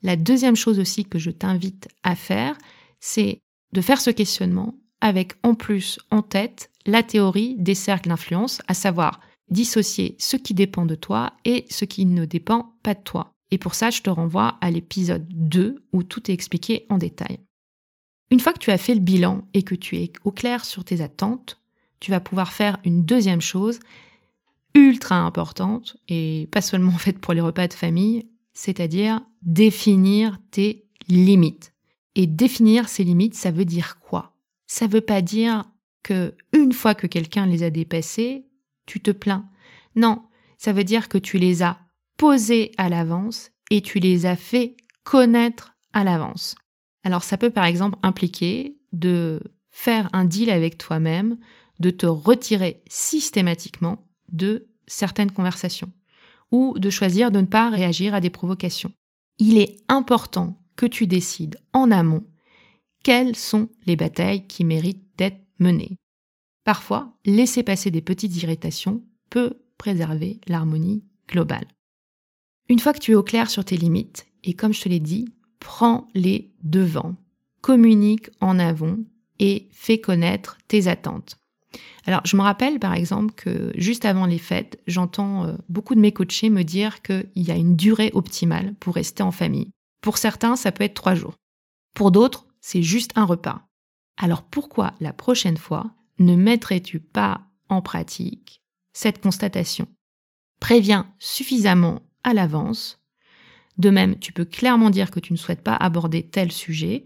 La 0.04 0.16
deuxième 0.16 0.56
chose 0.56 0.80
aussi 0.80 1.06
que 1.06 1.20
je 1.20 1.32
t'invite 1.32 1.88
à 2.04 2.16
faire, 2.16 2.58
c'est 3.00 3.40
de 3.74 3.82
faire 3.82 4.02
ce 4.02 4.10
questionnement 4.10 4.76
avec 5.02 5.34
en 5.44 5.56
plus 5.56 6.00
en 6.12 6.22
tête 6.22 6.72
la 6.86 7.04
théorie 7.04 7.56
des 7.58 7.76
cercles 7.76 8.10
d'influence, 8.10 8.62
à 8.68 8.74
savoir 8.74 9.20
dissocier 9.50 10.16
ce 10.20 10.38
qui 10.38 10.54
dépend 10.54 10.86
de 10.86 10.96
toi 10.96 11.34
et 11.46 11.66
ce 11.70 11.86
qui 11.86 12.06
ne 12.06 12.26
dépend 12.26 12.74
pas 12.84 12.94
de 12.94 13.02
toi. 13.02 13.32
Et 13.52 13.58
pour 13.58 13.76
ça, 13.76 13.90
je 13.90 14.02
te 14.02 14.10
renvoie 14.10 14.58
à 14.62 14.72
l'épisode 14.72 15.28
2 15.30 15.84
où 15.94 16.04
tout 16.04 16.30
est 16.30 16.34
expliqué 16.34 16.86
en 16.90 16.98
détail. 16.98 17.40
Une 18.32 18.40
fois 18.40 18.54
que 18.54 18.60
tu 18.60 18.72
as 18.72 18.78
fait 18.78 18.96
le 18.96 19.02
bilan 19.02 19.48
et 19.54 19.64
que 19.64 19.76
tu 19.76 19.98
es 19.98 20.12
au 20.24 20.32
clair 20.32 20.66
sur 20.66 20.84
tes 20.84 21.02
attentes, 21.02 21.62
tu 22.00 22.12
vas 22.12 22.20
pouvoir 22.20 22.52
faire 22.52 22.78
une 22.84 23.06
deuxième 23.06 23.42
chose, 23.42 23.80
ultra 24.76 25.16
importante, 25.16 25.98
et 26.08 26.48
pas 26.52 26.62
seulement 26.62 26.92
en 26.92 26.98
fait 26.98 27.18
pour 27.18 27.34
les 27.34 27.42
repas 27.42 27.68
de 27.68 27.74
famille, 27.74 28.30
c'est-à-dire 28.54 29.22
définir 29.42 30.38
tes 30.52 30.86
limites. 31.08 31.74
Et 32.16 32.28
définir 32.28 32.88
ces 32.88 33.04
limites, 33.04 33.36
ça 33.36 33.52
veut 33.52 33.66
dire 33.66 34.00
quoi? 34.00 34.36
Ça 34.68 34.88
veut 34.88 35.02
pas 35.02 35.22
dire 35.22 35.64
que 36.04 36.36
une 36.54 36.74
fois 36.74 36.94
que 36.96 37.08
quelqu'un 37.08 37.46
les 37.46 37.64
a 37.64 37.70
dépassées, 37.70 38.46
tu 38.86 39.00
te 39.00 39.12
plains. 39.12 39.50
Non, 39.96 40.22
ça 40.58 40.72
veut 40.72 40.84
dire 40.84 41.10
que 41.10 41.18
tu 41.18 41.38
les 41.38 41.64
as 41.64 41.80
posées 42.18 42.72
à 42.78 42.90
l'avance 42.90 43.52
et 43.72 43.82
tu 43.82 44.00
les 44.00 44.26
as 44.26 44.36
fait 44.36 44.78
connaître 45.04 45.76
à 45.94 46.04
l'avance. 46.04 46.56
Alors 47.04 47.24
ça 47.24 47.38
peut 47.38 47.50
par 47.50 47.66
exemple 47.66 47.98
impliquer 48.04 48.78
de 48.94 49.42
faire 49.72 50.10
un 50.14 50.26
deal 50.26 50.50
avec 50.50 50.78
toi-même, 50.78 51.38
de 51.80 51.90
te 51.90 52.06
retirer 52.06 52.84
systématiquement 52.88 54.05
de 54.32 54.68
certaines 54.88 55.32
conversations 55.32 55.92
ou 56.52 56.78
de 56.78 56.90
choisir 56.90 57.32
de 57.32 57.42
ne 57.42 57.46
pas 57.46 57.70
réagir 57.70 58.14
à 58.14 58.22
des 58.22 58.30
provocations. 58.30 58.92
Il 59.40 59.58
est 59.58 59.78
important 59.88 60.62
que 60.76 60.86
tu 60.86 61.08
décides 61.08 61.60
en 61.74 61.92
amont 61.92 62.24
quelles 63.04 63.36
sont 63.36 63.70
les 63.86 63.96
batailles 63.96 64.48
qui 64.48 64.64
méritent 64.64 65.06
d'être 65.18 65.42
menées. 65.60 65.98
Parfois, 66.64 67.14
laisser 67.26 67.64
passer 67.64 67.92
des 67.92 68.02
petites 68.02 68.42
irritations 68.42 69.04
peut 69.30 69.54
préserver 69.78 70.40
l'harmonie 70.48 71.04
globale. 71.28 71.68
Une 72.70 72.80
fois 72.80 72.94
que 72.94 73.00
tu 73.00 73.12
es 73.12 73.16
au 73.16 73.24
clair 73.24 73.50
sur 73.50 73.64
tes 73.64 73.78
limites, 73.78 74.26
et 74.44 74.54
comme 74.54 74.74
je 74.74 74.82
te 74.82 74.90
l'ai 74.90 75.00
dit, 75.00 75.28
prends 75.60 76.08
les 76.16 76.52
devants, 76.64 77.16
communique 77.62 78.30
en 78.42 78.58
avant 78.58 78.98
et 79.40 79.68
fais 79.72 80.00
connaître 80.00 80.58
tes 80.68 80.88
attentes. 80.88 81.38
Alors, 82.06 82.22
je 82.26 82.38
me 82.38 82.42
rappelle 82.42 82.80
par 82.80 82.94
exemple 82.94 83.34
que 83.34 83.72
juste 83.76 84.06
avant 84.06 84.26
les 84.26 84.38
fêtes, 84.38 84.80
j'entends 84.88 85.46
euh, 85.46 85.54
beaucoup 85.70 85.96
de 85.96 86.00
mes 86.00 86.12
coachés 86.12 86.50
me 86.50 86.64
dire 86.64 87.02
qu'il 87.02 87.30
y 87.36 87.52
a 87.52 87.56
une 87.56 87.76
durée 87.76 88.12
optimale 88.14 88.76
pour 88.80 88.96
rester 88.96 89.24
en 89.24 89.32
famille. 89.32 89.72
Pour 90.02 90.18
certains, 90.18 90.56
ça 90.56 90.72
peut 90.72 90.84
être 90.84 90.94
trois 90.94 91.16
jours. 91.16 91.36
Pour 91.96 92.12
d'autres, 92.12 92.46
c'est 92.62 92.84
juste 92.84 93.12
un 93.16 93.26
repas. 93.26 93.68
Alors 94.18 94.44
pourquoi 94.44 94.94
la 95.00 95.14
prochaine 95.14 95.58
fois 95.58 95.92
ne 96.20 96.36
mettrais-tu 96.36 97.00
pas 97.00 97.42
en 97.70 97.82
pratique 97.82 98.62
cette 98.94 99.22
constatation? 99.22 99.88
Préviens 100.60 101.12
suffisamment 101.20 102.02
à 102.24 102.34
l'avance. 102.34 103.00
De 103.78 103.90
même, 103.90 104.18
tu 104.20 104.32
peux 104.32 104.46
clairement 104.46 104.90
dire 104.90 105.12
que 105.12 105.20
tu 105.20 105.34
ne 105.34 105.38
souhaites 105.38 105.64
pas 105.64 105.76
aborder 105.76 106.24
tel 106.24 106.52
sujet 106.52 107.06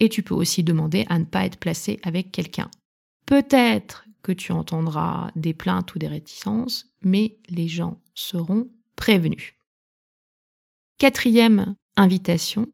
et 0.00 0.08
tu 0.08 0.22
peux 0.22 0.34
aussi 0.34 0.64
demander 0.64 1.06
à 1.08 1.18
ne 1.18 1.24
pas 1.24 1.44
être 1.44 1.58
placé 1.58 2.00
avec 2.02 2.32
quelqu'un. 2.32 2.70
Peut-être 3.26 4.04
que 4.22 4.32
tu 4.32 4.52
entendras 4.52 5.30
des 5.36 5.54
plaintes 5.54 5.94
ou 5.94 5.98
des 5.98 6.08
réticences, 6.08 6.86
mais 7.02 7.38
les 7.48 7.68
gens 7.68 8.00
seront 8.14 8.68
prévenus. 8.96 9.54
Quatrième 10.98 11.76
invitation, 11.96 12.66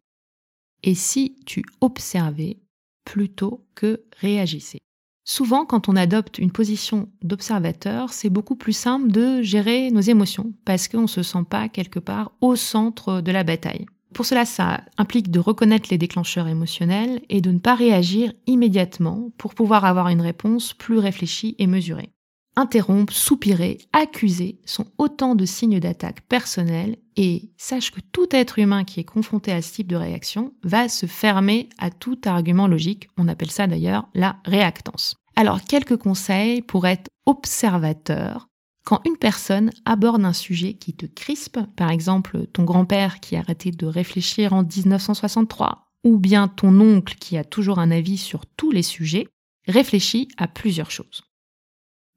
et 0.82 0.94
si 0.94 1.36
tu 1.46 1.64
observais 1.80 2.58
plutôt 3.04 3.66
que 3.74 4.04
réagissais 4.18 4.80
Souvent, 5.26 5.64
quand 5.64 5.88
on 5.88 5.96
adopte 5.96 6.38
une 6.38 6.52
position 6.52 7.08
d'observateur, 7.22 8.12
c'est 8.12 8.28
beaucoup 8.28 8.56
plus 8.56 8.74
simple 8.74 9.10
de 9.10 9.40
gérer 9.40 9.90
nos 9.90 10.02
émotions 10.02 10.52
parce 10.66 10.86
qu'on 10.86 11.02
ne 11.02 11.06
se 11.06 11.22
sent 11.22 11.44
pas 11.48 11.70
quelque 11.70 11.98
part 11.98 12.32
au 12.42 12.56
centre 12.56 13.22
de 13.22 13.32
la 13.32 13.42
bataille. 13.42 13.86
Pour 14.14 14.26
cela, 14.26 14.44
ça 14.46 14.80
implique 14.96 15.30
de 15.32 15.40
reconnaître 15.40 15.88
les 15.90 15.98
déclencheurs 15.98 16.46
émotionnels 16.46 17.20
et 17.28 17.40
de 17.40 17.50
ne 17.50 17.58
pas 17.58 17.74
réagir 17.74 18.32
immédiatement 18.46 19.30
pour 19.36 19.54
pouvoir 19.54 19.84
avoir 19.84 20.08
une 20.08 20.20
réponse 20.20 20.72
plus 20.72 20.98
réfléchie 20.98 21.56
et 21.58 21.66
mesurée. 21.66 22.10
Interrompre, 22.56 23.12
soupirer, 23.12 23.78
accuser 23.92 24.60
sont 24.64 24.86
autant 24.98 25.34
de 25.34 25.44
signes 25.44 25.80
d'attaque 25.80 26.20
personnelle 26.28 26.96
et 27.16 27.50
sache 27.56 27.90
que 27.90 28.00
tout 28.12 28.28
être 28.30 28.60
humain 28.60 28.84
qui 28.84 29.00
est 29.00 29.04
confronté 29.04 29.50
à 29.50 29.60
ce 29.60 29.72
type 29.72 29.88
de 29.88 29.96
réaction 29.96 30.52
va 30.62 30.88
se 30.88 31.06
fermer 31.06 31.68
à 31.78 31.90
tout 31.90 32.20
argument 32.24 32.68
logique. 32.68 33.08
On 33.18 33.26
appelle 33.26 33.50
ça 33.50 33.66
d'ailleurs 33.66 34.08
la 34.14 34.36
réactance. 34.44 35.16
Alors, 35.34 35.60
quelques 35.62 35.96
conseils 35.96 36.62
pour 36.62 36.86
être 36.86 37.08
observateur 37.26 38.48
quand 38.84 39.00
une 39.06 39.16
personne 39.16 39.70
aborde 39.86 40.24
un 40.24 40.34
sujet 40.34 40.74
qui 40.74 40.94
te 40.94 41.06
crispe, 41.06 41.58
par 41.74 41.90
exemple 41.90 42.46
ton 42.52 42.64
grand-père 42.64 43.20
qui 43.20 43.34
a 43.34 43.40
arrêté 43.40 43.70
de 43.70 43.86
réfléchir 43.86 44.52
en 44.52 44.62
1963, 44.62 45.90
ou 46.04 46.18
bien 46.18 46.48
ton 46.48 46.78
oncle 46.80 47.16
qui 47.16 47.38
a 47.38 47.44
toujours 47.44 47.78
un 47.78 47.90
avis 47.90 48.18
sur 48.18 48.44
tous 48.44 48.70
les 48.70 48.82
sujets, 48.82 49.26
réfléchis 49.66 50.28
à 50.36 50.46
plusieurs 50.48 50.90
choses. 50.90 51.22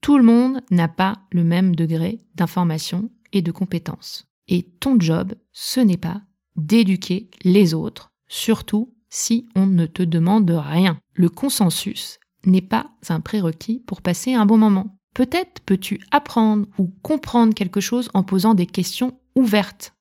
Tout 0.01 0.18
le 0.18 0.24
monde 0.24 0.61
n'a 0.70 0.89
pas 0.89 1.20
le 1.32 1.43
même 1.43 1.76
degré 1.76 2.20
d'information 2.36 3.09
et 3.32 3.41
de 3.41 3.51
compétence. 3.51 4.28
Et 4.49 4.63
ton 4.63 4.99
job, 4.99 5.36
ce 5.53 5.80
n'est 5.80 5.97
pas 5.97 6.22
d'éduquer 6.55 7.30
les 7.43 7.74
autres, 7.74 8.11
surtout 8.28 8.93
si 9.09 9.47
on 9.55 9.65
ne 9.65 9.86
te 9.86 10.03
demande 10.03 10.49
rien. 10.49 10.99
Le 11.13 11.30
consensus 11.30 12.20
n'est 12.45 12.61
pas 12.61 12.91
un 13.09 13.22
prérequis 13.22 13.80
pour 13.86 14.01
passer 14.01 14.34
un 14.34 14.45
bon 14.45 14.57
moment. 14.57 14.97
Peut-être 15.18 15.61
peux-tu 15.61 15.99
apprendre 16.11 16.68
ou 16.78 16.91
comprendre 17.01 17.55
quelque 17.55 17.82
chose 17.82 18.07
en 18.13 18.22
posant 18.22 18.53
des 18.53 18.68
questions 18.68 19.20
ouvertes. 19.34 19.95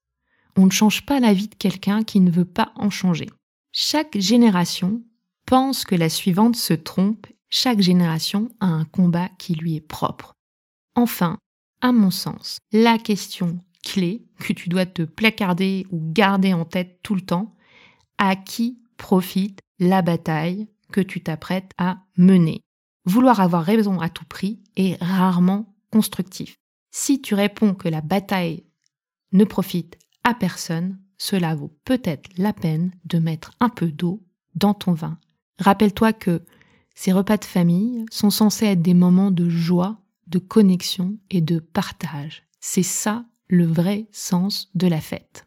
On 0.59 0.67
ne 0.67 0.71
change 0.71 1.07
pas 1.07 1.21
la 1.21 1.33
vie 1.33 1.49
de 1.49 1.55
quelqu'un 1.55 2.03
qui 2.03 2.21
ne 2.21 2.31
veut 2.31 2.45
pas 2.45 2.71
en 2.75 2.91
changer. 2.91 3.31
Chaque 3.73 4.19
génération 4.19 5.03
pense 5.47 5.87
que 5.87 5.95
la 5.95 6.11
suivante 6.11 6.55
se 6.55 6.75
trompe. 6.75 7.29
Chaque 7.49 7.81
génération 7.81 8.51
a 8.61 8.67
un 8.67 8.85
combat 8.85 9.31
qui 9.39 9.55
lui 9.55 9.77
est 9.77 9.81
propre. 9.81 10.35
Enfin, 10.95 11.39
à 11.81 11.93
mon 11.93 12.11
sens, 12.11 12.59
la 12.71 12.99
question 12.99 13.59
clé 13.83 14.27
que 14.41 14.53
tu 14.53 14.69
dois 14.69 14.85
te 14.85 15.01
placarder 15.01 15.87
ou 15.91 16.13
garder 16.13 16.53
en 16.53 16.67
tête 16.67 17.01
tout 17.03 17.15
le 17.15 17.23
temps, 17.23 17.57
à 18.19 18.37
qui 18.37 18.83
profite 18.99 19.61
la 19.79 20.03
bataille 20.03 20.69
que 20.93 21.01
tu 21.01 21.23
t'apprêtes 21.23 21.71
à 21.79 22.01
mener? 22.19 22.66
Vouloir 23.07 23.41
avoir 23.41 23.65
raison 23.65 24.01
à 24.01 24.09
tout 24.09 24.25
prix 24.25 24.61
est 24.77 25.03
rarement 25.03 25.75
constructif. 25.91 26.59
Si 26.91 27.23
tu 27.23 27.35
réponds 27.35 27.75
que 27.75 27.89
la 27.89 28.01
bataille 28.01 28.65
ne 29.33 29.45
profite 29.45 29.97
à 30.25 30.35
personne, 30.35 30.99
cela 31.17 31.55
vaut 31.55 31.73
peut-être 31.85 32.29
la 32.37 32.53
peine 32.53 32.91
de 33.05 33.19
mettre 33.19 33.53
un 33.61 33.69
peu 33.69 33.91
d'eau 33.91 34.23
dans 34.55 34.75
ton 34.75 34.93
vin. 34.93 35.19
Rappelle-toi 35.59 36.13
que 36.13 36.43
ces 36.95 37.13
repas 37.13 37.37
de 37.37 37.45
famille 37.45 38.05
sont 38.11 38.31
censés 38.31 38.67
être 38.67 38.83
des 38.83 38.95
moments 38.95 39.31
de 39.31 39.49
joie, 39.49 39.99
de 40.27 40.39
connexion 40.39 41.17
et 41.31 41.41
de 41.41 41.59
partage. 41.59 42.43
C'est 42.61 42.83
ça 42.83 43.25
le 43.49 43.67
vrai 43.67 44.09
sens 44.11 44.71
de 44.75 44.89
la 44.89 45.01
fête. 45.01 45.47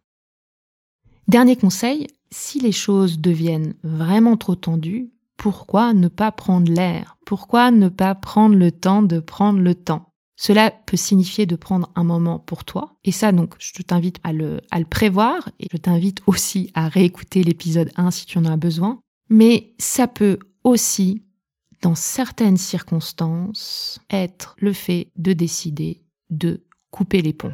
Dernier 1.27 1.55
conseil, 1.55 2.07
si 2.31 2.59
les 2.59 2.71
choses 2.71 3.19
deviennent 3.19 3.75
vraiment 3.83 4.37
trop 4.37 4.55
tendues, 4.55 5.11
pourquoi 5.39 5.93
ne 5.93 6.09
pas 6.09 6.33
prendre 6.33 6.69
l'air? 6.69 7.17
Pourquoi 7.25 7.71
ne 7.71 7.87
pas 7.87 8.13
prendre 8.13 8.55
le 8.55 8.71
temps 8.71 9.01
de 9.01 9.21
prendre 9.21 9.59
le 9.59 9.73
temps? 9.73 10.11
Cela 10.35 10.69
peut 10.69 10.97
signifier 10.97 11.45
de 11.45 11.55
prendre 11.55 11.89
un 11.95 12.03
moment 12.03 12.39
pour 12.39 12.65
toi. 12.65 12.97
Et 13.05 13.13
ça, 13.13 13.31
donc, 13.31 13.55
je 13.57 13.81
t'invite 13.81 14.17
à 14.23 14.33
le, 14.33 14.59
à 14.69 14.79
le 14.79 14.85
prévoir 14.85 15.49
et 15.59 15.67
je 15.71 15.77
t'invite 15.77 16.21
aussi 16.27 16.71
à 16.73 16.89
réécouter 16.89 17.43
l'épisode 17.43 17.89
1 17.95 18.11
si 18.11 18.25
tu 18.25 18.37
en 18.37 18.45
as 18.45 18.57
besoin. 18.57 18.99
Mais 19.29 19.73
ça 19.79 20.07
peut 20.07 20.39
aussi, 20.65 21.23
dans 21.81 21.95
certaines 21.95 22.57
circonstances, 22.57 24.01
être 24.09 24.55
le 24.59 24.73
fait 24.73 25.09
de 25.15 25.31
décider 25.31 26.03
de 26.29 26.65
couper 26.91 27.21
les 27.21 27.33
ponts. 27.33 27.53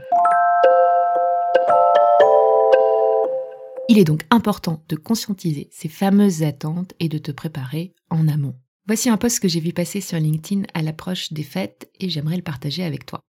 Il 3.87 3.99
est 3.99 4.03
donc 4.03 4.25
important 4.31 4.83
de 4.89 4.95
conscientiser 4.95 5.69
ces 5.71 5.89
fameuses 5.89 6.41
attentes 6.41 6.93
et 6.99 7.07
de 7.07 7.19
te 7.19 7.31
préparer 7.31 7.93
en 8.09 8.27
amont. 8.27 8.55
Voici 8.87 9.09
un 9.09 9.17
post 9.17 9.39
que 9.39 9.47
j'ai 9.47 9.59
vu 9.59 9.73
passer 9.73 10.01
sur 10.01 10.17
LinkedIn 10.17 10.63
à 10.73 10.81
l'approche 10.81 11.31
des 11.31 11.43
fêtes 11.43 11.91
et 11.99 12.09
j'aimerais 12.09 12.37
le 12.37 12.41
partager 12.41 12.83
avec 12.83 13.05
toi. 13.05 13.21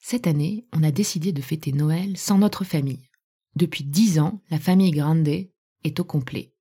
Cette 0.00 0.26
année, 0.26 0.66
on 0.74 0.82
a 0.82 0.90
décidé 0.90 1.32
de 1.32 1.40
fêter 1.40 1.72
Noël 1.72 2.18
sans 2.18 2.36
notre 2.36 2.64
famille. 2.64 3.08
Depuis 3.56 3.84
dix 3.84 4.18
ans, 4.18 4.42
la 4.50 4.58
famille 4.58 4.90
Grande 4.90 5.28
est 5.28 6.00
au 6.00 6.04
complet. 6.04 6.52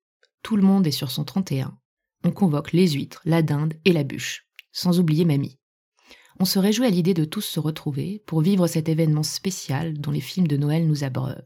Tout 0.44 0.56
le 0.56 0.64
monde 0.64 0.88
est 0.88 0.92
sur 0.92 1.12
son 1.12 1.26
31. 1.26 1.78
On 2.24 2.32
convoque 2.32 2.72
les 2.72 2.92
huîtres, 2.92 3.22
la 3.26 3.42
dinde 3.42 3.74
et 3.84 3.92
la 3.92 4.04
bûche, 4.04 4.48
sans 4.72 5.00
oublier 5.00 5.26
mamie. 5.26 5.58
On 6.40 6.46
se 6.46 6.58
réjouit 6.58 6.86
à 6.86 6.90
l'idée 6.90 7.14
de 7.14 7.26
tous 7.26 7.42
se 7.42 7.60
retrouver 7.60 8.24
pour 8.26 8.42
vivre 8.42 8.68
cet 8.68 8.88
événement 8.88 9.24
spécial 9.24 10.00
dont 10.00 10.12
les 10.12 10.22
films 10.22 10.48
de 10.48 10.58
Noël 10.58 10.88
nous 10.88 11.04
abreuvent 11.04 11.44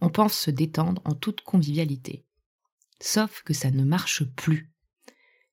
on 0.00 0.08
pense 0.08 0.34
se 0.34 0.50
détendre 0.50 1.02
en 1.04 1.14
toute 1.14 1.42
convivialité. 1.42 2.24
Sauf 3.00 3.42
que 3.42 3.54
ça 3.54 3.70
ne 3.70 3.84
marche 3.84 4.24
plus. 4.24 4.72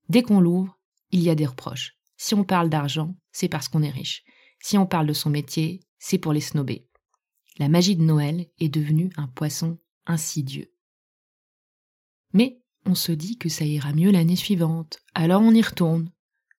Dès 0.10 0.22
qu'on 0.22 0.40
l'ouvre, 0.40 0.78
il 1.12 1.22
y 1.22 1.30
a 1.30 1.36
des 1.36 1.46
reproches. 1.46 1.98
Si 2.18 2.34
on 2.34 2.44
parle 2.44 2.70
d'argent, 2.70 3.16
c'est 3.32 3.50
parce 3.50 3.68
qu'on 3.68 3.84
est 3.84 3.90
riche. 3.90 4.24
Si 4.60 4.78
on 4.78 4.86
parle 4.86 5.08
de 5.08 5.14
son 5.14 5.30
métier, 5.30 5.82
c'est 6.00 6.18
pour 6.18 6.34
les 6.34 6.42
snober. 6.42 6.88
La 7.58 7.70
magie 7.70 7.96
de 7.96 8.04
Noël 8.04 8.48
est 8.60 8.70
devenue 8.70 9.12
un 9.18 9.28
poisson 9.28 9.80
insidieux. 10.06 10.72
Mais 12.34 12.62
on 12.86 12.96
se 12.96 13.12
dit 13.12 13.38
que 13.38 13.50
ça 13.50 13.66
ira 13.66 13.94
mieux 13.94 14.12
l'année 14.12 14.36
suivante, 14.36 15.00
alors 15.14 15.42
on 15.42 15.54
y 15.54 15.62
retourne, 15.62 16.12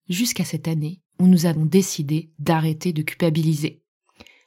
jusqu'à 0.08 0.44
cette 0.44 0.68
année 0.68 1.00
où 1.18 1.26
nous 1.26 1.46
avons 1.46 1.64
décidé 1.64 2.32
d'arrêter 2.38 2.92
de 2.92 3.02
culpabiliser. 3.02 3.82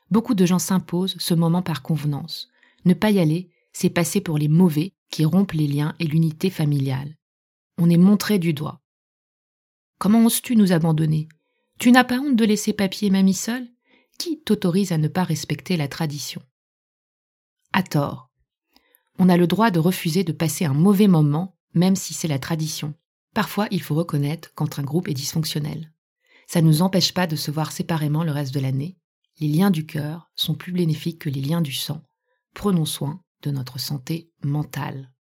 Beaucoup 0.10 0.36
de 0.36 0.46
gens 0.46 0.60
s'imposent 0.60 1.16
ce 1.20 1.34
moment 1.34 1.62
par 1.62 1.82
convenance, 1.82 2.51
ne 2.86 2.94
pas 2.94 3.12
y 3.12 3.20
aller, 3.20 3.50
c'est 3.74 3.90
passer 3.90 4.22
pour 4.22 4.38
les 4.38 4.48
mauvais 4.48 4.94
qui 5.10 5.26
rompent 5.26 5.54
les 5.54 5.68
liens 5.68 5.96
et 6.00 6.06
l'unité 6.06 6.50
familiale. 6.50 7.18
On 7.78 7.90
est 7.90 7.98
montré 7.98 8.40
du 8.40 8.54
doigt. 8.54 8.82
Comment 9.98 10.26
oses-tu 10.26 10.56
nous 10.56 10.72
abandonner? 10.72 11.28
Tu 11.80 11.92
n'as 11.92 12.04
pas 12.04 12.20
honte 12.20 12.36
de 12.36 12.46
laisser 12.46 12.74
papier 12.74 13.08
et 13.08 13.12
mamie 13.12 13.34
seule? 13.34 13.68
Qui 14.18 14.42
t'autorise 14.42 14.92
à 14.92 14.98
ne 14.98 15.08
pas 15.08 15.24
respecter 15.24 15.78
la 15.78 15.88
tradition? 15.88 16.42
À 17.74 17.84
tort. 17.84 18.30
On 19.20 19.30
a 19.30 19.38
le 19.38 19.48
droit 19.48 19.72
de 19.72 19.80
refuser 19.80 20.24
de 20.24 20.32
passer 20.32 20.66
un 20.66 20.74
mauvais 20.74 21.08
moment, 21.08 21.58
même 21.74 21.96
si 21.96 22.14
c'est 22.14 22.28
la 22.28 22.40
tradition. 22.40 22.94
Parfois, 23.34 23.68
il 23.72 23.82
faut 23.82 23.96
reconnaître 23.96 24.52
quand 24.56 24.80
un 24.80 24.84
groupe 24.84 25.08
est 25.08 25.14
dysfonctionnel. 25.14 25.94
Ça 26.48 26.62
ne 26.62 26.68
nous 26.68 26.82
empêche 26.82 27.14
pas 27.14 27.28
de 27.28 27.36
se 27.36 27.52
voir 27.52 27.72
séparément 27.72 28.24
le 28.24 28.32
reste 28.32 28.54
de 28.54 28.60
l'année. 28.60 28.98
Les 29.40 29.48
liens 29.48 29.72
du 29.72 29.86
cœur 29.86 30.30
sont 30.36 30.56
plus 30.56 30.74
bénéfiques 30.74 31.20
que 31.20 31.30
les 31.30 31.42
liens 31.42 31.62
du 31.62 31.74
sang 31.74 32.04
prenons 32.54 32.86
soin 32.86 33.22
de 33.44 33.52
notre 33.52 33.80
santé 33.80 34.30
mentale. 34.44 35.12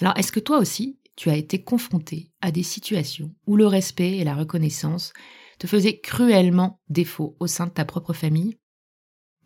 Alors, 0.00 0.16
est-ce 0.16 0.32
que 0.32 0.40
toi 0.40 0.58
aussi, 0.58 0.98
tu 1.16 1.30
as 1.30 1.36
été 1.36 1.62
confronté 1.62 2.32
à 2.40 2.50
des 2.50 2.62
situations 2.62 3.34
où 3.46 3.56
le 3.56 3.66
respect 3.66 4.18
et 4.18 4.24
la 4.24 4.34
reconnaissance 4.34 5.12
te 5.58 5.66
faisaient 5.66 6.00
cruellement 6.00 6.80
défaut 6.88 7.36
au 7.38 7.46
sein 7.46 7.66
de 7.66 7.72
ta 7.72 7.84
propre 7.84 8.12
famille? 8.12 8.58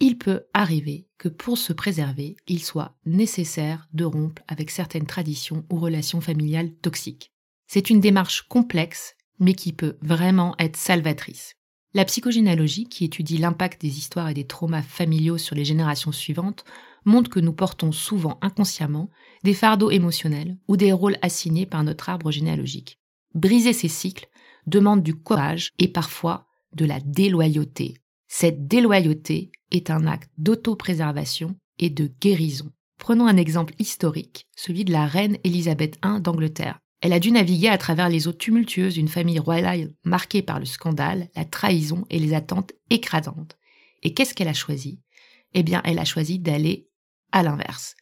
Il 0.01 0.17
peut 0.17 0.45
arriver 0.55 1.09
que 1.19 1.29
pour 1.29 1.59
se 1.59 1.73
préserver, 1.73 2.37
il 2.47 2.63
soit 2.63 2.97
nécessaire 3.05 3.89
de 3.93 4.05
rompre 4.05 4.43
avec 4.47 4.71
certaines 4.71 5.07
traditions 5.07 5.67
ou 5.71 5.79
relations 5.79 6.21
familiales 6.21 6.73
toxiques. 6.77 7.33
C'est 7.67 7.91
une 7.91 8.01
démarche 8.01 8.43
complexe, 8.43 9.17
mais 9.41 9.55
qui 9.55 9.73
peut 9.73 9.99
vraiment 10.01 10.55
être 10.59 10.77
salvatrice. 10.77 11.55
La 11.95 12.05
psychogénéalogie, 12.05 12.89
qui 12.89 13.05
étudie 13.05 13.39
l'impact 13.39 13.81
des 13.81 13.99
histoires 13.99 14.29
et 14.29 14.35
des 14.35 14.47
traumas 14.47 14.83
familiaux 14.83 15.39
sur 15.39 15.57
les 15.57 15.65
générations 15.65 16.13
suivantes, 16.13 16.65
montre 17.05 17.31
que 17.31 17.41
nous 17.41 17.53
portons 17.53 17.93
souvent 17.93 18.39
inconsciemment 18.43 19.11
des 19.45 19.55
fardeaux 19.55 19.91
émotionnels 19.91 20.57
ou 20.69 20.77
des 20.77 20.93
rôles 20.93 21.19
assignés 21.23 21.67
par 21.67 21.85
notre 21.85 22.09
arbre 22.09 22.31
généalogique. 22.31 22.99
Briser 23.35 23.73
ces 23.73 23.89
cycles 23.89 24.29
demande 24.67 25.03
du 25.03 25.15
courage 25.15 25.73
et 25.79 25.89
parfois 25.89 26.47
de 26.75 26.85
la 26.85 27.01
déloyauté. 27.01 27.95
Cette 28.27 28.67
déloyauté 28.67 29.51
est 29.71 29.91
un 29.91 30.07
acte 30.07 30.31
d'autopréservation 30.37 31.57
et 31.79 31.91
de 31.91 32.11
guérison. 32.21 32.71
Prenons 32.99 33.27
un 33.27 33.37
exemple 33.37 33.75
historique, 33.79 34.47
celui 34.57 34.85
de 34.85 34.93
la 34.93 35.07
reine 35.07 35.39
Élisabeth 35.45 35.99
I 36.05 36.21
d'Angleterre. 36.21 36.79
Elle 37.01 37.13
a 37.13 37.21
dû 37.21 37.31
naviguer 37.31 37.69
à 37.69 37.79
travers 37.79 38.09
les 38.09 38.27
eaux 38.27 38.33
tumultueuses 38.33 38.95
d'une 38.95 39.09
famille 39.09 39.39
royale 39.39 39.95
marquée 40.05 40.43
par 40.43 40.59
le 40.59 40.65
scandale, 40.65 41.29
la 41.37 41.45
trahison 41.45 42.05
et 42.11 42.19
les 42.19 42.35
attentes 42.35 42.73
écrasantes. 42.91 43.57
Et 44.03 44.15
qu'est-ce 44.15 44.35
qu'elle 44.35 44.49
a 44.49 44.55
choisi? 44.55 45.01
Eh 45.55 45.63
bien, 45.63 45.81
elle 45.85 46.01
a 46.01 46.05
choisi 46.05 46.39
d'aller 46.39 46.88
à 47.33 47.43
l'inverse. 47.43 47.95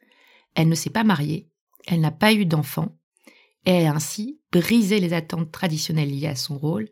Elle 0.54 0.68
ne 0.68 0.74
s'est 0.74 0.90
pas 0.90 1.04
mariée, 1.04 1.48
elle 1.86 2.00
n'a 2.00 2.10
pas 2.10 2.32
eu 2.32 2.46
d'enfant, 2.46 2.96
et 3.64 3.70
elle 3.70 3.86
a 3.86 3.94
ainsi 3.94 4.40
brisé 4.52 5.00
les 5.00 5.12
attentes 5.12 5.50
traditionnelles 5.52 6.10
liées 6.10 6.28
à 6.28 6.36
son 6.36 6.58
rôle 6.58 6.88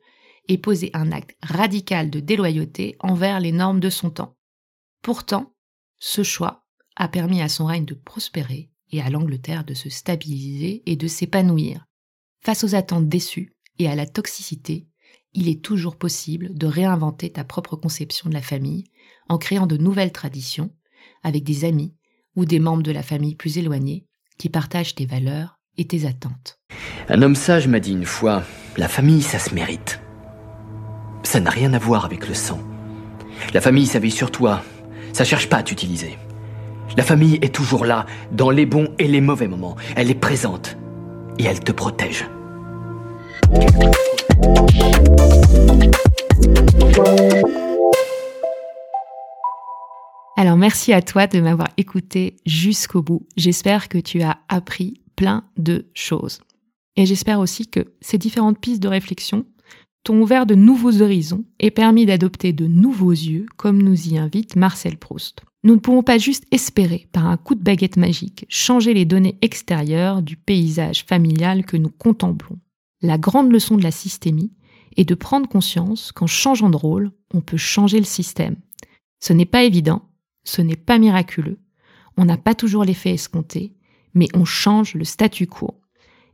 et 0.49 0.59
posé 0.59 0.91
un 0.93 1.13
acte 1.13 1.37
radical 1.43 2.11
de 2.11 2.21
déloyauté 2.21 2.97
envers 3.01 3.41
les 3.41 3.53
normes 3.53 3.81
de 3.81 3.91
son 3.91 4.11
temps. 4.11 4.37
Pourtant, 5.03 5.55
ce 5.99 6.23
choix 6.23 6.67
a 6.97 7.09
permis 7.09 7.41
à 7.41 7.49
son 7.49 7.67
règne 7.67 7.85
de 7.85 7.95
prospérer 7.95 8.71
et 8.91 9.01
à 9.01 9.11
l'Angleterre 9.11 9.65
de 9.65 9.75
se 9.75 9.89
stabiliser 9.89 10.83
et 10.87 10.97
de 10.97 11.09
s'épanouir. 11.09 11.87
Face 12.41 12.65
aux 12.65 12.75
attentes 12.75 13.09
déçues 13.09 13.57
et 13.79 13.89
à 13.89 13.95
la 13.95 14.07
toxicité, 14.07 14.87
il 15.33 15.49
est 15.49 15.65
toujours 15.65 15.97
possible 15.97 16.55
de 16.55 16.67
réinventer 16.67 17.33
ta 17.33 17.45
propre 17.45 17.77
conception 17.77 18.29
de 18.29 18.35
la 18.35 18.43
famille 18.43 18.85
en 19.29 19.39
créant 19.39 19.67
de 19.67 19.77
nouvelles 19.77 20.13
traditions 20.13 20.71
avec 21.23 21.43
des 21.43 21.65
amis 21.65 21.95
ou 22.37 22.45
des 22.45 22.61
membres 22.61 22.83
de 22.83 22.93
la 22.93 23.03
famille 23.03 23.35
plus 23.35 23.59
éloignés 23.59 24.07
qui 24.39 24.49
partagent 24.49 24.95
tes 24.95 25.07
valeurs 25.07 25.59
et 25.77 25.87
tes 25.87 26.07
attentes. 26.07 26.59
Un 27.09 27.23
homme 27.23 27.35
sage 27.35 27.69
m'a 27.69 27.81
dit 27.81 27.93
une 27.93 28.05
fois, 28.05 28.43
la 28.77 28.89
famille, 28.89 29.23
ça 29.23 29.39
se 29.39 29.55
mérite. 29.55 30.01
Ça 31.23 31.41
n'a 31.41 31.51
rien 31.51 31.73
à 31.73 31.79
voir 31.79 32.05
avec 32.05 32.29
le 32.29 32.35
sang. 32.35 32.61
La 33.53 33.61
famille, 33.61 33.87
ça 33.87 34.01
sur 34.11 34.31
toi. 34.31 34.63
Ça 35.13 35.25
cherche 35.25 35.49
pas 35.49 35.59
à 35.59 35.63
t'utiliser. 35.63 36.19
La 36.97 37.03
famille 37.03 37.39
est 37.43 37.55
toujours 37.55 37.85
là, 37.85 38.07
dans 38.33 38.51
les 38.51 38.67
bons 38.67 38.89
et 38.99 39.09
les 39.09 39.21
mauvais 39.21 39.49
moments. 39.49 39.77
Elle 39.97 40.11
est 40.11 40.15
présente. 40.15 40.77
Et 41.39 41.45
elle 41.45 41.61
te 41.61 41.73
protège. 41.73 42.27
Alors 50.37 50.57
merci 50.57 50.93
à 50.93 51.01
toi 51.01 51.29
de 51.29 51.41
m'avoir 51.41 51.69
écouté 51.77 52.37
jusqu'au 52.45 53.03
bout. 53.03 53.25
J'espère 53.37 53.89
que 53.89 53.99
tu 53.99 54.23
as 54.23 54.39
appris 54.49 55.01
plein 55.15 55.45
de 55.57 55.87
choses. 55.95 56.41
Et 56.97 57.07
j'espère 57.07 57.39
aussi 57.39 57.69
que 57.69 57.93
ces 58.01 58.19
différentes 58.19 58.59
pistes 58.59 58.83
de 58.83 58.89
réflexion 58.89 59.47
t'ont 60.03 60.21
ouvert 60.21 60.45
de 60.45 60.57
nouveaux 60.57 61.03
horizons 61.03 61.45
et 61.61 61.71
permis 61.71 62.05
d'adopter 62.05 62.53
de 62.53 62.67
nouveaux 62.67 63.13
yeux, 63.13 63.47
comme 63.57 63.81
nous 63.81 64.09
y 64.09 64.19
invite 64.19 64.57
Marcel 64.57 64.97
Proust. 64.97 65.43
Nous 65.63 65.75
ne 65.75 65.81
pouvons 65.81 66.03
pas 66.03 66.19
juste 66.19 66.45
espérer, 66.51 67.07
par 67.13 67.27
un 67.27 67.37
coup 67.37 67.55
de 67.55 67.63
baguette 67.63 67.97
magique, 67.97 68.45
changer 68.49 68.93
les 68.93 69.05
données 69.05 69.39
extérieures 69.41 70.21
du 70.21 70.37
paysage 70.37 71.05
familial 71.05 71.65
que 71.65 71.77
nous 71.77 71.89
contemplons. 71.91 72.59
La 73.03 73.19
grande 73.19 73.53
leçon 73.53 73.77
de 73.77 73.83
la 73.83 73.93
systémie 73.93 74.53
est 74.97 75.09
de 75.09 75.15
prendre 75.15 75.49
conscience 75.49 76.11
qu'en 76.13 76.27
changeant 76.27 76.71
de 76.71 76.77
rôle, 76.77 77.13
on 77.33 77.41
peut 77.41 77.57
changer 77.57 77.99
le 77.99 78.05
système. 78.05 78.57
Ce 79.21 79.33
n'est 79.33 79.47
pas 79.47 79.65
évident, 79.65 80.03
ce 80.45 80.63
n'est 80.63 80.77
pas 80.77 80.99
miraculeux, 80.99 81.59
on 82.17 82.25
n'a 82.25 82.37
pas 82.37 82.55
toujours 82.55 82.85
l'effet 82.85 83.13
escompté, 83.13 83.73
mais 84.15 84.29
on 84.35 84.45
change 84.45 84.95
le 84.95 85.05
statu 85.05 85.47
quo. 85.47 85.81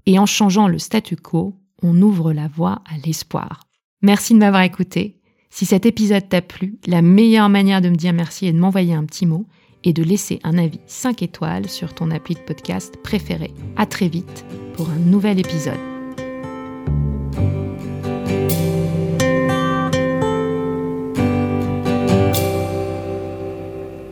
Et 0.07 0.19
en 0.19 0.27
changeant 0.27 0.69
le 0.69 0.79
statu 0.79 1.17
quo, 1.17 1.55
on 1.83 2.01
ouvre 2.03 2.33
la 2.33 2.49
voie 2.49 2.83
à 2.87 2.99
l'espoir. 3.05 3.61
Merci 4.03 4.35
de 4.35 4.39
m'avoir 4.39 4.63
écouté. 4.63 5.19
Si 5.51 5.67
cet 5.67 5.85
épisode 5.87 6.29
t'a 6.29 6.43
plu, 6.43 6.79
la 6.87 7.03
meilleure 7.03 7.49
manière 7.49 7.81
de 7.81 7.89
me 7.89 7.97
dire 7.97 8.13
merci 8.13 8.47
est 8.47 8.53
de 8.53 8.59
m'envoyer 8.59 8.95
un 8.95 9.05
petit 9.05 9.27
mot 9.27 9.47
et 9.85 9.93
de 9.93 10.03
laisser 10.03 10.41
un 10.45 10.59
avis 10.59 10.81
5 10.87 11.23
étoiles 11.23 11.69
sur 11.69 11.95
ton 11.95 12.11
appli 12.11 12.35
de 12.35 12.41
podcast 12.41 12.97
préféré. 13.03 13.51
À 13.77 13.87
très 13.87 14.09
vite 14.09 14.45
pour 14.75 14.91
un 14.91 14.99
nouvel 14.99 15.39
épisode. 15.39 15.90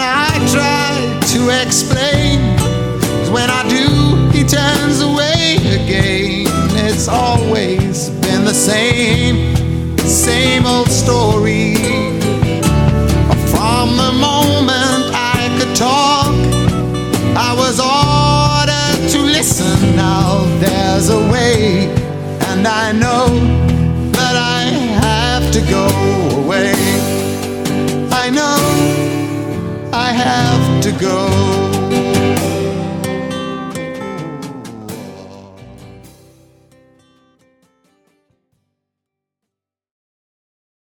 How 0.00 0.32
I 0.32 0.38
try 0.50 1.20
to 1.32 1.62
explain? 1.62 2.40
when 3.30 3.48
I 3.50 3.62
do, 3.68 4.28
he 4.36 4.42
turns 4.42 5.00
away 5.00 5.56
again. 5.56 6.46
It's 6.86 7.08
always 7.08 8.08
been 8.20 8.44
the 8.44 8.54
same, 8.54 9.54
same 9.98 10.66
old 10.66 10.88
story. 10.88 11.74
From 13.52 13.96
the 13.96 14.12
moment 14.12 15.12
I 15.12 15.54
could 15.58 15.76
talk, 15.76 16.32
I 17.36 17.54
was 17.56 17.78
ordered 17.80 19.10
to 19.12 19.18
listen. 19.20 19.96
Now 19.96 20.44
there's 20.58 21.10
a 21.10 21.20
way, 21.30 21.86
and 22.48 22.66
I 22.66 22.92
know 22.92 23.28
that 24.12 24.36
I 24.36 24.62
have 25.04 25.52
to 25.52 25.60
go 25.70 26.41
have 30.12 30.82
to 30.82 30.92
go. 30.92 31.61